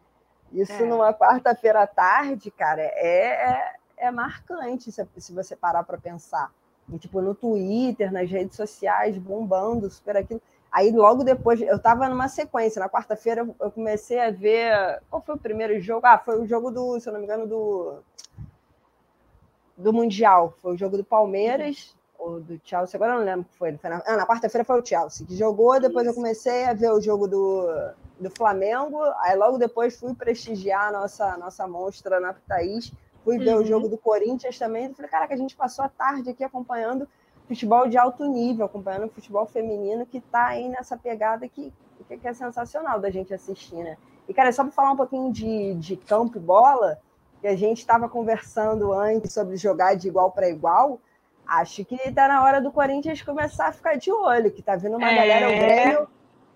Isso 0.52 0.72
é. 0.72 0.87
numa 0.87 1.12
quarta-feira 1.12 1.83
à 1.83 1.87
tarde, 1.87 2.50
cara, 2.50 2.81
é, 2.81 3.50
é, 3.50 3.72
é 3.98 4.11
marcante 4.11 4.90
se, 4.90 5.07
se 5.18 5.33
você 5.33 5.57
parar 5.57 5.83
para 5.83 5.98
pensar. 5.98 6.50
E, 6.90 6.98
tipo, 6.98 7.20
no 7.20 7.35
Twitter, 7.35 8.11
nas 8.11 8.31
redes 8.31 8.57
sociais, 8.57 9.18
bombando, 9.18 9.90
super 9.90 10.16
aquilo. 10.16 10.40
Aí, 10.79 10.93
logo 10.93 11.25
depois, 11.25 11.61
eu 11.61 11.75
estava 11.75 12.09
numa 12.09 12.29
sequência. 12.29 12.79
Na 12.79 12.88
quarta-feira, 12.88 13.45
eu 13.59 13.71
comecei 13.73 14.21
a 14.21 14.31
ver. 14.31 15.03
Qual 15.11 15.21
foi 15.21 15.35
o 15.35 15.38
primeiro 15.38 15.81
jogo? 15.81 16.07
Ah, 16.07 16.17
foi 16.17 16.41
o 16.41 16.47
jogo 16.47 16.71
do, 16.71 17.01
se 17.01 17.09
eu 17.09 17.12
não 17.12 17.19
me 17.19 17.27
engano, 17.27 17.49
do. 17.49 17.99
Do 19.77 19.93
Mundial. 19.93 20.55
Foi 20.62 20.75
o 20.75 20.77
jogo 20.77 20.97
do 20.97 21.03
Palmeiras, 21.03 21.97
ou 22.17 22.41
do 22.41 22.61
Chelsea. 22.62 22.97
Agora 22.97 23.14
eu 23.14 23.19
não 23.19 23.25
lembro 23.25 23.41
o 23.41 23.45
que 23.47 23.59
foi. 23.59 23.77
foi 23.77 23.91
na, 23.91 24.01
ah, 24.07 24.17
na 24.19 24.25
quarta-feira 24.25 24.64
foi 24.64 24.81
o 24.81 24.87
Chelsea 24.87 25.27
que 25.27 25.35
jogou. 25.35 25.81
Depois 25.81 26.07
eu 26.07 26.14
comecei 26.14 26.67
a 26.67 26.75
ver 26.75 26.93
o 26.93 27.01
jogo 27.01 27.27
do, 27.27 27.67
do 28.21 28.31
Flamengo. 28.31 29.03
Aí, 29.23 29.35
logo 29.35 29.59
depois, 29.59 29.99
fui 29.99 30.14
prestigiar 30.14 30.91
a 30.91 30.93
nossa, 30.93 31.37
nossa 31.38 31.67
monstra 31.67 32.21
na 32.21 32.35
Thaís. 32.35 32.93
Fui 33.25 33.37
ver 33.37 33.57
uhum. 33.57 33.62
o 33.62 33.64
jogo 33.64 33.88
do 33.88 33.99
Corinthians 33.99 34.57
também. 34.57 34.95
Falei, 34.95 35.11
caraca, 35.11 35.35
a 35.35 35.37
gente 35.37 35.57
passou 35.57 35.85
a 35.85 35.88
tarde 35.88 36.31
aqui 36.31 36.45
acompanhando 36.45 37.09
futebol 37.49 37.89
de 37.89 37.97
alto 37.97 38.27
nível, 38.27 38.67
acompanhando 38.67 39.07
o 39.07 39.11
futebol 39.11 39.47
feminino 39.47 40.05
que 40.05 40.19
está 40.19 40.49
aí 40.49 40.69
nessa 40.69 40.97
pegada 40.97 41.49
que, 41.49 41.73
que 42.07 42.29
é 42.29 42.35
sensacional 42.35 43.01
da 43.01 43.11
gente 43.11 43.33
assistir, 43.33 43.77
né? 43.77 43.97
E, 44.29 44.35
cara, 44.35 44.53
só 44.53 44.63
para 44.63 44.73
falar 44.73 44.93
um 44.93 44.97
pouquinho 44.97 45.33
de, 45.33 45.75
de 45.75 45.97
campo 45.97 46.37
e 46.37 46.41
bola, 46.41 46.99
que 47.41 47.47
a 47.47 47.57
gente 47.57 47.79
estava 47.79 48.09
conversando 48.09 48.93
antes 48.93 49.33
sobre 49.33 49.57
jogar 49.57 49.95
de 49.95 50.09
igual 50.09 50.31
para 50.31 50.49
igual, 50.49 51.01
acho 51.47 51.83
que 51.87 51.95
está 51.95 52.29
na 52.29 52.45
hora 52.45 52.61
do 52.61 52.71
Corinthians 52.71 53.23
começar 53.23 53.69
a 53.69 53.73
ficar 53.73 53.97
de 53.97 54.13
olho, 54.13 54.51
que 54.51 54.61
está 54.61 54.77
vindo 54.77 54.99
uma 54.99 55.11
é... 55.11 55.17
galera, 55.17 55.49
o 55.49 55.59
Grêmio, 55.59 56.09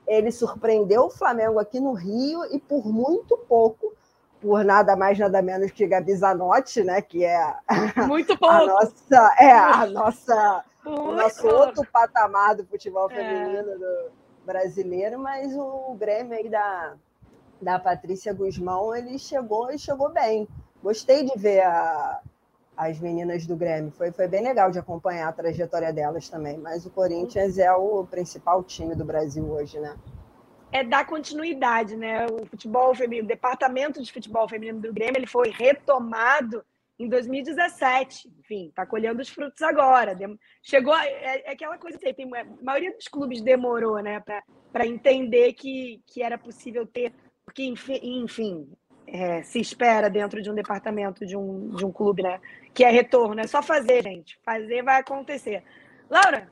ele 0.07 0.31
surpreendeu 0.31 1.05
o 1.05 1.11
Flamengo 1.11 1.59
aqui 1.59 1.81
no 1.81 1.95
Rio 1.95 2.45
e 2.55 2.61
por 2.61 2.87
muito 2.87 3.39
pouco, 3.49 3.95
por 4.39 4.63
nada 4.63 4.95
mais, 4.95 5.19
nada 5.19 5.41
menos 5.41 5.71
que 5.71 5.87
Gabi 5.87 6.15
Zanotti, 6.15 6.83
né? 6.83 7.01
Que 7.01 7.25
é 7.25 7.55
muito 8.07 8.37
pouco. 8.37 8.55
a 8.55 8.67
nossa, 8.67 9.35
é 9.39 9.53
a 9.53 9.87
nossa 9.87 10.65
o 10.85 11.13
nosso 11.13 11.47
outro 11.47 11.87
patamar 11.91 12.57
do 12.57 12.67
futebol 12.67 13.11
é. 13.11 13.15
feminino 13.15 13.71
é. 13.71 13.79
do 13.79 14.13
brasileiro, 14.45 15.19
mas 15.19 15.55
o 15.57 15.95
Grêmio 15.95 16.37
aí 16.37 16.49
da, 16.49 16.95
da 17.61 17.79
Patrícia 17.79 18.33
Guzmão, 18.33 18.95
ele 18.95 19.19
chegou 19.19 19.71
e 19.71 19.79
chegou 19.79 20.11
bem. 20.11 20.49
Gostei 20.83 21.25
de 21.25 21.39
ver 21.39 21.61
a, 21.61 22.21
as 22.77 22.99
meninas 22.99 23.47
do 23.47 23.57
Grêmio. 23.57 23.93
Foi, 23.93 24.11
foi 24.11 24.27
bem 24.27 24.43
legal 24.43 24.71
de 24.71 24.79
acompanhar 24.79 25.29
a 25.29 25.33
trajetória 25.33 25.93
delas 25.93 26.29
também. 26.29 26.59
Mas 26.59 26.85
o 26.85 26.91
Corinthians 26.91 27.59
é 27.59 27.73
o 27.73 28.05
principal 28.05 28.63
time 28.65 28.95
do 28.95 29.05
Brasil 29.05 29.45
hoje, 29.49 29.79
né? 29.79 29.97
É 30.73 30.83
dar 30.83 31.07
continuidade, 31.07 31.97
né? 31.97 32.27
O 32.27 32.47
futebol 32.47 32.95
feminino, 32.95 33.27
o 33.27 33.29
departamento 33.29 34.03
de 34.03 34.13
futebol 34.13 34.49
feminino 34.49 34.81
do 34.81 34.93
Grêmio, 34.93 35.19
ele 35.19 35.27
foi 35.27 35.51
retomado 35.51 36.65
em 36.99 37.09
2017. 37.09 38.29
Enfim, 38.41 38.69
está 38.69 38.87
colhendo 38.87 39.21
os 39.21 39.29
frutos 39.29 39.63
agora. 39.63 40.17
Chegou. 40.63 40.97
É, 40.97 41.43
é 41.47 41.53
aquela 41.53 41.79
coisa 41.79 41.99
que 41.99 42.13
tem, 42.13 42.31
a 42.37 42.45
maioria 42.63 42.93
dos 42.93 43.09
clubes 43.09 43.43
demorou 43.43 44.01
né, 44.01 44.23
para 44.73 44.87
entender 44.87 45.53
que, 45.55 46.03
que 46.07 46.23
era 46.23 46.39
possível 46.39 46.87
ter. 46.87 47.13
Porque, 47.45 47.65
enfim, 47.65 47.99
enfim 48.03 48.73
é, 49.07 49.43
se 49.43 49.61
espera 49.61 50.09
dentro 50.09 50.41
de 50.41 50.51
um 50.51 50.55
departamento 50.55 51.27
de 51.27 51.37
um, 51.37 51.71
de 51.71 51.85
um 51.85 51.93
clube, 51.93 52.23
né? 52.23 52.41
Que 52.73 52.85
é 52.85 52.91
retorno. 52.91 53.41
É 53.41 53.47
só 53.47 53.63
fazer, 53.63 54.03
gente. 54.03 54.39
Fazer 54.43 54.83
vai 54.83 55.01
acontecer. 55.01 55.63
Laura, 56.09 56.51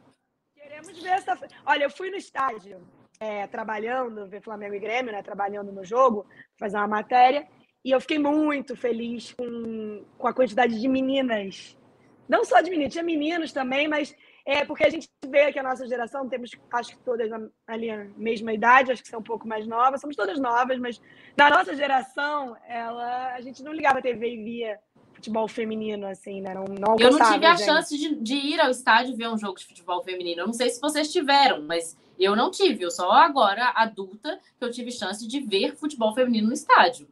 queremos 0.54 1.02
ver 1.02 1.08
essa. 1.08 1.38
Olha, 1.64 1.84
eu 1.84 1.90
fui 1.90 2.10
no 2.10 2.16
estádio. 2.16 2.80
É, 3.18 3.46
trabalhando, 3.46 4.26
ver 4.28 4.40
Flamengo 4.40 4.74
e 4.74 4.78
Grêmio, 4.78 5.12
né, 5.12 5.22
trabalhando 5.22 5.70
no 5.70 5.84
jogo, 5.84 6.26
fazer 6.58 6.78
uma 6.78 6.88
matéria, 6.88 7.46
e 7.84 7.90
eu 7.90 8.00
fiquei 8.00 8.18
muito 8.18 8.76
feliz 8.76 9.32
com, 9.32 10.04
com 10.18 10.26
a 10.26 10.34
quantidade 10.34 10.78
de 10.78 10.88
meninas. 10.88 11.76
Não 12.28 12.44
só 12.44 12.60
de 12.60 12.70
meninas, 12.70 12.92
tinha 12.92 13.04
meninos 13.04 13.52
também, 13.52 13.88
mas 13.88 14.14
é 14.44 14.64
porque 14.64 14.84
a 14.84 14.90
gente 14.90 15.08
vê 15.26 15.52
que 15.52 15.58
a 15.58 15.62
nossa 15.62 15.86
geração, 15.86 16.28
temos 16.28 16.50
acho 16.72 16.90
que 16.90 17.02
todas 17.02 17.30
ali 17.66 17.90
a 17.90 18.06
mesma 18.16 18.52
idade, 18.52 18.92
acho 18.92 19.02
que 19.02 19.08
são 19.08 19.20
um 19.20 19.24
pouco 19.24 19.48
mais 19.48 19.66
novas, 19.66 20.00
somos 20.00 20.16
todas 20.16 20.38
novas, 20.38 20.78
mas 20.78 21.00
na 21.36 21.50
nossa 21.50 21.74
geração, 21.74 22.56
ela, 22.68 23.34
a 23.34 23.40
gente 23.40 23.62
não 23.62 23.72
ligava 23.72 23.98
a 23.98 24.02
TV 24.02 24.34
e 24.34 24.44
via 24.44 24.78
futebol 25.14 25.48
feminino, 25.48 26.06
assim, 26.06 26.40
né? 26.40 26.54
Não, 26.54 26.64
não 26.64 26.96
eu 26.98 27.10
não 27.10 27.32
tive 27.32 27.46
a 27.46 27.54
gente. 27.54 27.66
chance 27.66 27.96
de, 27.96 28.14
de 28.14 28.34
ir 28.34 28.60
ao 28.60 28.70
estádio 28.70 29.16
ver 29.16 29.28
um 29.28 29.38
jogo 29.38 29.58
de 29.58 29.66
futebol 29.66 30.02
feminino. 30.02 30.42
Eu 30.42 30.46
não 30.46 30.54
sei 30.54 30.70
se 30.70 30.80
vocês 30.80 31.12
tiveram, 31.12 31.62
mas 31.62 31.96
eu 32.18 32.36
não 32.36 32.50
tive. 32.50 32.84
Eu 32.84 32.90
só 32.90 33.10
agora, 33.10 33.72
adulta, 33.74 34.38
que 34.58 34.64
eu 34.64 34.70
tive 34.70 34.90
chance 34.90 35.26
de 35.26 35.40
ver 35.40 35.76
futebol 35.76 36.14
feminino 36.14 36.48
no 36.48 36.54
estádio 36.54 37.06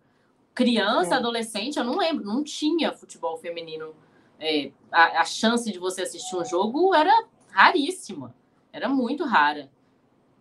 criança, 0.59 1.15
é. 1.15 1.19
adolescente, 1.19 1.77
eu 1.79 1.85
não 1.85 1.97
lembro, 1.97 2.25
não 2.25 2.43
tinha 2.43 2.93
futebol 2.93 3.37
feminino. 3.37 3.95
É, 4.41 4.73
a, 4.91 5.21
a, 5.21 5.25
chance 5.25 5.71
de 5.71 5.79
você 5.79 6.03
assistir 6.03 6.35
um 6.37 6.45
jogo 6.45 6.93
era 6.93 7.13
raríssima, 7.53 8.35
era 8.73 8.89
muito 8.89 9.25
rara. 9.25 9.71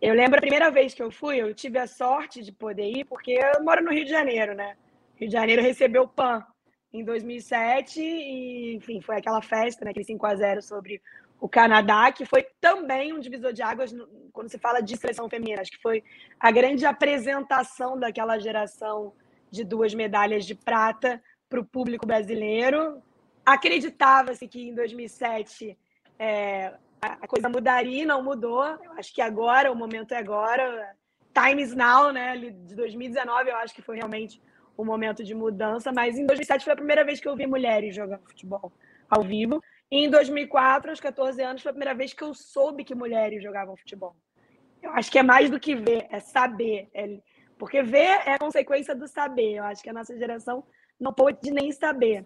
Eu 0.02 0.14
lembro 0.14 0.38
a 0.38 0.40
primeira 0.40 0.70
vez 0.72 0.92
que 0.92 1.02
eu 1.02 1.10
fui, 1.10 1.36
eu 1.36 1.54
tive 1.54 1.78
a 1.78 1.86
sorte 1.86 2.42
de 2.42 2.50
poder 2.50 2.90
ir, 2.90 3.04
porque 3.04 3.30
eu 3.30 3.62
moro 3.62 3.84
no 3.84 3.92
Rio 3.92 4.04
de 4.04 4.10
Janeiro, 4.10 4.54
né? 4.54 4.76
Rio 5.14 5.28
de 5.28 5.32
Janeiro 5.32 5.62
recebeu 5.62 6.02
o 6.02 6.08
PAN 6.08 6.44
em 6.92 7.04
2007 7.04 8.00
e, 8.00 8.74
enfim, 8.74 9.00
foi 9.00 9.18
aquela 9.18 9.40
festa, 9.40 9.84
né, 9.84 9.92
aquele 9.92 10.04
5 10.04 10.26
a 10.26 10.34
0 10.34 10.62
sobre 10.62 11.00
o 11.40 11.48
Canadá, 11.48 12.10
que 12.10 12.24
foi 12.24 12.44
também 12.60 13.12
um 13.12 13.20
divisor 13.20 13.52
de 13.52 13.62
águas 13.62 13.94
quando 14.32 14.48
se 14.48 14.58
fala 14.58 14.80
de 14.80 14.96
seleção 14.96 15.28
feminina. 15.28 15.60
Acho 15.60 15.70
que 15.70 15.82
foi 15.82 16.02
a 16.40 16.50
grande 16.50 16.84
apresentação 16.86 17.98
daquela 17.98 18.38
geração 18.38 19.12
de 19.50 19.64
duas 19.64 19.94
medalhas 19.94 20.44
de 20.44 20.54
prata 20.54 21.22
para 21.48 21.60
o 21.60 21.64
público 21.64 22.06
brasileiro. 22.06 23.02
Acreditava-se 23.44 24.46
que 24.46 24.68
em 24.68 24.74
2007 24.74 25.78
é, 26.18 26.74
a 27.00 27.26
coisa 27.26 27.48
mudaria, 27.48 28.04
não 28.04 28.22
mudou. 28.22 28.64
Eu 28.64 28.92
acho 28.92 29.14
que 29.14 29.22
agora, 29.22 29.72
o 29.72 29.76
momento 29.76 30.12
é 30.12 30.18
agora. 30.18 30.94
Time 31.32 31.62
is 31.62 31.74
now, 31.74 32.12
né? 32.12 32.36
De 32.36 32.74
2019, 32.74 33.50
eu 33.50 33.56
acho 33.56 33.74
que 33.74 33.82
foi 33.82 33.96
realmente 33.96 34.42
o 34.76 34.84
momento 34.84 35.24
de 35.24 35.34
mudança. 35.34 35.92
Mas 35.92 36.18
em 36.18 36.26
2007 36.26 36.64
foi 36.64 36.72
a 36.72 36.76
primeira 36.76 37.04
vez 37.04 37.20
que 37.20 37.28
eu 37.28 37.36
vi 37.36 37.46
mulheres 37.46 37.94
jogando 37.94 38.26
futebol 38.26 38.72
ao 39.08 39.22
vivo. 39.22 39.62
E 39.90 40.04
em 40.04 40.10
2004, 40.10 40.90
aos 40.90 41.00
14 41.00 41.42
anos, 41.42 41.62
foi 41.62 41.70
a 41.70 41.74
primeira 41.74 41.94
vez 41.94 42.12
que 42.12 42.22
eu 42.22 42.34
soube 42.34 42.84
que 42.84 42.94
mulheres 42.94 43.42
jogavam 43.42 43.76
futebol. 43.76 44.14
Eu 44.82 44.92
acho 44.92 45.10
que 45.10 45.18
é 45.18 45.22
mais 45.22 45.50
do 45.50 45.58
que 45.58 45.74
ver, 45.74 46.06
é 46.10 46.20
saber, 46.20 46.88
é 46.94 47.18
porque 47.58 47.82
ver 47.82 48.22
é 48.26 48.38
consequência 48.38 48.94
do 48.94 49.08
saber. 49.08 49.56
Eu 49.56 49.64
acho 49.64 49.82
que 49.82 49.90
a 49.90 49.92
nossa 49.92 50.16
geração 50.16 50.64
não 50.98 51.12
pode 51.12 51.50
nem 51.50 51.72
saber. 51.72 52.24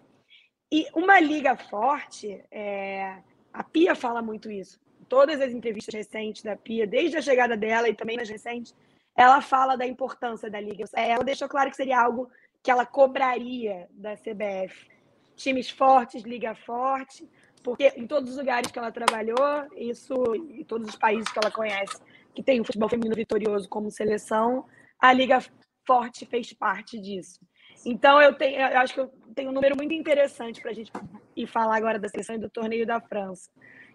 E 0.71 0.87
uma 0.93 1.19
liga 1.19 1.55
forte, 1.55 2.43
é... 2.51 3.17
a 3.51 3.63
Pia 3.63 3.95
fala 3.95 4.21
muito 4.21 4.49
isso. 4.49 4.79
Todas 5.09 5.41
as 5.41 5.51
entrevistas 5.51 5.93
recentes 5.93 6.43
da 6.43 6.55
Pia, 6.55 6.87
desde 6.87 7.17
a 7.17 7.21
chegada 7.21 7.57
dela 7.57 7.89
e 7.89 7.93
também 7.93 8.17
nas 8.17 8.29
recentes, 8.29 8.73
ela 9.15 9.41
fala 9.41 9.75
da 9.75 9.85
importância 9.85 10.49
da 10.49 10.59
liga. 10.59 10.85
Ela 10.93 11.23
deixou 11.23 11.47
claro 11.47 11.69
que 11.69 11.75
seria 11.75 11.99
algo 11.99 12.29
que 12.61 12.71
ela 12.71 12.85
cobraria 12.85 13.87
da 13.91 14.15
CBF. 14.15 14.87
Times 15.35 15.69
fortes, 15.69 16.23
liga 16.23 16.55
forte, 16.55 17.27
porque 17.63 17.93
em 17.95 18.07
todos 18.07 18.31
os 18.31 18.37
lugares 18.37 18.71
que 18.71 18.79
ela 18.79 18.91
trabalhou, 18.91 19.67
isso, 19.75 20.13
em 20.35 20.63
todos 20.63 20.89
os 20.89 20.95
países 20.95 21.31
que 21.31 21.39
ela 21.39 21.51
conhece, 21.51 22.01
que 22.33 22.41
tem 22.41 22.59
o 22.59 22.65
futebol 22.65 22.89
feminino 22.89 23.15
vitorioso 23.15 23.69
como 23.69 23.91
seleção, 23.91 24.65
a 25.03 25.11
Liga 25.11 25.39
Forte 25.85 26.25
fez 26.25 26.53
parte 26.53 26.97
disso. 26.97 27.37
Então, 27.85 28.21
eu, 28.21 28.33
tenho, 28.35 28.61
eu 28.61 28.79
acho 28.79 28.93
que 28.93 29.01
eu 29.01 29.11
tenho 29.35 29.49
um 29.49 29.53
número 29.53 29.75
muito 29.75 29.93
interessante 29.93 30.61
para 30.61 30.71
a 30.71 30.73
gente 30.73 30.93
ir 31.35 31.45
falar 31.45 31.75
agora 31.75 31.99
da 31.99 32.07
seleção 32.07 32.35
e 32.35 32.39
do 32.39 32.49
torneio 32.49 32.87
da 32.87 33.01
França. 33.01 33.49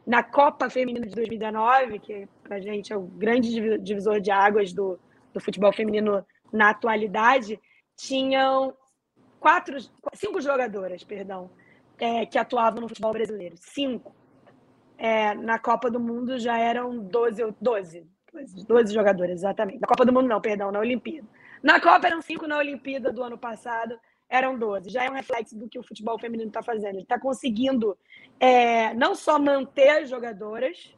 Na 0.06 0.22
Copa 0.22 0.68
Feminina 0.68 1.06
de 1.06 1.14
2019, 1.14 1.98
que 2.00 2.28
para 2.42 2.56
a 2.56 2.60
gente 2.60 2.92
é 2.92 2.96
o 2.96 3.06
grande 3.06 3.78
divisor 3.78 4.20
de 4.20 4.30
águas 4.30 4.74
do, 4.74 5.00
do 5.32 5.40
futebol 5.40 5.72
feminino 5.72 6.22
na 6.52 6.70
atualidade, 6.70 7.58
tinham 7.96 8.76
quatro, 9.40 9.78
cinco 10.12 10.42
jogadoras, 10.42 11.02
perdão, 11.04 11.50
é, 11.98 12.26
que 12.26 12.36
atuavam 12.36 12.82
no 12.82 12.88
futebol 12.88 13.12
brasileiro. 13.14 13.56
Cinco. 13.56 14.14
É, 14.98 15.34
na 15.34 15.58
Copa 15.58 15.90
do 15.90 15.98
Mundo 15.98 16.38
já 16.38 16.58
eram 16.58 16.98
12, 16.98 17.54
12 17.58 18.17
12 18.66 18.94
jogadores, 18.94 19.36
exatamente. 19.36 19.80
Na 19.80 19.86
Copa 19.86 20.04
do 20.04 20.12
Mundo, 20.12 20.28
não, 20.28 20.40
perdão, 20.40 20.70
na 20.70 20.78
Olimpíada. 20.78 21.26
Na 21.62 21.80
Copa 21.80 22.06
eram 22.06 22.22
cinco, 22.22 22.46
na 22.46 22.58
Olimpíada 22.58 23.12
do 23.12 23.22
ano 23.22 23.38
passado 23.38 23.98
eram 24.28 24.58
12. 24.58 24.90
Já 24.90 25.04
é 25.04 25.10
um 25.10 25.14
reflexo 25.14 25.58
do 25.58 25.68
que 25.68 25.78
o 25.78 25.82
futebol 25.82 26.18
feminino 26.18 26.48
está 26.48 26.62
fazendo. 26.62 26.96
Ele 26.96 27.02
está 27.02 27.18
conseguindo 27.18 27.96
é, 28.38 28.92
não 28.94 29.14
só 29.14 29.38
manter 29.38 29.88
as 29.88 30.10
jogadoras, 30.10 30.94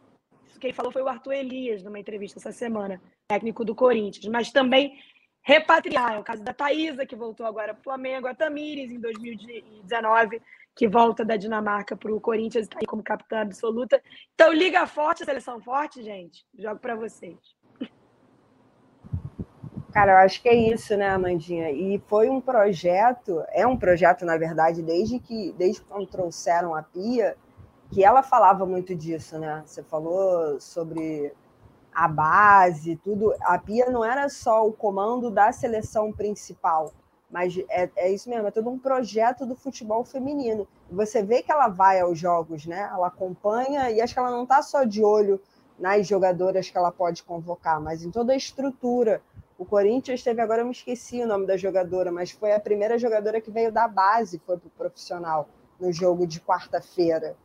quem 0.61 0.72
falou 0.72 0.93
foi 0.93 1.03
o 1.03 1.09
Arthur 1.09 1.32
Elias, 1.32 1.82
numa 1.82 1.99
entrevista 1.99 2.38
essa 2.38 2.53
semana, 2.53 3.01
técnico 3.26 3.64
do 3.64 3.74
Corinthians, 3.74 4.26
mas 4.26 4.53
também 4.53 4.99
repatriar. 5.43 6.14
É 6.14 6.18
o 6.18 6.24
caso 6.24 6.45
da 6.45 6.53
Thaisa, 6.53 7.07
que 7.07 7.16
voltou 7.16 7.47
agora 7.47 7.72
para 7.72 7.80
o 7.80 7.84
Flamengo, 7.84 8.26
a 8.26 8.34
Tamires, 8.34 8.91
em 8.91 9.01
2019, 9.01 10.43
que 10.75 10.89
volta 10.89 11.25
da 11.25 11.37
Dinamarca 11.37 11.97
para 11.97 12.12
o 12.12 12.21
Corinthians, 12.21 12.64
está 12.64 12.79
aí 12.81 12.87
como 12.87 13.03
capitã 13.03 13.41
absoluta. 13.41 14.01
Então, 14.35 14.53
liga 14.53 14.87
forte, 14.87 15.25
seleção 15.25 15.61
forte, 15.61 16.03
gente. 16.03 16.45
Jogo 16.59 16.81
para 16.81 16.97
vocês. 16.97 17.37
Cara, 19.93 20.12
eu 20.12 20.18
acho 20.18 20.41
que 20.41 20.49
é 20.49 20.55
isso, 20.55 20.97
né, 20.97 21.09
Amandinha? 21.09 21.71
E 21.71 21.99
foi 22.07 22.29
um 22.29 22.41
projeto, 22.41 23.43
é 23.49 23.66
um 23.66 23.77
projeto, 23.77 24.25
na 24.25 24.37
verdade, 24.37 24.83
desde 24.83 25.18
que 25.18 25.53
desde 25.59 25.83
quando 25.83 26.07
trouxeram 26.07 26.75
a 26.77 26.83
Pia, 26.83 27.37
que 27.91 28.05
ela 28.05 28.23
falava 28.23 28.64
muito 28.64 28.95
disso, 28.95 29.37
né? 29.39 29.62
Você 29.66 29.83
falou 29.83 30.61
sobre 30.61 31.35
a 31.93 32.07
base, 32.07 32.97
tudo. 32.97 33.35
A 33.43 33.59
Pia 33.59 33.91
não 33.91 34.05
era 34.05 34.29
só 34.29 34.64
o 34.66 34.73
comando 34.73 35.29
da 35.29 35.51
seleção 35.51 36.12
principal, 36.12 36.93
mas 37.31 37.57
é, 37.68 37.89
é 37.97 38.11
isso 38.11 38.28
mesmo, 38.28 38.49
é 38.49 38.51
todo 38.51 38.68
um 38.68 38.78
projeto 38.78 39.47
do 39.47 39.55
futebol 39.55 40.05
feminino. 40.05 40.66
Você 40.91 41.22
vê 41.22 41.43
que 41.43 41.53
ela 41.53 41.68
vai 41.68 42.01
aos 42.01 42.18
jogos, 42.18 42.66
né? 42.66 42.91
Ela 42.93 43.07
acompanha 43.07 43.91
e 43.91 44.01
acho 44.01 44.12
que 44.12 44.18
ela 44.18 44.31
não 44.31 44.43
está 44.43 44.62
só 44.62 44.83
de 44.83 45.05
olho 45.05 45.41
nas 45.78 46.07
jogadoras 46.07 46.68
que 46.68 46.76
ela 46.76 46.91
pode 46.91 47.22
convocar, 47.22 47.81
mas 47.81 48.05
em 48.05 48.11
toda 48.11 48.33
a 48.33 48.37
estrutura. 48.37 49.22
O 49.57 49.64
Corinthians 49.64 50.22
teve, 50.22 50.41
agora 50.41 50.62
eu 50.62 50.64
me 50.64 50.72
esqueci 50.72 51.22
o 51.22 51.26
nome 51.26 51.47
da 51.47 51.57
jogadora, 51.57 52.11
mas 52.11 52.31
foi 52.31 52.53
a 52.53 52.61
primeira 52.61 52.99
jogadora 52.99 53.41
que 53.41 53.51
veio 53.51 53.70
da 53.70 53.87
base, 53.87 54.41
foi 54.45 54.59
para 54.59 54.66
o 54.66 54.70
profissional 54.70 55.49
no 55.78 55.93
jogo 55.93 56.26
de 56.26 56.41
quarta-feira. 56.41 57.37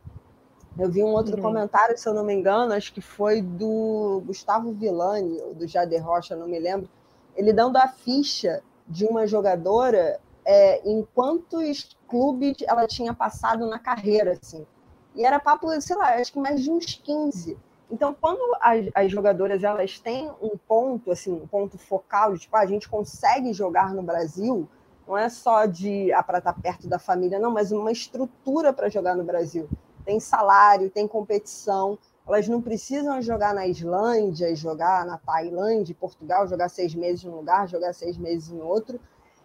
Eu 0.78 0.90
vi 0.90 1.02
um 1.02 1.08
outro 1.08 1.36
uhum. 1.36 1.42
comentário, 1.42 1.96
se 1.96 2.06
eu 2.06 2.12
não 2.12 2.24
me 2.24 2.34
engano, 2.34 2.72
acho 2.72 2.92
que 2.92 3.00
foi 3.00 3.40
do 3.40 4.22
Gustavo 4.26 4.72
Villani, 4.72 5.40
ou 5.40 5.54
do 5.54 5.66
Jader 5.66 6.04
Rocha, 6.04 6.36
não 6.36 6.48
me 6.48 6.58
lembro, 6.58 6.88
ele 7.34 7.52
dando 7.52 7.76
a 7.76 7.88
ficha 7.88 8.62
de 8.88 9.04
uma 9.04 9.26
jogadora 9.26 10.20
é, 10.44 10.88
em 10.88 11.06
quantos 11.14 11.96
clubes 12.06 12.58
ela 12.66 12.86
tinha 12.86 13.12
passado 13.12 13.66
na 13.66 13.78
carreira, 13.78 14.32
assim. 14.32 14.66
E 15.14 15.24
era 15.24 15.40
papo, 15.40 15.68
sei 15.80 15.96
lá, 15.96 16.14
acho 16.14 16.32
que 16.32 16.38
mais 16.38 16.62
de 16.62 16.70
uns 16.70 16.94
15. 16.94 17.56
Então, 17.90 18.14
quando 18.20 18.40
as, 18.60 18.86
as 18.94 19.10
jogadoras 19.10 19.62
elas 19.62 19.98
têm 19.98 20.30
um 20.42 20.56
ponto, 20.56 21.10
assim, 21.10 21.32
um 21.32 21.46
ponto 21.46 21.78
focal, 21.78 22.34
de, 22.34 22.40
tipo, 22.40 22.56
ah, 22.56 22.60
a 22.60 22.66
gente 22.66 22.88
consegue 22.88 23.52
jogar 23.52 23.94
no 23.94 24.02
Brasil, 24.02 24.68
não 25.06 25.16
é 25.16 25.28
só 25.28 25.66
de 25.66 26.12
ah, 26.12 26.22
para 26.22 26.38
estar 26.38 26.52
tá 26.52 26.60
perto 26.60 26.88
da 26.88 26.98
família, 26.98 27.38
não, 27.38 27.50
mas 27.50 27.72
uma 27.72 27.92
estrutura 27.92 28.72
para 28.72 28.88
jogar 28.88 29.14
no 29.14 29.24
Brasil 29.24 29.68
tem 30.04 30.20
salário, 30.20 30.88
tem 30.88 31.06
competição. 31.06 31.98
Elas 32.26 32.48
não 32.48 32.60
precisam 32.60 33.22
jogar 33.22 33.54
na 33.54 33.66
Islândia, 33.66 34.54
jogar 34.56 35.06
na 35.06 35.16
Tailândia, 35.16 35.94
Portugal, 35.98 36.48
jogar 36.48 36.68
seis 36.68 36.94
meses 36.94 37.24
em 37.24 37.28
um 37.28 37.36
lugar, 37.36 37.68
jogar 37.68 37.92
seis 37.92 38.16
meses 38.16 38.50
em 38.50 38.60
outro. 38.60 38.98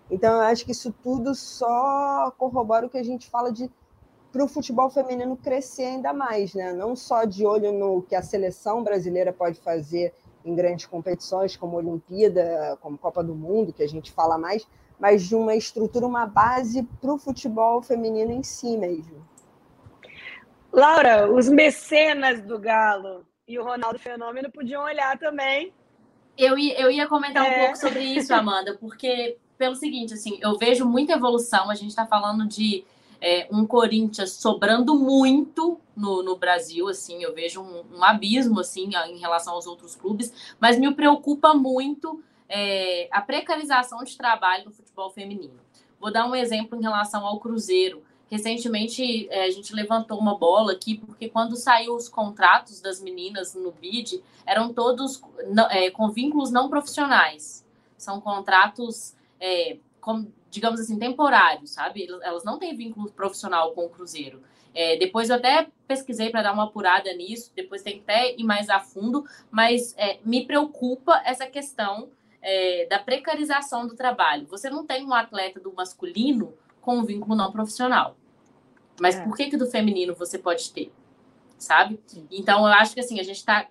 Então, 0.09 0.33
eu 0.33 0.41
acho 0.41 0.65
que 0.65 0.71
isso 0.71 0.93
tudo 1.03 1.35
só 1.35 2.33
corrobora 2.37 2.87
o 2.87 2.89
que 2.89 2.97
a 2.97 3.03
gente 3.03 3.29
fala 3.29 3.51
de 3.51 3.69
para 4.31 4.43
o 4.45 4.47
futebol 4.47 4.89
feminino 4.89 5.35
crescer 5.35 5.83
ainda 5.83 6.13
mais, 6.13 6.53
né? 6.53 6.71
Não 6.71 6.95
só 6.95 7.25
de 7.25 7.45
olho 7.45 7.73
no 7.73 8.01
que 8.01 8.15
a 8.15 8.21
seleção 8.21 8.81
brasileira 8.81 9.33
pode 9.33 9.59
fazer 9.59 10.13
em 10.43 10.55
grandes 10.55 10.85
competições, 10.85 11.57
como 11.57 11.77
Olimpíada, 11.77 12.77
como 12.81 12.97
Copa 12.97 13.23
do 13.23 13.35
Mundo, 13.35 13.73
que 13.73 13.83
a 13.83 13.87
gente 13.87 14.11
fala 14.11 14.37
mais, 14.37 14.65
mas 14.97 15.23
de 15.23 15.35
uma 15.35 15.55
estrutura, 15.55 16.07
uma 16.07 16.25
base 16.25 16.83
para 17.01 17.13
o 17.13 17.17
futebol 17.17 17.81
feminino 17.81 18.31
em 18.31 18.41
si 18.41 18.77
mesmo. 18.77 19.30
Laura, 20.71 21.31
os 21.31 21.49
mecenas 21.49 22.41
do 22.41 22.57
Galo 22.57 23.25
e 23.47 23.59
o 23.59 23.63
Ronaldo 23.63 23.99
Fenômeno 23.99 24.51
podiam 24.51 24.83
olhar 24.83 25.17
também. 25.17 25.73
Eu 26.37 26.57
ia, 26.57 26.79
eu 26.79 26.89
ia 26.89 27.07
comentar 27.07 27.45
é. 27.45 27.49
um 27.49 27.59
pouco 27.59 27.77
sobre 27.77 28.01
isso, 28.01 28.33
Amanda, 28.33 28.77
porque 28.79 29.37
pelo 29.57 29.75
seguinte, 29.75 30.13
assim, 30.13 30.39
eu 30.41 30.57
vejo 30.57 30.85
muita 30.85 31.13
evolução. 31.13 31.69
A 31.69 31.75
gente 31.75 31.89
está 31.89 32.05
falando 32.05 32.47
de 32.47 32.83
é, 33.21 33.47
um 33.51 33.65
Corinthians 33.67 34.31
sobrando 34.31 34.95
muito 34.95 35.79
no, 35.95 36.23
no 36.23 36.35
Brasil, 36.35 36.87
assim, 36.87 37.21
eu 37.23 37.35
vejo 37.35 37.61
um, 37.61 37.97
um, 37.97 38.03
abismo, 38.03 38.59
assim, 38.59 38.89
em 39.07 39.19
relação 39.19 39.53
aos 39.53 39.67
outros 39.67 39.95
clubes, 39.95 40.33
mas 40.59 40.79
me 40.79 40.91
preocupa 40.95 41.53
muito 41.53 42.23
é, 42.49 43.07
a 43.11 43.21
precarização 43.21 44.03
de 44.03 44.17
trabalho 44.17 44.65
no 44.65 44.71
futebol 44.71 45.11
feminino. 45.11 45.59
Vou 45.99 46.11
dar 46.11 46.25
um 46.25 46.35
exemplo 46.35 46.75
em 46.75 46.81
relação 46.81 47.23
ao 47.23 47.39
Cruzeiro. 47.39 48.01
Recentemente, 48.31 49.27
é, 49.29 49.43
a 49.43 49.51
gente 49.51 49.75
levantou 49.75 50.17
uma 50.17 50.37
bola 50.37 50.71
aqui, 50.71 50.97
porque 50.97 51.27
quando 51.27 51.57
saiu 51.57 51.93
os 51.97 52.07
contratos 52.07 52.79
das 52.79 53.01
meninas 53.01 53.53
no 53.53 53.73
BID, 53.73 54.23
eram 54.45 54.73
todos 54.73 55.21
é, 55.69 55.91
com 55.91 56.09
vínculos 56.09 56.49
não 56.49 56.69
profissionais. 56.69 57.65
São 57.97 58.21
contratos, 58.21 59.13
é, 59.37 59.75
com, 59.99 60.25
digamos 60.49 60.79
assim, 60.79 60.97
temporários, 60.97 61.71
sabe? 61.71 62.07
Elas 62.21 62.45
não 62.45 62.57
têm 62.57 62.73
vínculo 62.73 63.11
profissional 63.11 63.73
com 63.73 63.83
o 63.83 63.89
Cruzeiro. 63.89 64.41
É, 64.73 64.95
depois 64.95 65.29
eu 65.29 65.35
até 65.35 65.67
pesquisei 65.85 66.29
para 66.29 66.43
dar 66.43 66.53
uma 66.53 66.63
apurada 66.63 67.13
nisso, 67.13 67.51
depois 67.53 67.83
tem 67.83 67.99
que 67.99 68.35
ir 68.37 68.43
mais 68.45 68.69
a 68.69 68.79
fundo, 68.79 69.25
mas 69.51 69.93
é, 69.97 70.19
me 70.23 70.45
preocupa 70.45 71.21
essa 71.25 71.45
questão 71.47 72.07
é, 72.41 72.85
da 72.85 72.97
precarização 72.97 73.85
do 73.85 73.93
trabalho. 73.93 74.47
Você 74.47 74.69
não 74.69 74.85
tem 74.85 75.05
um 75.05 75.13
atleta 75.13 75.59
do 75.59 75.73
masculino 75.73 76.53
com 76.79 76.99
um 76.99 77.03
vínculo 77.03 77.35
não 77.35 77.51
profissional. 77.51 78.15
Mas 79.01 79.15
é. 79.15 79.23
por 79.23 79.35
que 79.35 79.49
que 79.49 79.57
do 79.57 79.65
feminino 79.65 80.13
você 80.13 80.37
pode 80.37 80.71
ter? 80.71 80.93
Sabe? 81.57 81.99
Sim. 82.05 82.27
Então, 82.29 82.59
eu 82.59 82.73
acho 82.73 82.93
que 82.93 82.99
assim, 82.99 83.19
a 83.19 83.23
gente 83.23 83.37
está 83.37 83.67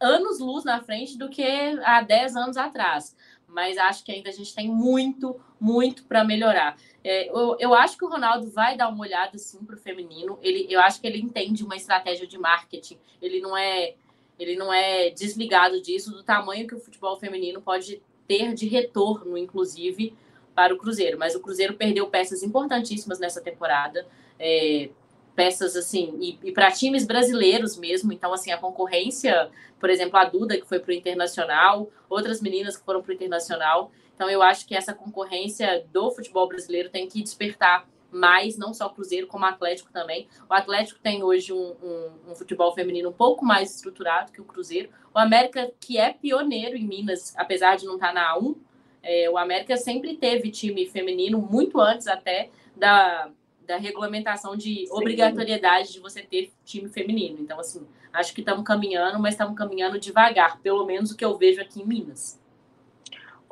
anos 0.00 0.40
luz 0.40 0.64
na 0.64 0.80
frente 0.80 1.18
do 1.18 1.28
que 1.28 1.44
há 1.84 2.00
10 2.00 2.34
anos 2.34 2.56
atrás. 2.56 3.14
Mas 3.46 3.76
acho 3.76 4.02
que 4.02 4.10
ainda 4.10 4.30
a 4.30 4.32
gente 4.32 4.54
tem 4.54 4.66
muito, 4.66 5.38
muito 5.60 6.04
para 6.04 6.24
melhorar. 6.24 6.78
É, 7.04 7.28
eu, 7.28 7.58
eu 7.60 7.74
acho 7.74 7.98
que 7.98 8.06
o 8.06 8.08
Ronaldo 8.08 8.50
vai 8.50 8.74
dar 8.74 8.88
uma 8.88 9.02
olhada 9.02 9.36
sim 9.36 9.62
para 9.66 9.76
o 9.76 9.78
feminino. 9.78 10.38
Ele, 10.40 10.66
eu 10.70 10.80
acho 10.80 10.98
que 10.98 11.06
ele 11.06 11.20
entende 11.20 11.62
uma 11.62 11.76
estratégia 11.76 12.26
de 12.26 12.38
marketing. 12.38 12.98
Ele 13.20 13.40
não 13.40 13.54
é 13.54 13.94
ele 14.36 14.56
não 14.56 14.72
é 14.72 15.10
desligado 15.10 15.80
disso, 15.80 16.10
do 16.10 16.24
tamanho 16.24 16.66
que 16.66 16.74
o 16.74 16.80
futebol 16.80 17.16
feminino 17.16 17.60
pode 17.60 18.02
ter 18.26 18.52
de 18.52 18.66
retorno, 18.66 19.38
inclusive, 19.38 20.12
para 20.54 20.74
o 20.74 20.78
Cruzeiro. 20.78 21.16
Mas 21.16 21.36
o 21.36 21.40
Cruzeiro 21.40 21.74
perdeu 21.74 22.08
peças 22.08 22.42
importantíssimas 22.42 23.20
nessa 23.20 23.40
temporada 23.40 24.04
é, 24.38 24.90
peças 25.34 25.76
assim, 25.76 26.16
e, 26.20 26.38
e 26.48 26.52
para 26.52 26.70
times 26.70 27.06
brasileiros 27.06 27.76
mesmo. 27.76 28.12
Então, 28.12 28.32
assim, 28.32 28.52
a 28.52 28.58
concorrência, 28.58 29.50
por 29.78 29.90
exemplo, 29.90 30.18
a 30.18 30.24
Duda, 30.24 30.56
que 30.58 30.66
foi 30.66 30.78
para 30.78 30.90
o 30.90 30.94
Internacional, 30.94 31.90
outras 32.08 32.40
meninas 32.40 32.76
que 32.76 32.84
foram 32.84 33.02
para 33.02 33.10
o 33.10 33.14
Internacional. 33.14 33.90
Então, 34.14 34.30
eu 34.30 34.42
acho 34.42 34.66
que 34.66 34.76
essa 34.76 34.94
concorrência 34.94 35.84
do 35.92 36.10
futebol 36.10 36.46
brasileiro 36.46 36.88
tem 36.88 37.08
que 37.08 37.22
despertar 37.22 37.88
mais, 38.14 38.56
não 38.56 38.72
só 38.72 38.86
o 38.86 38.90
Cruzeiro, 38.90 39.26
como 39.26 39.44
o 39.44 39.48
Atlético 39.48 39.92
também. 39.92 40.28
O 40.48 40.54
Atlético 40.54 41.00
tem 41.00 41.24
hoje 41.24 41.52
um, 41.52 41.74
um, 41.82 42.30
um, 42.30 42.34
futebol 42.36 42.72
feminino 42.72 43.08
um 43.08 43.12
pouco 43.12 43.44
mais 43.44 43.74
estruturado 43.74 44.30
que 44.30 44.40
o 44.40 44.44
Cruzeiro. 44.44 44.88
O 45.12 45.18
América, 45.18 45.72
que 45.80 45.98
é 45.98 46.12
pioneiro 46.12 46.76
em 46.76 46.86
Minas, 46.86 47.34
apesar 47.36 47.76
de 47.76 47.84
não 47.84 47.94
estar 47.94 48.14
na 48.14 48.36
A1, 48.36 48.56
é, 49.02 49.28
o 49.28 49.36
América 49.36 49.76
sempre 49.76 50.16
teve 50.16 50.50
time 50.50 50.86
feminino, 50.86 51.38
muito 51.38 51.80
antes 51.80 52.06
até 52.06 52.50
da, 52.76 53.30
da 53.66 53.76
regulamentação 53.76 54.56
de 54.56 54.86
Sim. 54.86 54.92
obrigatoriedade 54.92 55.92
de 55.92 56.00
você 56.00 56.22
ter 56.22 56.52
time 56.64 56.88
feminino. 56.88 57.38
Então, 57.40 57.58
assim, 57.58 57.86
acho 58.12 58.34
que 58.34 58.40
estamos 58.40 58.64
caminhando, 58.64 59.18
mas 59.18 59.34
estamos 59.34 59.56
caminhando 59.56 59.98
devagar, 59.98 60.60
pelo 60.60 60.84
menos 60.84 61.10
o 61.10 61.16
que 61.16 61.24
eu 61.24 61.36
vejo 61.36 61.60
aqui 61.60 61.82
em 61.82 61.86
Minas. 61.86 62.40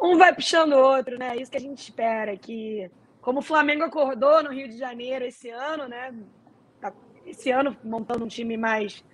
Um 0.00 0.16
vai 0.16 0.34
puxando 0.34 0.72
o 0.72 0.82
outro, 0.82 1.18
né? 1.18 1.36
Isso 1.36 1.50
que 1.50 1.56
a 1.56 1.60
gente 1.60 1.78
espera, 1.78 2.36
que 2.36 2.90
como 3.20 3.38
o 3.38 3.42
Flamengo 3.42 3.84
acordou 3.84 4.42
no 4.42 4.50
Rio 4.50 4.68
de 4.68 4.76
Janeiro 4.76 5.24
esse 5.24 5.48
ano, 5.48 5.86
né? 5.86 6.12
Tá, 6.80 6.92
esse 7.24 7.50
ano 7.50 7.76
montando 7.84 8.24
um 8.24 8.28
time 8.28 8.56
mais 8.56 9.04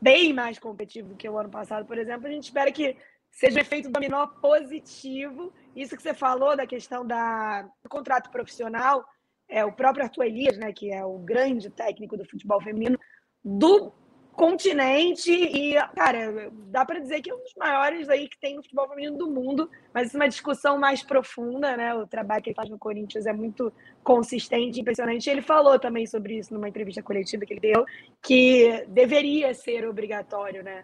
bem 0.00 0.32
mais 0.32 0.58
competitivo 0.58 1.14
que 1.14 1.28
o 1.28 1.38
ano 1.38 1.48
passado, 1.48 1.86
por 1.86 1.96
exemplo, 1.96 2.26
a 2.26 2.30
gente 2.30 2.42
espera 2.42 2.72
que 2.72 2.96
seja 3.30 3.58
um 3.58 3.62
efeito 3.62 3.88
dominó 3.88 4.26
positivo. 4.26 5.52
Isso 5.76 5.96
que 5.96 6.02
você 6.02 6.12
falou 6.12 6.56
da 6.56 6.66
questão 6.66 7.06
da, 7.06 7.62
do 7.82 7.88
contrato 7.88 8.28
profissional, 8.30 9.06
é, 9.52 9.64
o 9.66 9.70
próprio 9.70 10.04
Arthur 10.04 10.24
Elias, 10.24 10.56
né, 10.56 10.72
que 10.72 10.90
é 10.90 11.04
o 11.04 11.18
grande 11.18 11.68
técnico 11.68 12.16
do 12.16 12.24
futebol 12.24 12.60
feminino 12.60 12.98
do 13.44 13.92
continente 14.32 15.30
e, 15.30 15.74
cara, 15.94 16.50
dá 16.70 16.86
para 16.86 16.98
dizer 16.98 17.20
que 17.20 17.30
é 17.30 17.34
um 17.34 17.42
dos 17.42 17.54
maiores 17.54 18.08
aí 18.08 18.26
que 18.26 18.40
tem 18.40 18.56
no 18.56 18.62
futebol 18.62 18.88
feminino 18.88 19.18
do 19.18 19.30
mundo, 19.30 19.70
mas 19.92 20.06
isso 20.06 20.16
é 20.16 20.20
uma 20.20 20.28
discussão 20.28 20.78
mais 20.78 21.02
profunda, 21.02 21.76
né? 21.76 21.94
O 21.94 22.06
trabalho 22.06 22.42
que 22.42 22.48
ele 22.48 22.54
faz 22.54 22.70
no 22.70 22.78
Corinthians 22.78 23.26
é 23.26 23.32
muito 23.32 23.70
consistente, 24.02 24.80
impressionante. 24.80 25.28
Ele 25.28 25.42
falou 25.42 25.78
também 25.78 26.06
sobre 26.06 26.38
isso 26.38 26.54
numa 26.54 26.66
entrevista 26.68 27.02
coletiva 27.02 27.44
que 27.44 27.52
ele 27.52 27.60
deu, 27.60 27.84
que 28.22 28.86
deveria 28.88 29.52
ser 29.52 29.86
obrigatório, 29.86 30.62
né? 30.62 30.82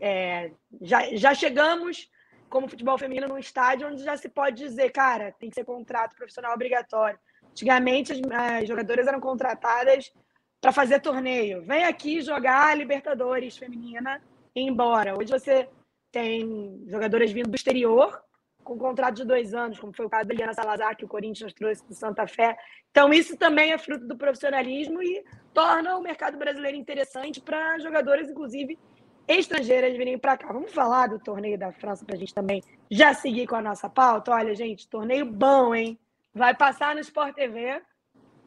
É, 0.00 0.52
já, 0.80 1.14
já 1.14 1.34
chegamos 1.34 2.10
como 2.48 2.68
futebol 2.68 2.96
feminino 2.96 3.28
num 3.28 3.38
estádio 3.38 3.88
onde 3.88 4.02
já 4.02 4.16
se 4.16 4.30
pode 4.30 4.56
dizer, 4.56 4.90
cara, 4.90 5.34
tem 5.38 5.50
que 5.50 5.54
ser 5.54 5.64
contrato 5.66 6.16
profissional 6.16 6.54
obrigatório. 6.54 7.18
Antigamente, 7.56 8.12
as, 8.12 8.20
as 8.20 8.68
jogadoras 8.68 9.06
eram 9.06 9.18
contratadas 9.18 10.12
para 10.60 10.72
fazer 10.72 11.00
torneio. 11.00 11.62
Vem 11.62 11.84
aqui 11.84 12.20
jogar 12.20 12.76
Libertadores 12.76 13.56
feminina 13.56 14.20
e 14.54 14.60
ir 14.60 14.64
embora. 14.64 15.16
Hoje 15.16 15.30
você 15.30 15.66
tem 16.12 16.84
jogadoras 16.86 17.32
vindo 17.32 17.48
do 17.48 17.56
exterior 17.56 18.22
com 18.62 18.76
contrato 18.76 19.14
de 19.14 19.24
dois 19.24 19.54
anos, 19.54 19.78
como 19.78 19.94
foi 19.94 20.04
o 20.04 20.10
caso 20.10 20.28
da 20.28 20.34
Eliana 20.34 20.52
Salazar, 20.52 20.94
que 20.96 21.04
o 21.06 21.08
Corinthians 21.08 21.54
trouxe 21.54 21.82
do 21.86 21.94
Santa 21.94 22.26
Fé. 22.26 22.58
Então, 22.90 23.10
isso 23.10 23.38
também 23.38 23.72
é 23.72 23.78
fruto 23.78 24.06
do 24.06 24.18
profissionalismo 24.18 25.02
e 25.02 25.24
torna 25.54 25.96
o 25.96 26.02
mercado 26.02 26.36
brasileiro 26.36 26.76
interessante 26.76 27.40
para 27.40 27.78
jogadoras, 27.78 28.28
inclusive 28.28 28.78
estrangeiras, 29.26 29.96
virem 29.96 30.18
para 30.18 30.36
cá. 30.36 30.52
Vamos 30.52 30.74
falar 30.74 31.06
do 31.06 31.18
torneio 31.18 31.58
da 31.58 31.72
França 31.72 32.04
para 32.04 32.16
a 32.16 32.18
gente 32.18 32.34
também 32.34 32.62
já 32.90 33.14
seguir 33.14 33.46
com 33.46 33.56
a 33.56 33.62
nossa 33.62 33.88
pauta? 33.88 34.32
Olha, 34.32 34.54
gente, 34.54 34.86
torneio 34.88 35.24
bom, 35.24 35.74
hein? 35.74 35.98
Vai 36.36 36.54
passar 36.54 36.94
no 36.94 37.00
Sport 37.00 37.34
TV. 37.34 37.80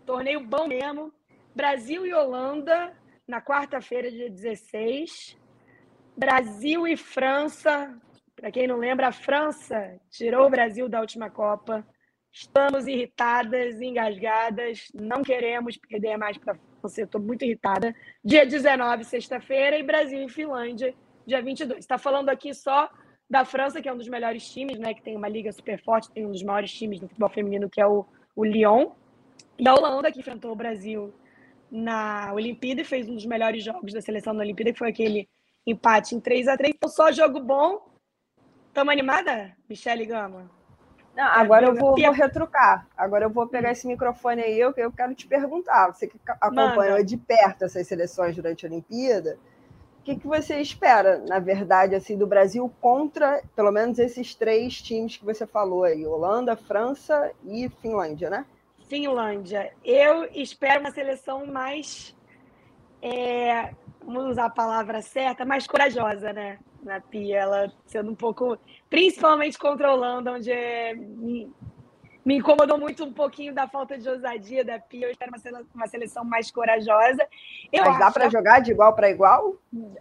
Torneio 0.05 0.45
bom 0.45 0.67
mesmo. 0.67 1.11
Brasil 1.55 2.05
e 2.05 2.13
Holanda 2.13 2.95
na 3.27 3.41
quarta-feira, 3.41 4.11
dia 4.11 4.29
16. 4.29 5.35
Brasil 6.15 6.87
e 6.87 6.95
França. 6.95 7.99
Para 8.35 8.51
quem 8.51 8.67
não 8.67 8.77
lembra, 8.77 9.07
a 9.07 9.11
França 9.11 9.99
tirou 10.11 10.45
o 10.45 10.49
Brasil 10.51 10.87
da 10.87 11.01
última 11.01 11.31
Copa. 11.31 11.83
Estamos 12.31 12.85
irritadas, 12.85 13.81
engasgadas, 13.81 14.91
não 14.93 15.23
queremos 15.23 15.75
perder 15.75 16.15
mais 16.15 16.37
para 16.37 16.59
você. 16.83 17.05
Estou 17.05 17.19
muito 17.19 17.43
irritada. 17.43 17.95
Dia 18.23 18.45
19, 18.45 19.03
sexta-feira, 19.03 19.79
e 19.79 19.81
Brasil 19.81 20.23
e 20.23 20.29
Finlândia, 20.29 20.93
dia 21.25 21.41
22. 21.41 21.79
Está 21.79 21.97
falando 21.97 22.29
aqui 22.29 22.53
só 22.53 22.87
da 23.29 23.45
França, 23.45 23.81
que 23.81 23.87
é 23.87 23.93
um 23.93 23.97
dos 23.97 24.07
melhores 24.07 24.49
times, 24.49 24.79
né? 24.79 24.93
Que 24.93 25.01
tem 25.01 25.15
uma 25.15 25.29
liga 25.29 25.51
super 25.51 25.79
forte, 25.81 26.11
tem 26.11 26.25
um 26.25 26.31
dos 26.31 26.41
maiores 26.41 26.71
times 26.71 26.99
do 26.99 27.07
futebol 27.07 27.29
feminino, 27.29 27.69
que 27.69 27.79
é 27.79 27.85
o, 27.85 28.05
o 28.35 28.43
Lyon. 28.43 28.91
E 29.57 29.67
a 29.67 29.73
Holanda, 29.73 30.11
que 30.11 30.19
enfrentou 30.19 30.51
o 30.51 30.55
Brasil 30.55 31.13
na 31.69 32.33
Olimpíada 32.33 32.81
e 32.81 32.85
fez 32.85 33.07
um 33.07 33.13
dos 33.13 33.25
melhores 33.25 33.63
jogos 33.63 33.93
da 33.93 34.01
seleção 34.01 34.33
na 34.33 34.41
Olimpíada, 34.41 34.71
que 34.71 34.79
foi 34.79 34.89
aquele 34.89 35.29
empate 35.67 36.15
em 36.15 36.19
3 36.19 36.47
a 36.47 36.57
3 36.57 36.73
Então, 36.75 36.89
só 36.89 37.11
jogo 37.11 37.39
bom. 37.39 37.87
Estamos 38.67 38.91
animada, 38.91 39.55
Michele 39.69 40.05
Gama? 40.05 40.49
Não, 41.15 41.25
agora 41.25 41.67
eu 41.67 41.75
vou, 41.75 41.95
vou, 41.95 42.11
retrucar. 42.11 42.87
Agora 42.95 43.25
eu 43.25 43.29
vou 43.29 43.45
pegar 43.47 43.71
esse 43.71 43.85
microfone 43.85 44.41
aí, 44.41 44.59
eu, 44.59 44.73
eu 44.77 44.91
quero 44.91 45.13
te 45.13 45.27
perguntar. 45.27 45.93
Você 45.93 46.07
que 46.07 46.17
acompanhou 46.25 47.03
de 47.03 47.17
perto 47.17 47.65
essas 47.65 47.85
seleções 47.87 48.35
durante 48.35 48.65
a 48.65 48.69
Olimpíada, 48.69 49.37
que, 50.15 50.21
que 50.21 50.27
você 50.27 50.59
espera, 50.59 51.19
na 51.27 51.39
verdade, 51.39 51.93
assim, 51.93 52.17
do 52.17 52.25
Brasil 52.25 52.71
contra, 52.81 53.41
pelo 53.55 53.71
menos, 53.71 53.99
esses 53.99 54.33
três 54.33 54.81
times 54.81 55.17
que 55.17 55.25
você 55.25 55.45
falou 55.45 55.83
aí, 55.83 56.05
Holanda, 56.05 56.55
França 56.55 57.31
e 57.45 57.69
Finlândia, 57.81 58.29
né? 58.29 58.45
Finlândia. 58.87 59.71
Eu 59.85 60.25
espero 60.33 60.79
uma 60.79 60.91
seleção 60.91 61.45
mais, 61.45 62.15
é, 63.01 63.73
vamos 64.03 64.31
usar 64.31 64.45
a 64.45 64.49
palavra 64.49 65.01
certa, 65.01 65.45
mais 65.45 65.67
corajosa, 65.67 66.33
né? 66.33 66.57
Na 66.81 66.99
Pia, 66.99 67.39
ela 67.39 67.71
sendo 67.85 68.11
um 68.11 68.15
pouco, 68.15 68.57
principalmente 68.89 69.59
contra 69.59 69.89
a 69.89 69.93
Holanda, 69.93 70.31
onde 70.31 70.51
é, 70.51 70.95
me, 72.25 72.37
incomodou 72.37 72.77
muito 72.77 73.03
um 73.03 73.13
pouquinho 73.13 73.53
da 73.53 73.67
falta 73.67 73.97
de 73.97 74.09
ousadia 74.09 74.63
da 74.63 74.79
Pia. 74.79 75.07
Eu 75.07 75.11
espero 75.11 75.31
uma 75.73 75.87
seleção, 75.87 76.23
mais 76.23 76.51
corajosa. 76.51 77.25
Eu 77.71 77.83
Mas 77.85 77.99
dá 77.99 78.11
para 78.11 78.29
jogar 78.29 78.59
de 78.59 78.71
igual 78.71 78.93
para 78.93 79.09
igual? 79.09 79.55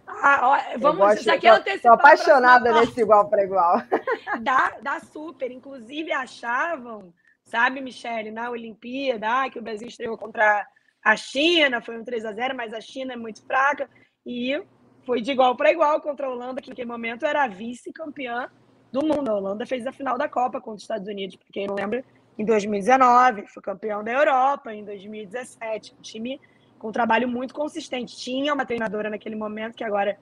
Ah, 0.07 0.39
ó, 0.43 0.77
vamos, 0.77 0.97
gosto, 0.97 1.23
já 1.23 1.37
que 1.37 1.47
eu 1.47 1.55
Estou 1.55 1.93
apaixonada 1.93 2.71
nesse 2.73 3.01
igual 3.01 3.29
para 3.29 3.43
igual. 3.43 3.81
Dá, 4.41 4.77
dá 4.81 4.99
super. 4.99 5.51
Inclusive 5.51 6.11
achavam 6.11 7.13
Sabe, 7.49 7.81
Michele, 7.81 8.29
na 8.29 8.51
Olimpíada, 8.51 9.27
ah, 9.27 9.49
que 9.49 9.57
o 9.57 9.61
Brasil 9.61 9.87
estreou 9.87 10.15
contra 10.15 10.67
a 11.03 11.15
China, 11.15 11.81
foi 11.81 11.97
um 11.97 12.03
3 12.03 12.23
a 12.23 12.31
0 12.31 12.55
mas 12.55 12.73
a 12.73 12.79
China 12.79 13.13
é 13.13 13.17
muito 13.17 13.43
fraca. 13.43 13.89
E 14.23 14.61
foi 15.03 15.19
de 15.19 15.31
igual 15.31 15.55
para 15.55 15.71
igual 15.71 15.99
contra 15.99 16.27
a 16.27 16.29
Holanda, 16.29 16.61
que 16.61 16.69
naquele 16.69 16.87
momento 16.87 17.25
era 17.25 17.47
vice-campeã 17.47 18.51
do 18.91 19.05
mundo. 19.05 19.29
A 19.29 19.35
Holanda 19.35 19.65
fez 19.65 19.85
a 19.85 19.91
final 19.91 20.17
da 20.17 20.27
Copa 20.27 20.59
contra 20.59 20.77
os 20.77 20.83
Estados 20.83 21.07
Unidos, 21.07 21.35
para 21.35 21.47
quem 21.51 21.67
não 21.67 21.75
lembra, 21.75 22.03
em 22.37 22.45
2019, 22.45 23.47
foi 23.47 23.61
campeão 23.61 24.01
da 24.01 24.13
Europa 24.13 24.73
em 24.73 24.83
2017. 24.85 25.93
Um 25.99 26.01
time 26.01 26.39
com 26.77 26.87
um 26.87 26.91
trabalho 26.91 27.27
muito 27.27 27.53
consistente. 27.53 28.15
Tinha 28.15 28.53
uma 28.53 28.65
treinadora 28.65 29.09
naquele 29.09 29.35
momento 29.35 29.75
que 29.75 29.83
agora 29.83 30.17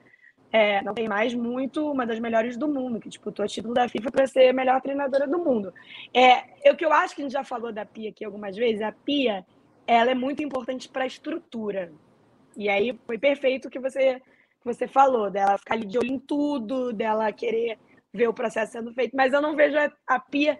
é, 0.52 0.82
não 0.82 0.94
tem 0.94 1.08
mais 1.08 1.32
muito, 1.32 1.88
uma 1.88 2.04
das 2.04 2.18
melhores 2.18 2.56
do 2.56 2.66
mundo, 2.66 2.98
que 2.98 3.08
disputou 3.08 3.44
o 3.44 3.48
título 3.48 3.72
da 3.72 3.88
FIFA 3.88 4.10
para 4.10 4.26
ser 4.26 4.48
a 4.48 4.52
melhor 4.52 4.80
treinadora 4.80 5.28
do 5.28 5.38
mundo. 5.38 5.72
É, 6.12 6.70
o 6.72 6.76
que 6.76 6.84
eu 6.84 6.92
acho 6.92 7.14
que 7.14 7.22
a 7.22 7.24
gente 7.24 7.32
já 7.32 7.44
falou 7.44 7.72
da 7.72 7.84
Pia 7.84 8.10
aqui 8.10 8.24
algumas 8.24 8.56
vezes, 8.56 8.82
a 8.82 8.90
Pia 8.90 9.46
ela 9.86 10.10
é 10.10 10.14
muito 10.14 10.42
importante 10.42 10.88
para 10.88 11.04
a 11.04 11.06
estrutura. 11.06 11.92
E 12.56 12.68
aí 12.68 12.98
foi 13.06 13.16
perfeito 13.16 13.68
o 13.68 13.70
que 13.70 13.78
você, 13.78 14.16
que 14.16 14.64
você 14.64 14.88
falou, 14.88 15.30
dela 15.30 15.56
ficar 15.56 15.74
ali 15.74 15.86
de 15.86 15.96
olho 15.96 16.10
em 16.10 16.18
tudo, 16.18 16.92
dela 16.92 17.30
querer 17.32 17.78
ver 18.12 18.28
o 18.28 18.34
processo 18.34 18.72
sendo 18.72 18.92
feito, 18.92 19.16
mas 19.16 19.32
eu 19.32 19.40
não 19.40 19.54
vejo 19.54 19.76
a, 20.06 20.18
Pia 20.20 20.58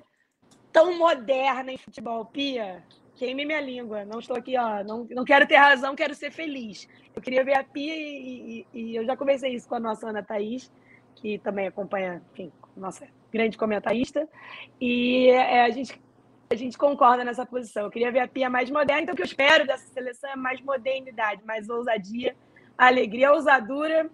tão 0.73 0.99
moderna 0.99 1.73
em 1.73 1.79
futebol. 1.79 2.25
Pia, 2.27 2.85
queime 3.17 3.45
minha 3.45 3.61
língua. 3.61 4.05
Não 4.05 4.19
estou 4.19 4.37
aqui, 4.37 4.57
ó. 4.57 4.85
Não, 4.85 5.07
não 5.11 5.25
quero 5.25 5.47
ter 5.47 5.57
razão, 5.57 5.97
quero 5.97 6.15
ser 6.15 6.31
feliz. 6.31 6.89
Eu 7.15 7.23
queria 7.23 7.45
ver 7.45 7.57
a 7.57 7.65
Pia 7.65 7.95
e, 7.97 8.67
e, 8.73 8.81
e 8.81 8.97
eu 8.97 9.05
já 9.05 9.17
conversei 9.17 9.55
isso 9.55 9.69
com 9.69 9.75
a 9.75 9.81
nossa 9.81 10.09
Ana 10.09 10.23
Thaís, 10.23 10.71
que 11.17 11.39
também 11.39 11.67
acompanha, 11.67 12.23
enfim, 12.33 12.53
nossa 12.77 13.09
grande 13.33 13.59
comentarista. 13.59 14.29
E 14.81 15.29
é, 15.31 15.63
a, 15.63 15.71
gente, 15.71 16.01
a 16.51 16.55
gente 16.55 16.77
concorda 16.79 17.25
nessa 17.25 17.45
posição. 17.45 17.85
Eu 17.85 17.91
queria 17.91 18.13
ver 18.13 18.21
a 18.21 18.29
Pia 18.29 18.49
mais 18.51 18.71
moderna, 18.71 19.03
então 19.03 19.15
o 19.15 19.17
que 19.17 19.23
eu 19.23 19.27
espero 19.27 19.67
dessa 19.67 19.87
seleção 19.89 20.31
é 20.31 20.37
mais 20.37 20.61
modernidade, 20.61 21.45
mais 21.45 21.69
ousadia, 21.69 22.37
alegria, 22.77 23.33
ousadura. 23.33 24.11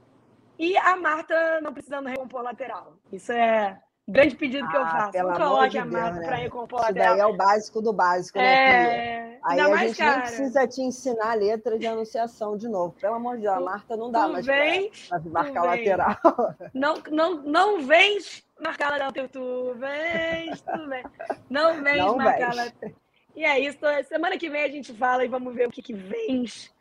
E 0.59 0.77
a 0.77 0.97
Marta 0.97 1.61
não 1.61 1.73
precisando 1.73 2.09
recompor 2.09 2.43
lateral. 2.43 2.97
Isso 3.13 3.33
é 3.33 3.79
Grande 4.07 4.37
pedido 4.37 4.69
que 4.69 4.77
eu 4.77 4.83
ah, 4.83 4.91
faço. 4.91 5.13
Pelo 5.13 5.31
não 5.31 5.37
coloque 5.37 5.71
de 5.71 5.79
a 5.79 5.85
marca 5.87 6.21
né? 6.21 6.27
para 6.27 6.37
recompor 6.37 6.81
Isso 6.83 6.93
daí 6.93 7.21
é 7.21 7.27
o 7.27 7.35
básico 7.35 7.81
do 7.81 7.93
básico, 7.93 8.39
né, 8.39 8.45
é... 8.45 9.39
Aí 9.43 9.61
a 9.61 9.77
gente 9.77 9.97
cara. 9.97 10.11
nem 10.11 10.21
precisa 10.21 10.69
te 10.69 10.83
ensinar 10.83 11.33
a 11.33 11.35
letra 11.35 11.79
de 11.79 11.87
anunciação 11.87 12.57
de 12.57 12.69
novo. 12.69 12.95
Pelo 13.01 13.15
amor 13.15 13.37
de 13.37 13.43
Deus, 13.43 13.57
a 13.57 13.61
Marta 13.61 13.97
não 13.97 14.11
dá 14.11 14.27
tu 14.27 14.33
mais 14.33 14.47
para 14.47 15.21
marcar 15.21 15.65
lateral. 15.65 16.17
Não, 16.75 16.95
não, 17.11 17.43
não 17.43 17.83
vens 17.83 18.45
marcar 18.61 18.91
lateral, 18.91 19.13
tu 19.29 19.75
vens, 19.75 20.61
tu 20.61 20.89
vem. 20.89 21.05
Não 21.49 21.83
vens 21.83 21.99
não 21.99 22.17
marcar 22.17 22.55
lateral. 22.55 22.95
E 23.37 23.45
é 23.45 23.59
isso. 23.59 23.79
Semana 24.09 24.39
que 24.39 24.49
vem 24.49 24.65
a 24.65 24.69
gente 24.69 24.93
fala 24.95 25.25
e 25.25 25.29
vamos 25.29 25.55
ver 25.55 25.67
o 25.67 25.71
que, 25.71 25.83
que 25.83 25.93
vens 25.93 26.74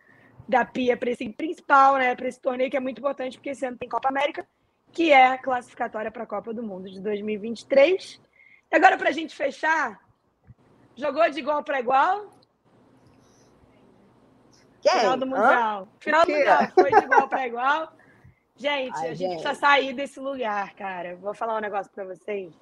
da 0.47 0.65
Pia 0.65 0.97
para 0.97 1.11
esse 1.11 1.27
principal, 1.29 1.97
né? 1.97 2.15
Para 2.15 2.27
esse 2.27 2.39
torneio 2.39 2.69
que 2.69 2.77
é 2.77 2.79
muito 2.79 2.99
importante, 2.99 3.37
porque 3.37 3.49
esse 3.49 3.65
ano 3.65 3.77
tem 3.77 3.89
Copa 3.89 4.09
América 4.09 4.45
que 4.93 5.11
é 5.11 5.25
a 5.25 5.37
classificatória 5.37 6.11
para 6.11 6.23
a 6.23 6.27
Copa 6.27 6.53
do 6.53 6.61
Mundo 6.61 6.89
de 6.89 7.01
2023. 7.01 8.21
E 8.71 8.75
agora, 8.75 8.95
para 8.95 9.09
a 9.09 9.11
gente 9.11 9.35
fechar, 9.35 9.99
jogou 10.95 11.27
de 11.29 11.39
igual 11.39 11.63
para 11.63 11.79
igual? 11.79 12.31
Quem? 14.79 14.91
Final 14.91 15.17
do 15.17 15.25
Mundial. 15.25 15.81
Hã? 15.81 15.87
Final 15.99 16.25
do 16.25 16.31
Mundial, 16.31 16.67
foi 16.75 16.91
de 16.91 16.97
igual 16.97 17.27
para 17.27 17.47
igual. 17.47 17.93
Gente, 18.55 18.95
Ai, 18.97 19.07
a 19.09 19.13
gente, 19.15 19.17
gente 19.17 19.41
precisa 19.41 19.55
sair 19.55 19.93
desse 19.93 20.19
lugar, 20.19 20.75
cara. 20.75 21.15
Vou 21.15 21.33
falar 21.33 21.57
um 21.57 21.59
negócio 21.59 21.91
para 21.91 22.05
vocês. 22.05 22.53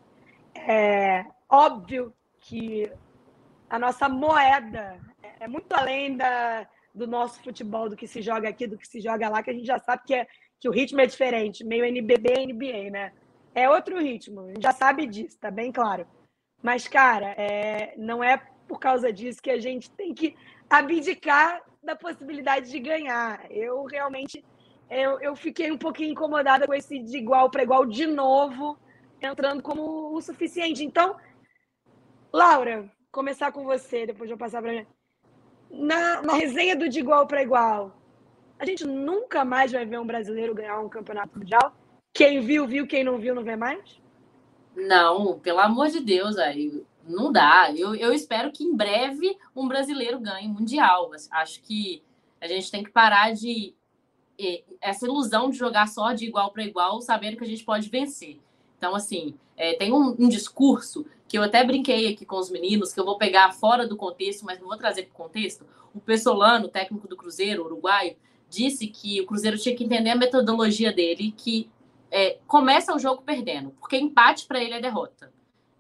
É 0.55 1.25
óbvio 1.49 2.13
que 2.37 2.89
a 3.69 3.77
nossa 3.77 4.07
moeda 4.07 4.97
é 5.37 5.49
muito 5.49 5.69
além 5.73 6.15
da, 6.15 6.65
do 6.93 7.07
nosso 7.07 7.41
futebol, 7.41 7.89
do 7.89 7.95
que 7.95 8.07
se 8.07 8.21
joga 8.21 8.49
aqui, 8.49 8.67
do 8.67 8.77
que 8.77 8.87
se 8.87 8.99
joga 8.99 9.29
lá, 9.29 9.41
que 9.41 9.49
a 9.49 9.53
gente 9.53 9.65
já 9.65 9.79
sabe 9.79 10.03
que 10.05 10.13
é 10.13 10.27
que 10.59 10.69
o 10.69 10.71
ritmo 10.71 11.01
é 11.01 11.07
diferente, 11.07 11.63
meio 11.63 11.83
NBB 11.85 12.45
NBA, 12.45 12.91
né? 12.91 13.13
É 13.55 13.67
outro 13.69 13.99
ritmo, 13.99 14.41
a 14.41 14.47
gente 14.49 14.61
já 14.61 14.71
sabe 14.71 15.07
disso, 15.07 15.39
tá 15.39 15.49
bem 15.49 15.71
claro. 15.71 16.05
Mas, 16.61 16.87
cara, 16.87 17.33
é, 17.37 17.95
não 17.97 18.23
é 18.23 18.37
por 18.67 18.79
causa 18.79 19.11
disso 19.11 19.41
que 19.41 19.49
a 19.49 19.59
gente 19.59 19.89
tem 19.91 20.13
que 20.13 20.35
abdicar 20.69 21.61
da 21.83 21.95
possibilidade 21.95 22.69
de 22.69 22.79
ganhar. 22.79 23.51
Eu 23.51 23.83
realmente 23.85 24.43
eu, 24.91 25.21
eu 25.21 25.35
fiquei 25.37 25.71
um 25.71 25.77
pouquinho 25.77 26.11
incomodada 26.11 26.67
com 26.67 26.73
esse 26.73 26.99
de 26.99 27.17
igual 27.17 27.49
para 27.49 27.63
igual 27.63 27.85
de 27.85 28.05
novo, 28.05 28.77
entrando 29.21 29.63
como 29.63 30.13
o 30.13 30.21
suficiente. 30.21 30.83
Então, 30.83 31.15
Laura, 32.31 32.91
começar 33.09 33.53
com 33.53 33.63
você, 33.63 34.05
depois 34.05 34.29
eu 34.29 34.37
passar 34.37 34.61
para 34.61 34.85
na, 35.71 36.21
na 36.21 36.33
resenha 36.33 36.75
do 36.75 36.89
de 36.89 36.99
igual 36.99 37.27
para 37.27 37.41
igual, 37.41 37.95
a 38.59 38.65
gente 38.65 38.85
nunca 38.85 39.43
mais 39.43 39.71
vai 39.71 39.85
ver 39.85 39.99
um 39.99 40.05
brasileiro 40.05 40.53
ganhar 40.53 40.79
um 40.79 40.89
campeonato 40.89 41.37
mundial. 41.37 41.75
Quem 42.13 42.41
viu, 42.41 42.67
viu. 42.67 42.85
Quem 42.85 43.03
não 43.03 43.17
viu, 43.17 43.33
não 43.33 43.43
vê 43.43 43.55
mais? 43.55 43.99
Não, 44.75 45.39
pelo 45.39 45.59
amor 45.59 45.89
de 45.89 45.99
Deus, 45.99 46.37
aí 46.37 46.83
não 47.07 47.31
dá. 47.31 47.71
Eu, 47.75 47.95
eu 47.95 48.13
espero 48.13 48.51
que 48.51 48.63
em 48.63 48.75
breve 48.75 49.37
um 49.55 49.67
brasileiro 49.67 50.19
ganhe 50.19 50.47
mundial. 50.47 51.11
Acho 51.31 51.61
que 51.63 52.03
a 52.39 52.47
gente 52.47 52.69
tem 52.69 52.83
que 52.83 52.91
parar 52.91 53.33
de 53.33 53.73
essa 54.81 55.05
ilusão 55.05 55.49
de 55.49 55.57
jogar 55.57 55.87
só 55.87 56.13
de 56.13 56.25
igual 56.25 56.51
para 56.51 56.63
igual, 56.63 57.01
sabendo 57.01 57.37
que 57.37 57.43
a 57.43 57.47
gente 57.47 57.63
pode 57.63 57.89
vencer. 57.89 58.39
Então, 58.77 58.95
assim, 58.95 59.35
é, 59.55 59.75
tem 59.75 59.93
um, 59.93 60.15
um, 60.17 60.27
discurso 60.27 61.05
que 61.31 61.37
eu 61.37 61.43
até 61.43 61.63
brinquei 61.63 62.11
aqui 62.11 62.25
com 62.25 62.35
os 62.35 62.49
meninos, 62.49 62.91
que 62.91 62.99
eu 62.99 63.05
vou 63.05 63.17
pegar 63.17 63.53
fora 63.53 63.87
do 63.87 63.95
contexto, 63.95 64.43
mas 64.43 64.59
não 64.59 64.67
vou 64.67 64.75
trazer 64.75 65.03
para 65.03 65.13
o 65.13 65.15
contexto. 65.15 65.65
O 65.93 65.99
Pessolano, 66.01 66.67
técnico 66.67 67.07
do 67.07 67.15
Cruzeiro, 67.15 67.63
uruguaio, 67.63 68.17
disse 68.49 68.85
que 68.87 69.21
o 69.21 69.25
Cruzeiro 69.25 69.57
tinha 69.57 69.73
que 69.73 69.85
entender 69.85 70.09
a 70.09 70.15
metodologia 70.17 70.91
dele, 70.91 71.33
que 71.37 71.71
é, 72.11 72.37
começa 72.45 72.93
o 72.93 72.99
jogo 72.99 73.21
perdendo, 73.21 73.69
porque 73.79 73.95
empate 73.95 74.45
para 74.45 74.61
ele 74.61 74.73
é 74.73 74.81
derrota. 74.81 75.31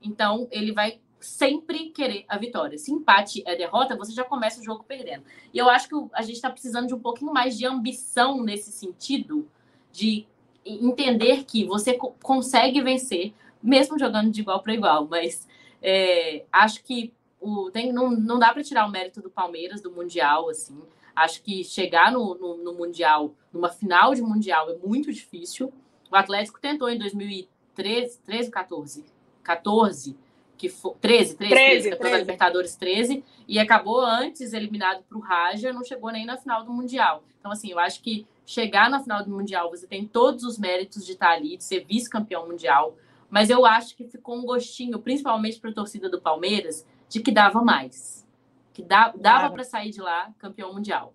Então, 0.01 0.47
ele 0.51 0.71
vai 0.71 1.01
sempre 1.19 1.89
querer 1.89 2.23
a 2.29 2.37
vitória. 2.37 2.77
Se 2.77 2.89
empate 2.89 3.43
é 3.45 3.53
derrota, 3.53 3.97
você 3.97 4.13
já 4.13 4.23
começa 4.23 4.61
o 4.61 4.63
jogo 4.63 4.85
perdendo. 4.85 5.25
E 5.53 5.57
eu 5.57 5.69
acho 5.69 5.89
que 5.89 5.95
a 6.13 6.21
gente 6.21 6.35
está 6.35 6.49
precisando 6.49 6.87
de 6.87 6.95
um 6.95 6.99
pouquinho 6.99 7.33
mais 7.33 7.57
de 7.57 7.65
ambição 7.65 8.41
nesse 8.41 8.71
sentido, 8.71 9.45
de 9.91 10.25
entender 10.65 11.43
que 11.43 11.65
você 11.65 11.99
consegue 12.23 12.81
vencer, 12.81 13.33
mesmo 13.61 13.97
jogando 13.97 14.31
de 14.31 14.41
igual 14.41 14.61
para 14.61 14.73
igual. 14.73 15.07
Mas 15.07 15.47
é, 15.81 16.45
acho 16.51 16.83
que 16.83 17.13
o, 17.39 17.71
tem, 17.71 17.91
não, 17.91 18.11
não 18.11 18.37
dá 18.37 18.53
para 18.53 18.63
tirar 18.63 18.85
o 18.85 18.91
mérito 18.91 19.21
do 19.21 19.29
Palmeiras, 19.29 19.81
do 19.81 19.91
Mundial, 19.91 20.49
assim. 20.49 20.79
Acho 21.15 21.41
que 21.41 21.63
chegar 21.63 22.11
no, 22.11 22.35
no, 22.35 22.57
no 22.57 22.73
Mundial, 22.73 23.33
numa 23.51 23.69
final 23.69 24.13
de 24.13 24.21
Mundial, 24.21 24.69
é 24.69 24.75
muito 24.77 25.11
difícil. 25.11 25.73
O 26.11 26.15
Atlético 26.15 26.59
tentou 26.59 26.89
em 26.89 26.97
2013, 26.97 28.19
13 28.19 28.47
ou 28.47 28.51
14? 28.51 29.05
14, 29.43 30.17
que 30.57 30.69
foi 30.69 30.93
13, 31.01 31.35
13, 31.35 31.37
13, 31.37 31.89
13, 31.89 31.99
13. 31.99 32.17
Libertadores 32.19 32.75
13, 32.75 33.23
e 33.47 33.59
acabou 33.59 34.01
antes 34.01 34.53
eliminado 34.53 35.03
para 35.03 35.17
o 35.17 35.21
Raja, 35.21 35.73
não 35.73 35.83
chegou 35.83 36.11
nem 36.11 36.25
na 36.25 36.37
final 36.37 36.63
do 36.63 36.71
Mundial. 36.71 37.23
Então, 37.39 37.51
assim, 37.51 37.71
eu 37.71 37.79
acho 37.79 38.01
que 38.01 38.27
chegar 38.45 38.89
na 38.89 39.01
final 39.01 39.23
do 39.23 39.31
Mundial, 39.31 39.69
você 39.69 39.87
tem 39.87 40.05
todos 40.05 40.43
os 40.43 40.59
méritos 40.59 41.05
de 41.05 41.13
estar 41.13 41.31
ali, 41.31 41.57
de 41.57 41.63
ser 41.63 41.85
vice-campeão 41.85 42.47
mundial, 42.47 42.95
mas 43.31 43.49
eu 43.49 43.65
acho 43.65 43.95
que 43.95 44.03
ficou 44.03 44.35
um 44.35 44.45
gostinho, 44.45 44.99
principalmente 44.99 45.57
para 45.57 45.69
a 45.69 45.73
torcida 45.73 46.09
do 46.09 46.21
Palmeiras, 46.21 46.85
de 47.07 47.21
que 47.21 47.31
dava 47.31 47.63
mais. 47.63 48.27
Que 48.73 48.83
dava, 48.83 49.17
dava 49.17 49.49
para 49.49 49.63
sair 49.63 49.89
de 49.89 50.01
lá 50.01 50.29
campeão 50.37 50.73
mundial. 50.73 51.13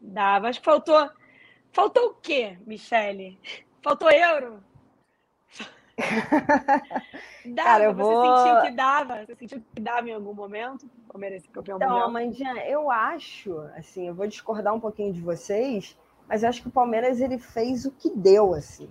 Dava. 0.00 0.48
Acho 0.48 0.60
que 0.60 0.64
faltou. 0.64 1.10
Faltou 1.70 2.06
o 2.06 2.14
quê, 2.14 2.58
Michele? 2.66 3.38
Faltou 3.82 4.10
euro? 4.10 4.64
dava, 7.44 7.68
Cara, 7.68 7.84
eu 7.84 7.94
vou... 7.94 8.22
Você 8.22 8.48
sentiu 8.48 8.62
que 8.62 8.70
dava? 8.70 9.26
Você 9.26 9.34
sentiu 9.34 9.62
que 9.74 9.82
dava 9.82 10.08
em 10.08 10.14
algum 10.14 10.32
momento? 10.32 10.88
Palmeiras 11.06 11.46
campeão 11.48 11.76
então, 11.76 11.88
mundial? 11.88 12.08
Amandinha, 12.08 12.66
eu 12.66 12.90
acho, 12.90 13.58
assim, 13.76 14.08
eu 14.08 14.14
vou 14.14 14.26
discordar 14.26 14.74
um 14.74 14.80
pouquinho 14.80 15.12
de 15.12 15.20
vocês, 15.20 15.98
mas 16.26 16.42
eu 16.42 16.48
acho 16.48 16.62
que 16.62 16.68
o 16.68 16.72
Palmeiras 16.72 17.20
ele 17.20 17.38
fez 17.38 17.84
o 17.84 17.90
que 17.90 18.08
deu, 18.08 18.54
assim. 18.54 18.90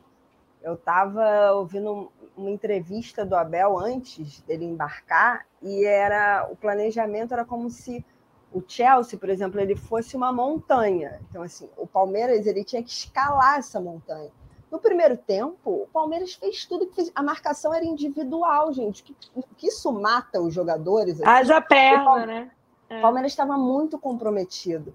Eu 0.62 0.74
estava 0.74 1.52
ouvindo 1.54 2.12
uma 2.36 2.50
entrevista 2.50 3.26
do 3.26 3.36
Abel 3.36 3.78
antes 3.78 4.42
dele 4.42 4.66
embarcar 4.66 5.46
e 5.62 5.86
era 5.86 6.48
o 6.52 6.56
planejamento 6.56 7.34
era 7.34 7.46
como 7.46 7.70
se 7.70 8.06
o 8.52 8.64
Chelsea, 8.66 9.20
por 9.20 9.30
exemplo, 9.30 9.60
ele 9.60 9.76
fosse 9.76 10.16
uma 10.16 10.32
montanha. 10.32 11.20
Então 11.30 11.42
assim, 11.42 11.70
o 11.78 11.88
Palmeiras 11.88 12.46
ele 12.46 12.64
tinha 12.64 12.84
que 12.84 12.90
escalar 12.90 13.60
essa 13.60 13.80
montanha. 13.80 14.32
No 14.72 14.80
primeiro 14.80 15.16
tempo, 15.16 15.84
o 15.84 15.88
Palmeiras 15.88 16.34
fez 16.34 16.66
tudo 16.66 16.88
que 16.88 16.96
fez. 16.96 17.12
A 17.16 17.24
marcação 17.24 17.74
era 17.74 17.86
individual, 17.86 18.74
gente. 18.74 19.02
Que, 19.02 19.16
que 19.56 19.68
isso 19.68 19.92
mata 19.94 20.42
os 20.42 20.54
jogadores. 20.54 21.22
Assim. 21.22 21.30
Haja 21.30 21.62
perna, 21.62 22.26
né? 22.26 22.52
É. 22.90 23.00
O 23.00 23.02
Palmeiras 23.02 23.32
estava 23.32 23.58
muito 23.58 23.98
comprometido. 23.98 24.94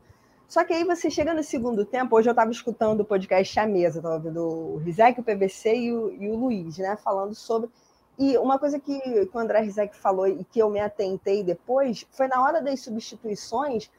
Só 0.53 0.63
que 0.65 0.75
aí 0.75 0.85
você 0.85 1.09
chega 1.09 1.33
no 1.33 1.43
segundo 1.43 1.83
tempo, 1.83 2.15
hoje 2.15 2.29
eu 2.29 2.33
estava 2.33 2.51
escutando 2.51 3.01
o 3.01 3.05
podcast 3.07 3.59
à 3.59 3.67
mesa, 3.67 4.01
estava 4.01 4.19
vendo 4.19 4.47
o 4.47 4.77
Rizek, 4.77 5.19
o 5.19 5.25
PVC 5.25 5.75
e 5.75 5.93
o, 5.95 6.13
e 6.13 6.29
o 6.29 6.37
Luiz, 6.37 6.77
né, 6.77 6.95
falando 6.95 7.35
sobre. 7.35 7.71
E 8.19 8.37
uma 8.37 8.59
coisa 8.59 8.79
que, 8.79 9.01
que 9.01 9.31
o 9.35 9.39
André 9.39 9.61
Rizek 9.61 9.97
falou 9.97 10.29
e 10.29 10.45
que 10.45 10.59
eu 10.59 10.69
me 10.69 10.79
atentei 10.79 11.43
depois 11.43 12.07
foi 12.11 12.29
na 12.29 12.45
hora 12.45 12.61
das 12.61 12.81
substituições, 12.81 13.91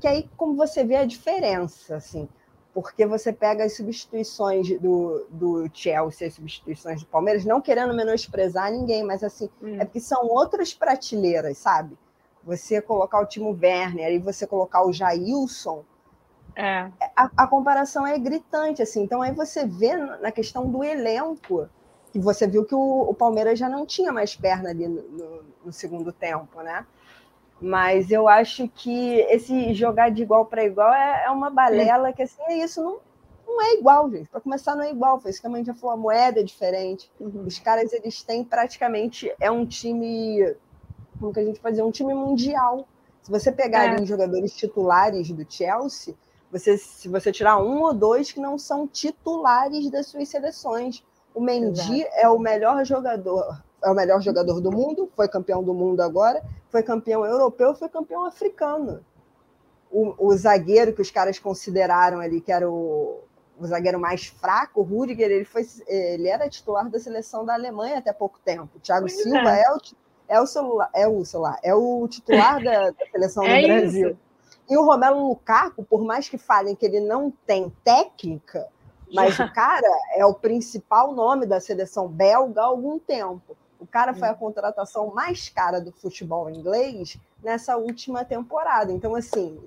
que 0.00 0.08
aí 0.08 0.28
como 0.36 0.56
você 0.56 0.82
vê 0.82 0.96
a 0.96 1.06
diferença, 1.06 1.94
assim, 1.94 2.28
porque 2.74 3.06
você 3.06 3.32
pega 3.32 3.62
as 3.62 3.76
substituições 3.76 4.76
do, 4.80 5.24
do 5.30 5.70
Chelsea, 5.72 6.26
as 6.26 6.34
substituições 6.34 7.00
do 7.00 7.06
Palmeiras, 7.06 7.44
não 7.44 7.60
querendo 7.60 7.94
menosprezar 7.94 8.72
ninguém, 8.72 9.04
mas 9.04 9.22
assim, 9.22 9.48
hum. 9.62 9.76
é 9.78 9.84
porque 9.84 10.00
são 10.00 10.26
outras 10.26 10.74
prateleiras, 10.74 11.58
sabe? 11.58 11.96
Você 12.42 12.82
colocar 12.82 13.20
o 13.20 13.26
Timo 13.26 13.56
Werner 13.56 14.12
e 14.12 14.18
você 14.18 14.48
colocar 14.48 14.84
o 14.84 14.92
Jailson, 14.92 15.84
é. 16.54 16.90
A, 17.16 17.30
a, 17.36 17.46
comparação 17.46 18.06
é 18.06 18.18
gritante, 18.18 18.82
assim. 18.82 19.02
Então 19.02 19.22
aí 19.22 19.32
você 19.32 19.66
vê 19.66 19.96
na 19.96 20.30
questão 20.30 20.70
do 20.70 20.84
elenco 20.84 21.68
que 22.12 22.18
você 22.18 22.46
viu 22.46 22.64
que 22.64 22.74
o, 22.74 23.00
o 23.10 23.14
Palmeiras 23.14 23.58
já 23.58 23.68
não 23.68 23.86
tinha 23.86 24.12
mais 24.12 24.36
perna 24.36 24.70
ali 24.70 24.86
no, 24.86 25.02
no, 25.02 25.44
no, 25.64 25.72
segundo 25.72 26.12
tempo, 26.12 26.60
né? 26.62 26.86
Mas 27.60 28.10
eu 28.10 28.28
acho 28.28 28.68
que 28.68 29.20
esse 29.30 29.72
jogar 29.72 30.10
de 30.10 30.22
igual 30.22 30.44
para 30.44 30.64
igual 30.64 30.92
é, 30.92 31.24
é, 31.26 31.30
uma 31.30 31.48
balela 31.48 32.12
que 32.12 32.22
assim 32.22 32.42
é 32.48 32.58
isso 32.58 32.82
não 32.82 33.00
não 33.46 33.60
é 33.60 33.74
igual, 33.74 34.10
gente. 34.10 34.28
Para 34.28 34.40
começar, 34.40 34.74
não 34.74 34.82
é 34.82 34.90
igual. 34.90 35.20
Foi 35.20 35.30
isso 35.30 35.40
que 35.40 35.46
a 35.46 35.50
mãe 35.50 35.64
já 35.64 35.74
falou, 35.74 35.94
a 35.94 35.98
moeda 35.98 36.40
é 36.40 36.42
diferente. 36.42 37.10
Uhum. 37.20 37.44
Os 37.46 37.58
caras, 37.58 37.92
eles 37.92 38.22
têm 38.22 38.42
praticamente. 38.42 39.32
É 39.38 39.50
um 39.50 39.66
time. 39.66 40.54
Como 41.20 41.32
que 41.32 41.40
a 41.40 41.44
gente 41.44 41.60
pode 41.60 41.74
dizer? 41.74 41.82
Um 41.82 41.90
time 41.90 42.14
mundial. 42.14 42.88
Se 43.22 43.30
você 43.30 43.52
pegar 43.52 43.84
é. 43.84 43.88
ali 43.90 44.02
os 44.02 44.08
jogadores 44.08 44.56
titulares 44.56 45.30
do 45.30 45.46
Chelsea, 45.48 46.14
você, 46.52 46.76
se 46.76 47.08
você 47.08 47.32
tirar 47.32 47.58
um 47.58 47.80
ou 47.80 47.94
dois 47.94 48.30
que 48.30 48.38
não 48.38 48.58
são 48.58 48.86
titulares 48.86 49.90
das 49.90 50.06
suas 50.06 50.28
seleções. 50.28 51.02
O 51.34 51.40
Mendy 51.40 52.06
é 52.12 52.28
o 52.28 52.38
melhor 52.38 52.84
jogador, 52.84 53.58
é 53.82 53.90
o 53.90 53.94
melhor 53.94 54.20
jogador 54.20 54.60
do 54.60 54.70
mundo, 54.70 55.10
foi 55.16 55.26
campeão 55.26 55.64
do 55.64 55.72
mundo 55.72 56.02
agora, 56.02 56.42
foi 56.68 56.82
campeão 56.82 57.24
europeu, 57.24 57.74
foi 57.74 57.88
campeão 57.88 58.26
africano. 58.26 59.02
O, 59.90 60.14
o 60.18 60.36
zagueiro 60.36 60.92
que 60.92 61.00
os 61.00 61.10
caras 61.10 61.38
consideraram 61.38 62.20
ali 62.20 62.38
que 62.38 62.52
era 62.52 62.70
o, 62.70 63.20
o 63.58 63.66
zagueiro 63.66 63.98
mais 63.98 64.26
fraco, 64.26 64.80
o 64.80 64.84
Rudiger, 64.84 65.30
ele, 65.30 65.46
foi, 65.46 65.66
ele 65.86 66.28
era 66.28 66.50
titular 66.50 66.86
da 66.90 67.00
seleção 67.00 67.46
da 67.46 67.54
Alemanha 67.54 67.96
até 67.96 68.12
pouco 68.12 68.38
tempo. 68.44 68.76
O 68.76 68.80
Thiago 68.80 69.08
Silva 69.08 69.56
é. 69.56 69.62
é. 69.62 69.72
o, 69.72 69.80
é 70.28 70.40
o 70.40 70.46
celular, 70.46 70.90
é 70.92 71.08
o 71.08 71.24
celular, 71.24 71.58
é 71.62 71.74
o 71.74 72.06
titular 72.08 72.62
da, 72.62 72.90
da 72.90 73.06
seleção 73.10 73.42
é 73.48 73.62
do 73.62 73.68
Brasil. 73.68 74.10
Isso. 74.10 74.31
E 74.72 74.76
o 74.78 74.86
Romelo 74.86 75.28
Lukaku, 75.28 75.84
por 75.84 76.02
mais 76.02 76.30
que 76.30 76.38
falem 76.38 76.74
que 76.74 76.86
ele 76.86 76.98
não 76.98 77.30
tem 77.30 77.68
técnica, 77.84 78.66
mas 79.12 79.38
o 79.38 79.52
cara 79.52 79.86
é 80.16 80.24
o 80.24 80.32
principal 80.32 81.12
nome 81.12 81.44
da 81.44 81.60
seleção 81.60 82.08
belga 82.08 82.62
há 82.62 82.64
algum 82.64 82.98
tempo. 82.98 83.54
O 83.78 83.86
cara 83.86 84.14
foi 84.14 84.28
a 84.28 84.34
contratação 84.34 85.12
mais 85.12 85.50
cara 85.50 85.78
do 85.78 85.92
futebol 85.92 86.48
inglês 86.48 87.18
nessa 87.42 87.76
última 87.76 88.24
temporada. 88.24 88.90
Então, 88.90 89.14
assim, 89.14 89.60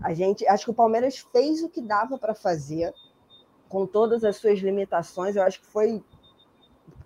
a 0.00 0.14
gente 0.14 0.46
acho 0.46 0.66
que 0.66 0.70
o 0.70 0.74
Palmeiras 0.74 1.18
fez 1.32 1.60
o 1.64 1.68
que 1.68 1.80
dava 1.80 2.16
para 2.16 2.32
fazer, 2.32 2.94
com 3.68 3.88
todas 3.88 4.22
as 4.22 4.36
suas 4.36 4.60
limitações. 4.60 5.34
Eu 5.34 5.42
acho 5.42 5.58
que 5.58 5.66
foi. 5.66 6.00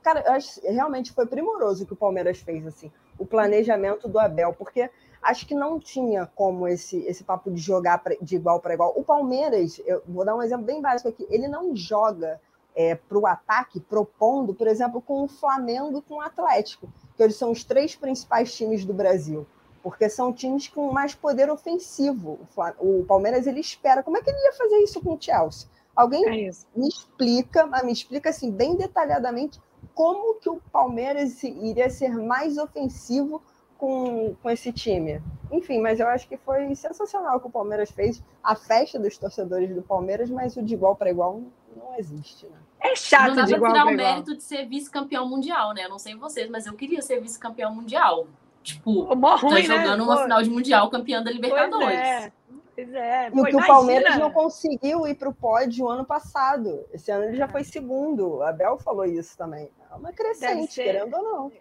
Cara, 0.03 0.35
acho, 0.35 0.61
realmente 0.65 1.13
foi 1.13 1.25
primoroso 1.25 1.85
o 1.85 1.87
que 1.87 1.95
o 1.95 1.97
Palmeiras 1.97 2.41
fez, 2.41 2.67
assim, 2.67 2.93
o 3.19 3.25
planejamento 3.25 4.07
do 4.07 4.19
Abel, 4.19 4.53
porque 4.53 4.91
acho 5.23 5.47
que 5.47 5.55
não 5.55 5.79
tinha 5.79 6.27
como 6.35 6.67
esse, 6.67 6.99
esse 7.07 7.23
papo 7.23 7.51
de 7.51 7.61
jogar 7.61 8.03
de 8.21 8.37
igual 8.37 8.61
para 8.61 8.75
igual. 8.75 8.93
O 8.97 9.05
Palmeiras, 9.05 9.81
eu 9.87 10.03
vou 10.07 10.25
dar 10.25 10.35
um 10.35 10.43
exemplo 10.43 10.67
bem 10.67 10.81
básico 10.83 11.09
aqui, 11.09 11.27
ele 11.31 11.47
não 11.47 11.75
joga 11.77 12.41
é, 12.75 12.95
para 12.95 13.19
o 13.19 13.27
ataque 13.27 13.79
propondo, 13.81 14.53
por 14.53 14.67
exemplo, 14.67 15.01
com 15.01 15.23
o 15.23 15.29
Flamengo 15.29 15.99
e 15.99 16.03
com 16.03 16.15
o 16.15 16.21
Atlético, 16.21 16.93
que 17.17 17.23
eles 17.23 17.37
são 17.37 17.51
os 17.51 17.63
três 17.63 17.95
principais 17.95 18.55
times 18.55 18.85
do 18.85 18.93
Brasil, 18.93 19.47
porque 19.83 20.09
são 20.09 20.33
times 20.33 20.69
com 20.69 20.93
mais 20.93 21.15
poder 21.15 21.51
ofensivo. 21.51 22.41
O 22.79 23.05
Palmeiras 23.05 23.47
ele 23.47 23.61
espera. 23.61 24.03
Como 24.03 24.17
é 24.17 24.23
que 24.23 24.31
ele 24.31 24.45
ia 24.45 24.53
fazer 24.53 24.79
isso 24.79 25.01
com 25.01 25.15
o 25.15 25.21
Chelsea? 25.21 25.69
Alguém 25.95 26.49
é 26.49 26.51
me 26.75 26.89
explica, 26.89 27.67
mas 27.67 27.85
me 27.85 27.93
explica 27.93 28.31
assim 28.31 28.51
bem 28.51 28.77
detalhadamente 28.77 29.61
como 29.95 30.35
que 30.37 30.49
o 30.49 30.61
Palmeiras 30.73 31.43
iria 31.43 31.91
ser 31.91 32.17
mais 32.17 32.57
ofensivo 32.57 33.43
com, 33.83 34.37
com 34.41 34.49
esse 34.49 34.73
time. 34.73 35.21
Enfim, 35.51 35.81
mas 35.81 35.99
eu 35.99 36.07
acho 36.07 36.29
que 36.29 36.37
foi 36.37 36.73
sensacional 36.77 37.37
o 37.37 37.41
que 37.41 37.49
o 37.49 37.51
Palmeiras 37.51 37.91
fez, 37.91 38.23
a 38.41 38.55
festa 38.55 38.97
dos 38.97 39.19
torcedores 39.19 39.75
do 39.75 39.83
Palmeiras, 39.83 40.31
mas 40.31 40.57
o 40.57 40.63
de 40.63 40.75
igual 40.75 40.95
para 40.95 41.11
igual 41.11 41.43
não 41.77 41.99
existe, 41.99 42.47
né? 42.47 42.57
É 42.81 42.95
chato 42.95 43.31
não 43.31 43.37
dá 43.37 43.43
de 43.43 43.55
igual 43.55 43.73
tirar 43.73 43.87
o 43.87 43.91
mérito 43.91 44.37
de 44.37 44.43
ser 44.45 44.67
vice-campeão 44.67 45.29
mundial, 45.29 45.75
né? 45.75 45.87
Eu 45.87 45.91
não 45.91 45.99
sei 45.99 46.15
vocês, 46.15 46.49
mas 46.49 46.65
eu 46.65 46.75
queria 46.75 47.03
ser 47.03 47.21
vice-campeão 47.21 47.75
mundial. 47.75 48.29
Tipo, 48.63 49.05
Pô, 49.05 49.17
tá 49.17 49.35
ruim, 49.35 49.55
tá 49.55 49.61
jogando 49.63 49.99
né? 49.99 50.05
uma 50.05 50.17
Pô. 50.17 50.23
final 50.23 50.43
de 50.45 50.51
mundial 50.51 50.89
campeã 50.89 51.21
da 51.21 51.33
Libertadores. 51.33 51.99
Pois 51.99 51.99
é. 51.99 52.33
Pois 52.77 52.95
é. 52.95 53.31
Pô, 53.33 53.39
e 53.39 53.41
o 53.41 53.45
que 53.45 53.51
imagina. 53.51 53.65
o 53.65 53.67
Palmeiras 53.67 54.17
não 54.17 54.31
conseguiu 54.31 55.09
ir 55.09 55.17
para 55.17 55.29
o 55.29 55.35
pódio 55.35 55.89
ano 55.89 56.05
passado. 56.05 56.85
Esse 56.93 57.11
ano 57.11 57.25
ele 57.25 57.37
já 57.37 57.49
foi 57.49 57.65
segundo. 57.65 58.45
A 58.45 58.51
Abel 58.51 58.79
falou 58.79 59.05
isso 59.05 59.37
também. 59.37 59.69
É 59.91 59.95
uma 59.97 60.13
crescente, 60.13 60.81
querendo 60.81 61.17
ou 61.17 61.23
não. 61.23 61.53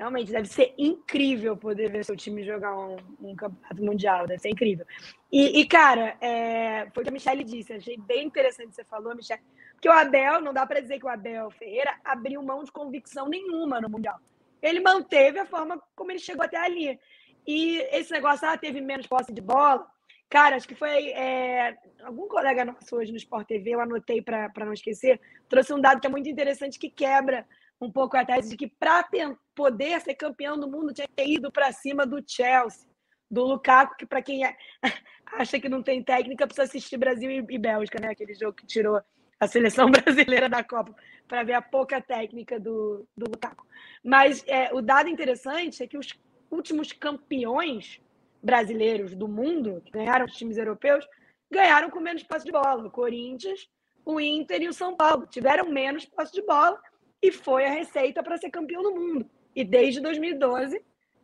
Realmente, 0.00 0.32
deve 0.32 0.48
ser 0.48 0.72
incrível 0.78 1.54
poder 1.58 1.90
ver 1.90 2.06
seu 2.06 2.16
time 2.16 2.42
jogar 2.42 2.74
um, 2.74 2.96
um 3.20 3.36
campeonato 3.36 3.84
mundial, 3.84 4.26
deve 4.26 4.40
ser 4.40 4.48
incrível. 4.48 4.86
E, 5.30 5.60
e 5.60 5.66
cara, 5.66 6.16
é, 6.22 6.88
foi 6.94 7.02
o 7.02 7.04
que 7.04 7.10
a 7.10 7.12
Michelle 7.12 7.44
disse, 7.44 7.74
achei 7.74 7.98
bem 7.98 8.26
interessante 8.26 8.68
que 8.68 8.76
você 8.76 8.84
falou, 8.84 9.14
Michelle, 9.14 9.42
que 9.78 9.90
o 9.90 9.92
Abel, 9.92 10.40
não 10.40 10.54
dá 10.54 10.64
para 10.66 10.80
dizer 10.80 10.98
que 10.98 11.04
o 11.04 11.08
Abel 11.10 11.50
Ferreira 11.50 12.00
abriu 12.02 12.42
mão 12.42 12.64
de 12.64 12.72
convicção 12.72 13.28
nenhuma 13.28 13.78
no 13.78 13.90
Mundial. 13.90 14.18
Ele 14.62 14.80
manteve 14.80 15.38
a 15.38 15.44
forma 15.44 15.78
como 15.94 16.10
ele 16.10 16.18
chegou 16.18 16.46
até 16.46 16.56
ali. 16.56 16.98
E 17.46 17.76
esse 17.92 18.10
negócio, 18.10 18.48
ah, 18.48 18.56
teve 18.56 18.80
menos 18.80 19.06
posse 19.06 19.34
de 19.34 19.42
bola, 19.42 19.86
Cara, 20.30 20.54
acho 20.54 20.68
que 20.68 20.76
foi 20.76 21.08
é, 21.08 21.76
algum 22.04 22.28
colega 22.28 22.64
nosso 22.64 22.94
hoje 22.94 23.10
no 23.10 23.18
Sport 23.18 23.48
TV, 23.48 23.70
eu 23.74 23.80
anotei 23.80 24.22
para 24.22 24.64
não 24.64 24.72
esquecer, 24.72 25.20
trouxe 25.48 25.74
um 25.74 25.80
dado 25.80 26.00
que 26.00 26.06
é 26.06 26.10
muito 26.10 26.28
interessante 26.28 26.78
que 26.78 26.88
quebra 26.88 27.44
um 27.80 27.90
pouco 27.90 28.16
a 28.16 28.24
tese 28.24 28.50
de 28.50 28.56
que 28.56 28.68
para 28.68 29.08
poder 29.54 30.00
ser 30.00 30.14
campeão 30.14 30.58
do 30.58 30.70
mundo 30.70 30.92
tinha 30.92 31.08
que 31.08 31.14
ter 31.14 31.28
ido 31.28 31.50
para 31.50 31.72
cima 31.72 32.04
do 32.04 32.22
Chelsea, 32.26 32.86
do 33.30 33.44
Lukaku, 33.44 33.96
que 33.96 34.06
para 34.06 34.20
quem 34.20 34.44
é, 34.44 34.56
acha 35.26 35.58
que 35.58 35.68
não 35.68 35.82
tem 35.82 36.02
técnica 36.02 36.46
precisa 36.46 36.64
assistir 36.64 36.98
Brasil 36.98 37.30
e, 37.30 37.46
e 37.48 37.58
Bélgica, 37.58 37.98
né? 38.00 38.08
Aquele 38.08 38.34
jogo 38.34 38.52
que 38.52 38.66
tirou 38.66 39.00
a 39.38 39.46
seleção 39.46 39.88
brasileira 39.90 40.48
da 40.48 40.62
Copa 40.62 40.94
para 41.26 41.42
ver 41.42 41.54
a 41.54 41.62
pouca 41.62 42.00
técnica 42.00 42.58
do, 42.58 43.06
do 43.16 43.30
Lukaku. 43.30 43.64
Mas 44.04 44.44
é, 44.46 44.74
o 44.74 44.82
dado 44.82 45.08
interessante 45.08 45.82
é 45.82 45.86
que 45.86 45.96
os 45.96 46.08
últimos 46.50 46.92
campeões 46.92 48.00
brasileiros 48.42 49.14
do 49.14 49.28
mundo, 49.28 49.80
que 49.84 49.92
ganharam 49.92 50.26
os 50.26 50.34
times 50.34 50.56
europeus, 50.56 51.06
ganharam 51.50 51.88
com 51.88 52.00
menos 52.00 52.22
posse 52.24 52.44
de 52.44 52.52
bola. 52.52 52.86
O 52.86 52.90
Corinthians, 52.90 53.68
o 54.04 54.20
Inter 54.20 54.62
e 54.62 54.68
o 54.68 54.72
São 54.72 54.96
Paulo 54.96 55.26
tiveram 55.26 55.70
menos 55.70 56.04
posse 56.04 56.32
de 56.32 56.42
bola 56.42 56.80
e 57.22 57.30
foi 57.30 57.64
a 57.64 57.70
receita 57.70 58.22
para 58.22 58.36
ser 58.36 58.50
campeão 58.50 58.82
do 58.82 58.94
mundo. 58.94 59.28
E 59.54 59.64
desde 59.64 60.00
2012 60.00 60.82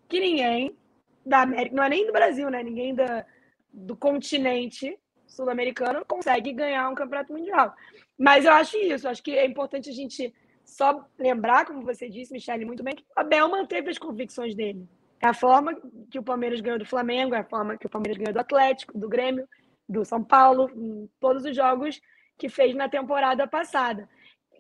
que 0.09 0.21
ninguém 0.21 0.77
da 1.25 1.43
América, 1.43 1.75
não 1.75 1.83
é 1.83 1.89
nem 1.89 2.07
do 2.07 2.13
Brasil, 2.13 2.49
né? 2.51 2.63
Ninguém 2.63 2.95
da, 2.95 3.25
do 3.73 3.97
continente 3.97 4.97
sul-americano 5.27 6.05
consegue 6.07 6.53
ganhar 6.53 6.89
um 6.89 6.95
campeonato 6.95 7.33
mundial. 7.33 7.75
Mas 8.17 8.45
eu 8.45 8.53
acho 8.53 8.77
isso, 8.79 9.09
acho 9.09 9.23
que 9.23 9.33
é 9.33 9.45
importante 9.45 9.91
a 9.91 9.93
gente 9.93 10.33
só 10.65 11.05
lembrar, 11.19 11.67
como 11.67 11.83
você 11.83 12.09
disse, 12.09 12.33
Michele, 12.33 12.65
muito 12.65 12.83
bem, 12.83 12.95
que 12.95 13.03
o 13.03 13.21
Abel 13.21 13.49
manteve 13.49 13.91
as 13.91 13.99
convicções 13.99 14.55
dele. 14.55 14.89
É 15.21 15.29
a 15.29 15.35
forma 15.35 15.77
que 16.11 16.19
o 16.19 16.23
Palmeiras 16.23 16.61
ganhou 16.61 16.79
do 16.79 16.87
Flamengo, 16.87 17.35
é 17.35 17.39
a 17.39 17.45
forma 17.45 17.77
que 17.77 17.87
o 17.87 17.91
Palmeiras 17.91 18.19
ganhou 18.19 18.33
do 18.33 18.41
Atlético, 18.41 18.99
do 18.99 19.09
Grêmio, 19.09 19.49
do 19.89 20.05
São 20.05 20.23
Paulo, 20.23 20.71
todos 21.21 21.45
os 21.45 21.55
jogos 21.55 22.01
que 22.39 22.49
fez 22.49 22.75
na 22.75 22.89
temporada 22.89 23.47
passada. 23.47 24.09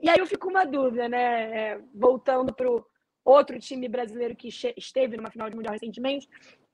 E 0.02 0.08
aí 0.08 0.18
eu 0.18 0.26
fico 0.26 0.46
com 0.46 0.50
uma 0.50 0.64
dúvida, 0.64 1.08
né? 1.08 1.72
É, 1.72 1.80
voltando 1.94 2.52
para 2.52 2.70
o 2.70 2.84
outro 3.24 3.58
time 3.58 3.88
brasileiro 3.88 4.36
que 4.36 4.48
esteve 4.76 5.16
numa 5.16 5.30
final 5.30 5.50
de 5.50 5.56
Mundial 5.56 5.72
recentemente, 5.72 6.28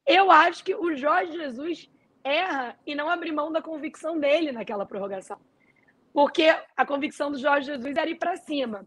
eu 0.06 0.30
acho 0.30 0.64
que 0.64 0.74
o 0.74 0.94
Jorge 0.94 1.32
Jesus 1.32 1.90
erra 2.24 2.78
e 2.86 2.94
não 2.94 3.08
abre 3.08 3.32
mão 3.32 3.50
da 3.50 3.62
convicção 3.62 4.18
dele 4.18 4.52
naquela 4.52 4.86
prorrogação. 4.86 5.38
Porque 6.12 6.54
a 6.76 6.84
convicção 6.84 7.30
do 7.30 7.38
Jorge 7.38 7.66
Jesus 7.66 7.96
era 7.96 8.10
ir 8.10 8.16
para 8.16 8.36
cima. 8.36 8.84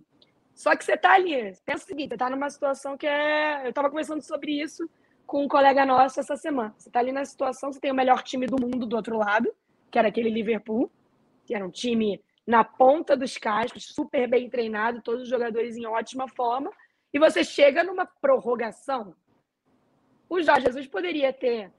Só 0.54 0.76
que 0.76 0.86
você 0.86 0.94
está 0.94 1.14
ali, 1.14 1.54
pensa 1.66 1.84
o 1.84 1.88
seguinte, 1.88 2.10
você 2.10 2.16
está 2.16 2.30
numa 2.30 2.50
situação 2.50 2.98
que 2.98 3.08
é. 3.08 3.66
Eu 3.66 3.70
estava 3.70 3.90
conversando 3.90 4.22
sobre 4.22 4.52
isso 4.62 4.90
com 5.26 5.44
um 5.44 5.48
colega 5.48 5.86
nosso 5.86 6.20
essa 6.20 6.38
semana. 6.38 6.74
Você 6.78 6.90
está 6.90 7.00
ali 7.00 7.12
na 7.12 7.26
situação, 7.26 7.74
você 7.74 7.80
tem 7.80 7.92
o 7.92 7.96
melhor 7.96 8.22
time 8.22 8.46
do 8.46 8.62
mundo 8.62 8.86
do 8.86 8.96
outro 8.96 9.18
lado, 9.18 9.52
que 9.92 9.98
era 9.98 10.08
aquele 10.08 10.30
Liverpool, 10.30 10.90
que 11.46 11.54
era 11.54 11.66
um 11.66 11.72
time 11.72 12.22
na 12.46 12.64
ponta 12.64 13.18
dos 13.18 13.38
cascos, 13.38 13.93
super 13.93 14.28
bem 14.28 14.50
treinado, 14.50 15.02
todos 15.02 15.24
os 15.24 15.30
jogadores 15.30 15.76
em 15.76 15.86
ótima 15.86 16.28
forma, 16.28 16.72
e 17.14 17.20
você 17.20 17.43
chega 17.43 17.84
numa 17.84 18.06
prorrogação. 18.06 19.16
O 20.30 20.41
Jorge 20.41 20.66
Jesus 20.66 20.88
poderia 20.88 21.32
ter 21.32 21.72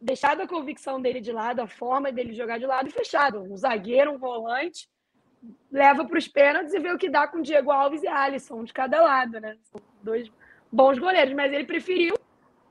deixado 0.00 0.42
a 0.42 0.48
convicção 0.48 1.00
dele 1.00 1.20
de 1.20 1.32
lado, 1.32 1.60
a 1.60 1.66
forma 1.66 2.12
dele 2.12 2.34
jogar 2.34 2.58
de 2.58 2.66
lado 2.66 2.88
e 2.88 2.92
fechado. 2.92 3.40
Um 3.40 3.56
zagueiro, 3.56 4.12
um 4.12 4.18
volante, 4.18 4.88
leva 5.70 6.04
para 6.04 6.18
os 6.18 6.28
pênaltis 6.28 6.74
e 6.74 6.78
vê 6.78 6.92
o 6.92 6.98
que 6.98 7.08
dá 7.08 7.26
com 7.26 7.40
Diego 7.40 7.70
Alves 7.70 8.02
e 8.02 8.08
Alisson, 8.08 8.64
de 8.64 8.72
cada 8.72 9.00
lado, 9.00 9.40
né? 9.40 9.56
São 9.62 9.80
dois 10.02 10.30
bons 10.70 10.98
goleiros, 10.98 11.34
mas 11.34 11.52
ele 11.52 11.64
preferiu 11.64 12.14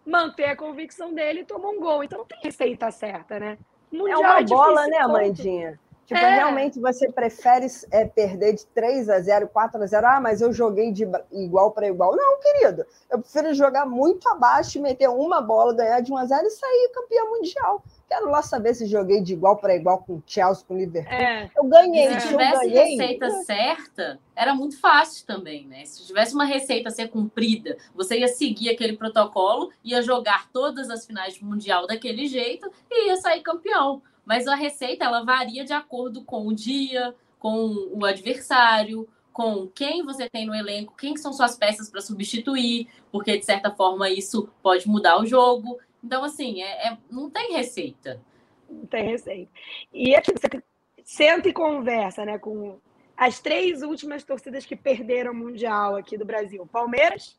manter 0.06 0.46
a 0.46 0.56
convicção 0.56 1.14
dele 1.14 1.41
e 1.41 1.46
tomou 1.46 1.72
um 1.72 1.80
gol. 1.80 2.04
Então 2.04 2.20
não 2.20 2.26
tem 2.26 2.39
receita 2.44 2.91
certa, 2.91 3.39
né? 3.39 3.58
Mundial 3.91 4.24
é 4.24 4.28
uma 4.28 4.39
é 4.39 4.44
bola, 4.44 4.88
né, 4.88 4.98
Amandinha? 4.98 5.80
Tipo, 6.06 6.20
é. 6.20 6.36
realmente 6.36 6.80
você 6.80 7.10
prefere 7.10 7.68
é, 7.89 8.06
perder 8.06 8.54
de 8.54 8.66
3 8.68 9.10
a 9.10 9.20
0, 9.20 9.47
4 9.47 9.82
a 9.82 9.86
0. 9.86 10.08
Ah, 10.08 10.22
mas 10.22 10.41
eu 10.41 10.51
joguei 10.51 10.91
de 10.91 11.08
igual 11.32 11.72
para 11.72 11.88
igual. 11.88 12.16
Não, 12.16 12.39
querido. 12.39 12.86
Eu 13.10 13.20
prefiro 13.20 13.54
jogar 13.54 13.86
muito 13.86 14.28
abaixo, 14.28 14.82
meter 14.82 15.10
uma 15.10 15.41
bola, 15.41 15.74
ganhar 15.74 16.01
de 16.01 16.12
1 16.12 16.18
a 16.18 16.26
0 16.26 16.45
e 16.45 16.49
sair 16.51 16.91
campeão 16.93 17.30
mundial. 17.32 17.84
Quero 18.08 18.30
lá 18.30 18.41
saber 18.41 18.74
se 18.74 18.86
joguei 18.86 19.22
de 19.22 19.34
igual 19.34 19.58
para 19.58 19.76
igual 19.76 19.99
com 19.99 20.16
o 20.16 20.24
Chelsea, 20.28 20.66
com 20.68 20.76
o 20.76 20.78
Liverpool. 20.78 21.14
É. 21.14 21.49
Eu 21.56 21.64
ganhei. 21.64 22.20
Se 22.20 22.28
tivesse 22.28 22.70
ganhei, 22.70 22.97
receita 22.97 23.30
certa, 23.43 24.20
era 24.36 24.54
muito 24.54 24.80
fácil 24.80 25.26
também, 25.26 25.66
né? 25.68 25.86
Se 25.86 26.06
tivesse 26.06 26.36
uma 26.36 26.45
receita 26.45 26.89
a 26.89 26.91
ser 26.91 27.08
cumprida, 27.08 27.78
você 27.95 28.20
ia 28.20 28.28
seguir 28.28 28.70
aquele 28.70 28.97
protocolo, 28.97 29.72
ia 29.84 30.01
jogar 30.01 30.49
todas 30.51 30.89
as 30.89 31.06
finais 31.06 31.36
de 31.36 31.43
mundial 31.43 31.88
daquele 31.88 32.28
jeito 32.28 32.70
e 32.91 33.08
ia 33.08 33.16
sair 33.16 33.41
campeão 33.41 34.01
mas 34.26 34.48
a 34.48 34.56
receita 34.56 35.06
ela 35.06 35.24
varia 35.24 35.66
de 35.66 35.74
acordo 35.74 36.24
com 36.24 36.48
o 36.48 36.54
dia, 36.54 37.16
com 37.40 37.90
o 37.94 38.06
adversário, 38.06 39.08
com 39.34 39.68
quem 39.68 40.04
você 40.04 40.30
tem 40.30 40.46
no 40.46 40.56
elenco, 40.56 40.96
quem 40.96 41.18
são 41.18 41.34
suas 41.34 41.58
peças 41.58 41.90
para 41.90 42.02
substituir, 42.02 42.88
porque 43.12 43.38
de 43.38 43.44
certa 43.44 43.72
forma 43.72 44.10
isso 44.10 44.48
pode 44.62 44.88
mudar 44.88 45.20
o 45.20 45.26
jogo. 45.26 45.80
Então, 46.04 46.24
assim, 46.24 46.62
é, 46.62 46.88
é 46.88 46.98
não 47.10 47.30
tem 47.30 47.54
receita. 47.54 48.22
Não 48.70 48.86
tem 48.86 49.10
receita. 49.10 49.52
E 49.92 50.16
aqui 50.16 50.32
você 50.32 50.64
senta 51.04 51.50
e 51.50 51.54
conversa 51.54 52.24
né, 52.24 52.38
com 52.38 52.80
as 53.18 53.40
três 53.40 53.82
últimas 53.82 54.24
torcidas 54.24 54.66
que 54.66 54.76
perderam 54.76 55.32
o 55.32 55.36
Mundial 55.36 55.96
aqui 55.96 56.18
do 56.18 56.26
Brasil: 56.26 56.68
Palmeiras, 56.72 57.38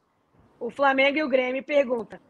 o 0.58 0.70
Flamengo 0.70 1.18
e 1.18 1.22
o 1.22 1.28
Grêmio. 1.28 1.62
Pergunta: 1.62 2.20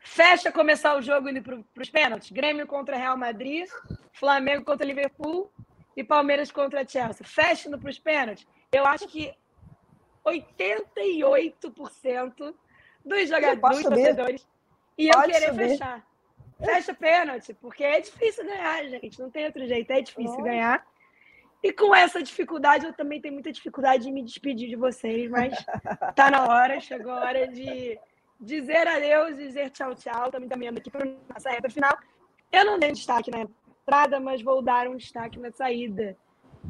Fecha 0.00 0.50
começar 0.50 0.96
o 0.96 1.02
jogo 1.02 1.28
indo 1.28 1.42
para 1.42 1.82
os 1.82 1.90
pênaltis. 1.90 2.30
Grêmio 2.30 2.66
contra 2.66 2.96
Real 2.96 3.18
Madrid, 3.18 3.68
Flamengo 4.12 4.64
contra 4.64 4.86
Liverpool 4.86 5.52
e 5.96 6.02
Palmeiras 6.02 6.50
contra 6.50 6.88
Chelsea. 6.88 7.24
Fecha 7.24 7.68
indo 7.68 7.78
para 7.78 7.90
os 7.90 7.98
pênaltis. 7.98 8.48
Eu 8.72 8.86
acho 8.86 9.06
que 9.06 9.32
88% 10.24 12.54
dos 13.04 13.28
jogadores, 13.28 13.60
dos 13.60 13.82
torcedores, 13.82 14.48
iam 14.96 15.20
Pode 15.20 15.32
querer 15.32 15.54
fechar. 15.54 16.08
Fecha 16.58 16.94
pênalti, 16.94 17.52
porque 17.54 17.84
é 17.84 18.00
difícil 18.00 18.44
ganhar, 18.44 18.84
gente. 18.84 19.20
Não 19.20 19.30
tem 19.30 19.44
outro 19.46 19.66
jeito, 19.66 19.90
é 19.90 20.00
difícil 20.00 20.40
ganhar. 20.42 20.86
E 21.62 21.72
com 21.72 21.94
essa 21.94 22.22
dificuldade, 22.22 22.86
eu 22.86 22.94
também 22.94 23.20
tenho 23.20 23.34
muita 23.34 23.52
dificuldade 23.52 24.04
de 24.04 24.12
me 24.12 24.22
despedir 24.22 24.66
de 24.68 24.76
vocês, 24.76 25.30
mas 25.30 25.54
tá 26.16 26.30
na 26.30 26.46
hora, 26.46 26.80
chegou 26.80 27.12
a 27.12 27.20
hora 27.20 27.46
de 27.48 27.98
dizer 28.40 28.88
adeus, 28.88 29.36
dizer 29.36 29.70
tchau, 29.70 29.94
tchau. 29.94 30.26
Estamos 30.26 30.48
caminhando 30.48 30.78
aqui 30.78 30.90
para 30.90 31.04
nossa 31.04 31.50
reta 31.50 31.68
final. 31.68 31.96
Eu 32.50 32.64
não 32.64 32.78
dei 32.78 32.92
destaque 32.92 33.30
na 33.30 33.42
entrada, 33.42 34.18
mas 34.18 34.42
vou 34.42 34.62
dar 34.62 34.88
um 34.88 34.96
destaque 34.96 35.38
na 35.38 35.52
saída. 35.52 36.16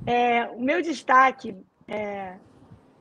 É, 0.06 0.44
o 0.48 0.60
meu 0.60 0.82
destaque 0.82 1.56
é, 1.86 2.36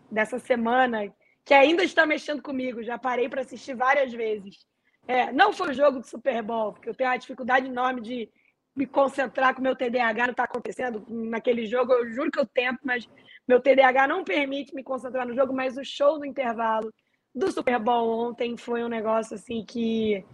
dessa 0.09 0.39
semana, 0.39 1.11
que 1.43 1.53
ainda 1.53 1.83
está 1.83 2.05
mexendo 2.05 2.41
comigo, 2.41 2.83
já 2.83 2.97
parei 2.97 3.27
para 3.27 3.41
assistir 3.41 3.75
várias 3.75 4.13
vezes. 4.13 4.67
É, 5.07 5.31
não 5.31 5.51
foi 5.51 5.71
o 5.71 5.73
jogo 5.73 5.99
do 5.99 6.05
Super 6.05 6.43
Bowl, 6.43 6.73
porque 6.73 6.89
eu 6.89 6.93
tenho 6.93 7.09
uma 7.09 7.17
dificuldade 7.17 7.65
enorme 7.65 8.01
de 8.01 8.29
me 8.75 8.85
concentrar 8.85 9.53
com 9.53 9.59
o 9.59 9.63
meu 9.63 9.75
TDAH 9.75 10.27
não 10.27 10.31
está 10.31 10.43
acontecendo 10.43 11.03
naquele 11.09 11.65
jogo. 11.65 11.91
Eu 11.91 12.09
juro 12.11 12.31
que 12.31 12.39
eu 12.39 12.45
tento, 12.45 12.79
mas 12.83 13.09
meu 13.47 13.59
TDAH 13.59 14.07
não 14.07 14.23
permite 14.23 14.73
me 14.73 14.83
concentrar 14.83 15.27
no 15.27 15.35
jogo. 15.35 15.53
Mas 15.53 15.75
o 15.75 15.83
show 15.83 16.17
no 16.17 16.25
intervalo 16.25 16.93
do 17.33 17.51
Super 17.51 17.79
Bowl 17.79 18.29
ontem 18.29 18.57
foi 18.57 18.83
um 18.83 18.87
negócio 18.87 19.35
assim 19.35 19.63
que 19.65 20.25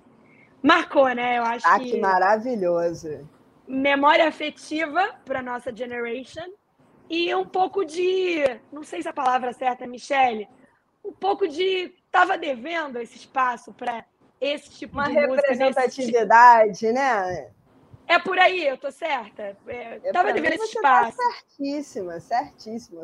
marcou, 0.62 1.08
né? 1.10 1.38
Eu 1.38 1.44
acho 1.44 1.68
ah, 1.68 1.80
que. 1.80 1.92
que 1.92 2.00
maravilhoso! 2.00 3.28
Memória 3.68 4.28
afetiva 4.28 5.16
para 5.26 5.42
nossa 5.42 5.76
generation 5.76 6.46
e 7.10 7.34
um 7.34 7.46
pouco 7.46 7.84
de, 7.86 8.44
não 8.72 8.84
sei 8.84 9.02
se 9.02 9.08
a 9.08 9.14
palavra 9.14 9.54
certa, 9.54 9.88
Michelle, 9.88 10.48
um 11.04 11.12
pouco 11.12 11.48
de 11.48 11.94
tava 12.12 12.38
devendo 12.38 12.98
esse 12.98 13.18
espaço 13.18 13.74
para 13.74 14.06
esse 14.40 14.70
tipo 14.72 14.98
Uma 14.98 15.08
de 15.08 15.14
representatividade, 15.14 16.80
tipo... 16.80 16.94
né? 16.94 17.52
É 18.08 18.20
por 18.20 18.38
aí, 18.38 18.68
eu 18.68 18.78
tô 18.78 18.92
certa. 18.92 19.58
É, 19.68 20.00
é 20.04 20.12
tava 20.12 20.32
devendo 20.32 20.54
esse 20.54 20.80
tá 20.82 21.10
espaço. 21.10 21.18
Tá 21.18 21.24
certíssima, 21.24 22.20
certíssima. 22.20 23.04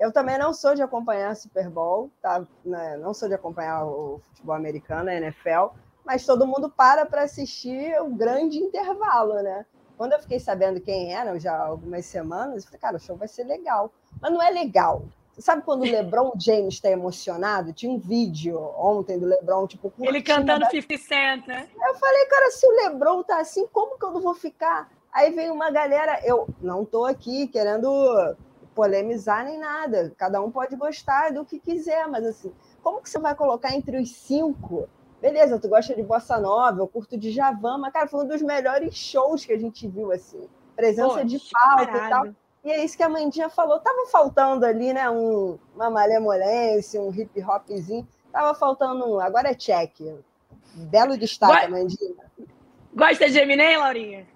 Eu 0.00 0.12
também 0.12 0.38
não 0.38 0.54
sou 0.54 0.74
de 0.74 0.82
acompanhar 0.82 1.36
Super 1.36 1.68
Bowl, 1.68 2.10
tá? 2.22 2.46
Né, 2.64 2.96
não 2.96 3.12
sou 3.12 3.28
de 3.28 3.34
acompanhar 3.34 3.84
o 3.84 4.20
futebol 4.28 4.54
americano, 4.54 5.10
a 5.10 5.14
NFL, 5.14 5.74
mas 6.04 6.24
todo 6.24 6.46
mundo 6.46 6.70
para 6.70 7.04
para 7.04 7.22
assistir 7.22 8.00
o 8.00 8.08
grande 8.08 8.58
intervalo, 8.58 9.34
né? 9.42 9.66
Quando 9.98 10.12
eu 10.12 10.20
fiquei 10.20 10.38
sabendo 10.38 10.80
quem 10.80 11.12
era, 11.12 11.38
já 11.38 11.52
há 11.52 11.66
algumas 11.66 12.06
semanas, 12.06 12.62
eu 12.62 12.68
falei, 12.68 12.80
cara, 12.80 12.96
o 12.96 13.00
show 13.00 13.16
vai 13.16 13.26
ser 13.28 13.44
legal. 13.44 13.92
Mas 14.20 14.32
não 14.32 14.40
é 14.40 14.48
legal. 14.48 15.02
Sabe 15.38 15.62
quando 15.62 15.82
o 15.82 15.84
LeBron 15.84 16.32
James 16.38 16.74
está 16.74 16.90
emocionado? 16.90 17.72
Tinha 17.72 17.92
um 17.92 17.98
vídeo 17.98 18.58
ontem 18.76 19.18
do 19.18 19.26
LeBron, 19.26 19.66
tipo, 19.66 19.92
ele 20.00 20.22
cantando 20.22 20.60
da... 20.60 20.70
50 20.70 21.02
Cent, 21.02 21.46
né? 21.46 21.68
Eu 21.74 21.94
falei, 21.94 22.26
cara, 22.26 22.50
se 22.50 22.66
o 22.66 22.70
LeBron 22.70 23.22
tá 23.22 23.40
assim, 23.40 23.66
como 23.68 23.98
que 23.98 24.04
eu 24.04 24.10
não 24.10 24.20
vou 24.20 24.34
ficar? 24.34 24.90
Aí 25.12 25.30
vem 25.30 25.50
uma 25.50 25.70
galera, 25.70 26.20
eu 26.24 26.48
não 26.60 26.84
tô 26.84 27.04
aqui 27.04 27.46
querendo 27.48 27.88
polemizar 28.74 29.44
nem 29.44 29.58
nada. 29.58 30.12
Cada 30.16 30.40
um 30.40 30.50
pode 30.50 30.76
gostar 30.76 31.32
do 31.32 31.44
que 31.44 31.58
quiser, 31.58 32.06
mas 32.06 32.24
assim, 32.24 32.52
como 32.82 33.02
que 33.02 33.10
você 33.10 33.18
vai 33.18 33.34
colocar 33.34 33.74
entre 33.74 34.00
os 34.00 34.14
cinco? 34.14 34.88
Beleza, 35.20 35.58
tu 35.58 35.68
gosta 35.68 35.94
de 35.94 36.02
bossa 36.02 36.38
nova, 36.38 36.80
eu 36.80 36.86
curto 36.86 37.16
de 37.18 37.32
Javan, 37.32 37.78
mas 37.78 37.92
cara, 37.92 38.06
foi 38.06 38.24
um 38.24 38.28
dos 38.28 38.40
melhores 38.40 38.94
shows 38.94 39.44
que 39.44 39.52
a 39.52 39.58
gente 39.58 39.88
viu 39.88 40.12
assim, 40.12 40.48
presença 40.76 41.18
Pô, 41.18 41.24
de 41.24 41.40
palco 41.50 41.96
e 41.96 42.08
tal. 42.08 42.28
E 42.68 42.70
é 42.70 42.84
isso 42.84 42.98
que 42.98 43.02
a 43.02 43.08
Mandinha 43.08 43.48
falou. 43.48 43.80
Tava 43.80 44.06
faltando 44.12 44.66
ali, 44.66 44.92
né? 44.92 45.08
Um, 45.08 45.58
uma 45.74 45.88
malemolência, 45.88 47.00
um 47.00 47.10
hip 47.10 47.42
hopzinho. 47.42 48.06
Tava 48.30 48.54
faltando 48.54 49.06
um. 49.06 49.18
Agora 49.18 49.52
é 49.52 49.54
check. 49.54 49.98
Belo 50.74 51.16
destaque, 51.16 51.64
Go 51.64 51.72
Mandinha. 51.72 52.14
Gosta 52.94 53.30
de 53.30 53.38
Eminem, 53.38 53.78
Laurinha? 53.78 54.26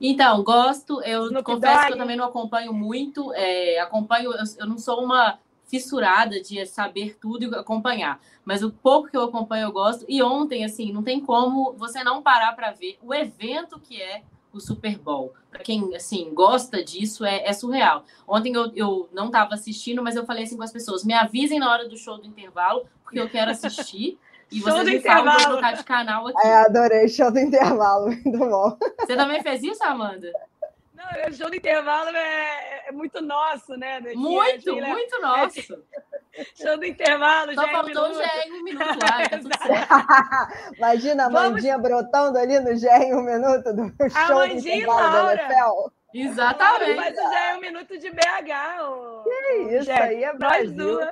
Então, 0.00 0.42
gosto. 0.42 1.00
Eu 1.02 1.30
confesso 1.44 1.86
que 1.86 1.92
eu 1.92 1.96
também 1.96 2.16
não 2.16 2.24
acompanho 2.24 2.72
muito. 2.72 3.32
É, 3.34 3.78
acompanho, 3.78 4.32
eu, 4.32 4.44
eu, 4.58 4.66
não 4.66 4.76
sou 4.76 5.04
uma 5.04 5.38
fissurada 5.64 6.40
de 6.40 6.66
saber 6.66 7.18
tudo 7.20 7.44
e 7.44 7.54
acompanhar. 7.56 8.20
Mas 8.44 8.64
o 8.64 8.72
pouco 8.72 9.08
que 9.08 9.16
eu 9.16 9.22
acompanho 9.22 9.68
eu 9.68 9.72
gosto. 9.72 10.04
E 10.08 10.20
ontem, 10.20 10.64
assim, 10.64 10.92
não 10.92 11.04
tem 11.04 11.20
como 11.20 11.72
você 11.74 12.02
não 12.02 12.20
parar 12.20 12.52
para 12.56 12.72
ver 12.72 12.98
o 13.00 13.14
evento 13.14 13.78
que 13.78 14.02
é 14.02 14.24
o 14.52 14.60
Super 14.60 14.98
Bowl. 14.98 15.34
Para 15.50 15.60
quem, 15.60 15.94
assim, 15.94 16.32
gosta 16.32 16.82
disso, 16.82 17.24
é, 17.24 17.46
é 17.46 17.52
surreal. 17.52 18.04
Ontem 18.26 18.54
eu, 18.54 18.70
eu 18.74 19.08
não 19.12 19.26
estava 19.26 19.54
assistindo, 19.54 20.02
mas 20.02 20.16
eu 20.16 20.24
falei 20.24 20.44
assim 20.44 20.56
com 20.56 20.62
as 20.62 20.72
pessoas, 20.72 21.04
me 21.04 21.14
avisem 21.14 21.58
na 21.58 21.70
hora 21.70 21.88
do 21.88 21.96
show 21.96 22.18
do 22.18 22.26
intervalo, 22.26 22.86
porque 23.02 23.20
eu 23.20 23.28
quero 23.28 23.50
assistir. 23.50 24.18
E 24.50 24.58
show 24.60 24.72
vocês 24.72 24.86
me 24.86 25.00
falam 25.00 25.36
para 25.36 25.48
trocar 25.48 25.74
de 25.74 25.84
canal 25.84 26.26
aqui. 26.26 26.46
É, 26.46 26.54
adorei, 26.64 27.08
show 27.08 27.30
do 27.30 27.38
intervalo, 27.38 28.06
muito 28.24 28.38
bom. 28.38 28.76
Você 29.00 29.16
também 29.16 29.42
fez 29.42 29.62
isso, 29.62 29.82
Amanda? 29.84 30.32
Não, 30.94 31.30
o 31.30 31.32
show 31.32 31.48
do 31.48 31.56
intervalo 31.56 32.10
é, 32.10 32.88
é 32.88 32.92
muito 32.92 33.20
nosso, 33.22 33.76
né? 33.76 34.00
Muito, 34.14 34.70
assim, 34.70 34.80
muito 34.80 35.20
né? 35.20 35.28
nosso. 35.28 35.84
Show 36.54 36.78
do 36.78 36.84
intervalo, 36.84 37.54
Só 37.54 37.66
já 37.66 37.72
faltou 37.72 38.06
é 38.06 38.10
o 38.10 38.14
GE 38.14 38.48
em 38.48 38.52
um 38.52 38.62
minuto 38.62 38.98
lá, 39.02 39.28
tá 39.28 39.38
tudo 39.38 39.50
certo. 39.66 40.76
Imagina 40.76 41.26
a 41.26 41.28
Vamos... 41.28 41.50
Mandinha 41.52 41.78
brotando 41.78 42.38
ali 42.38 42.60
no 42.60 42.76
GE 42.76 42.86
em 42.86 43.14
um 43.14 43.22
minuto 43.22 43.72
do 43.72 43.92
a 44.14 44.26
show 44.26 44.38
do 44.38 44.46
intervalo 44.46 45.26
da 45.26 45.34
NFL. 45.34 45.90
Exatamente. 46.12 46.96
Mas 46.96 47.18
o 47.18 47.30
GE 47.30 47.36
é 47.36 47.56
um 47.56 47.60
minuto 47.60 47.98
de 47.98 48.10
BH. 48.10 48.82
O... 48.82 49.24
Que 49.24 49.76
isso, 49.76 49.92
aí 49.92 50.24
é 50.24 50.32
Brasil. 50.34 50.74
Duas. 50.74 51.10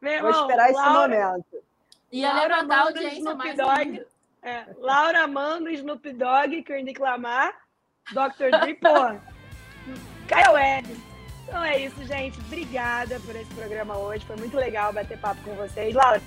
Meu 0.00 0.12
irmão, 0.12 0.32
Vou 0.32 0.40
esperar 0.40 0.72
Laura... 0.72 1.14
esse 1.14 1.22
momento. 1.22 1.70
Ia 2.12 2.32
Laura 2.32 2.56
levantar 2.56 2.76
a 2.76 2.82
audiência 2.82 3.34
mais 3.34 3.56
Dogg, 3.56 4.06
é, 4.42 4.64
Laura 4.78 5.26
Mando, 5.28 5.70
Snoop 5.70 6.12
Dogg, 6.12 6.62
Kendrick 6.62 7.00
Lamar, 7.00 7.54
Dr. 8.10 8.50
Dre, 8.60 8.74
pô, 8.74 8.88
Caio 10.26 10.52
Web. 10.52 11.09
Então 11.50 11.64
é 11.64 11.80
isso, 11.80 12.04
gente. 12.04 12.38
Obrigada 12.38 13.18
por 13.26 13.34
esse 13.34 13.52
programa 13.52 13.98
hoje. 13.98 14.24
Foi 14.24 14.36
muito 14.36 14.56
legal 14.56 14.92
bater 14.92 15.18
papo 15.18 15.42
com 15.42 15.52
vocês. 15.56 15.92
Laura, 15.92 16.22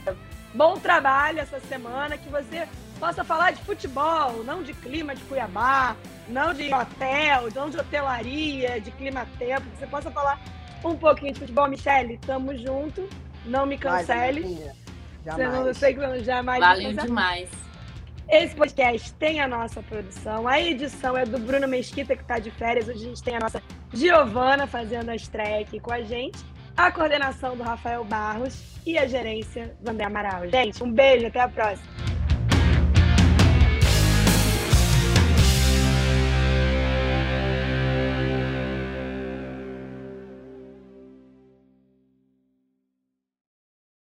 bom 0.54 0.78
trabalho 0.78 1.40
essa 1.40 1.62
semana. 1.62 2.18
Que 2.18 2.28
você 2.28 2.68
possa 3.00 3.24
falar 3.24 3.52
de 3.52 3.64
futebol, 3.64 4.44
não 4.44 4.62
de 4.62 4.74
clima 4.74 5.16
de 5.16 5.24
Cuiabá, 5.24 5.96
não 6.28 6.54
de 6.54 6.74
hotel, 6.74 7.50
não 7.56 7.70
de 7.70 7.78
hotelaria, 7.78 8.82
de 8.82 8.92
clima-tempo. 8.92 9.62
Que 9.62 9.78
você 9.78 9.88
possa 9.88 10.12
falar 10.12 10.38
um 10.84 10.98
pouquinho 10.98 11.32
de 11.32 11.40
futebol. 11.40 11.70
Michele, 11.70 12.18
tamo 12.18 12.54
junto. 12.58 13.08
Não 13.46 13.66
me 13.66 13.78
cancele. 13.78 14.70
Jamais. 15.24 15.50
Você 15.50 15.64
não, 15.64 15.74
sei 15.74 15.94
que 15.94 16.24
jamais. 16.26 16.60
Valeu 16.60 16.92
demais. 16.92 17.50
Esse 18.36 18.56
podcast 18.56 19.14
tem 19.14 19.40
a 19.40 19.48
nossa 19.48 19.84
produção. 19.84 20.48
A 20.48 20.60
edição 20.60 21.16
é 21.16 21.24
do 21.24 21.38
Bruno 21.38 21.68
Mesquita, 21.68 22.16
que 22.16 22.24
está 22.24 22.40
de 22.40 22.50
férias. 22.50 22.88
Hoje 22.88 23.06
a 23.06 23.10
gente 23.10 23.22
tem 23.22 23.36
a 23.36 23.40
nossa 23.40 23.62
Giovana 23.94 24.66
fazendo 24.66 25.10
a 25.10 25.16
estreia 25.16 25.62
aqui 25.62 25.80
com 25.80 25.94
a 25.94 26.02
gente. 26.02 26.44
A 26.76 26.92
coordenação 26.92 27.56
do 27.56 27.62
Rafael 27.62 28.04
Barros 28.04 28.60
e 28.88 28.98
a 28.98 29.06
gerência 29.06 29.78
do 29.80 29.92
André 29.92 30.06
Amaral. 30.06 30.50
Gente, 30.50 30.84
um 30.84 30.92
beijo, 30.92 31.28
até 31.28 31.42
a 31.42 31.48
próxima. 31.48 32.13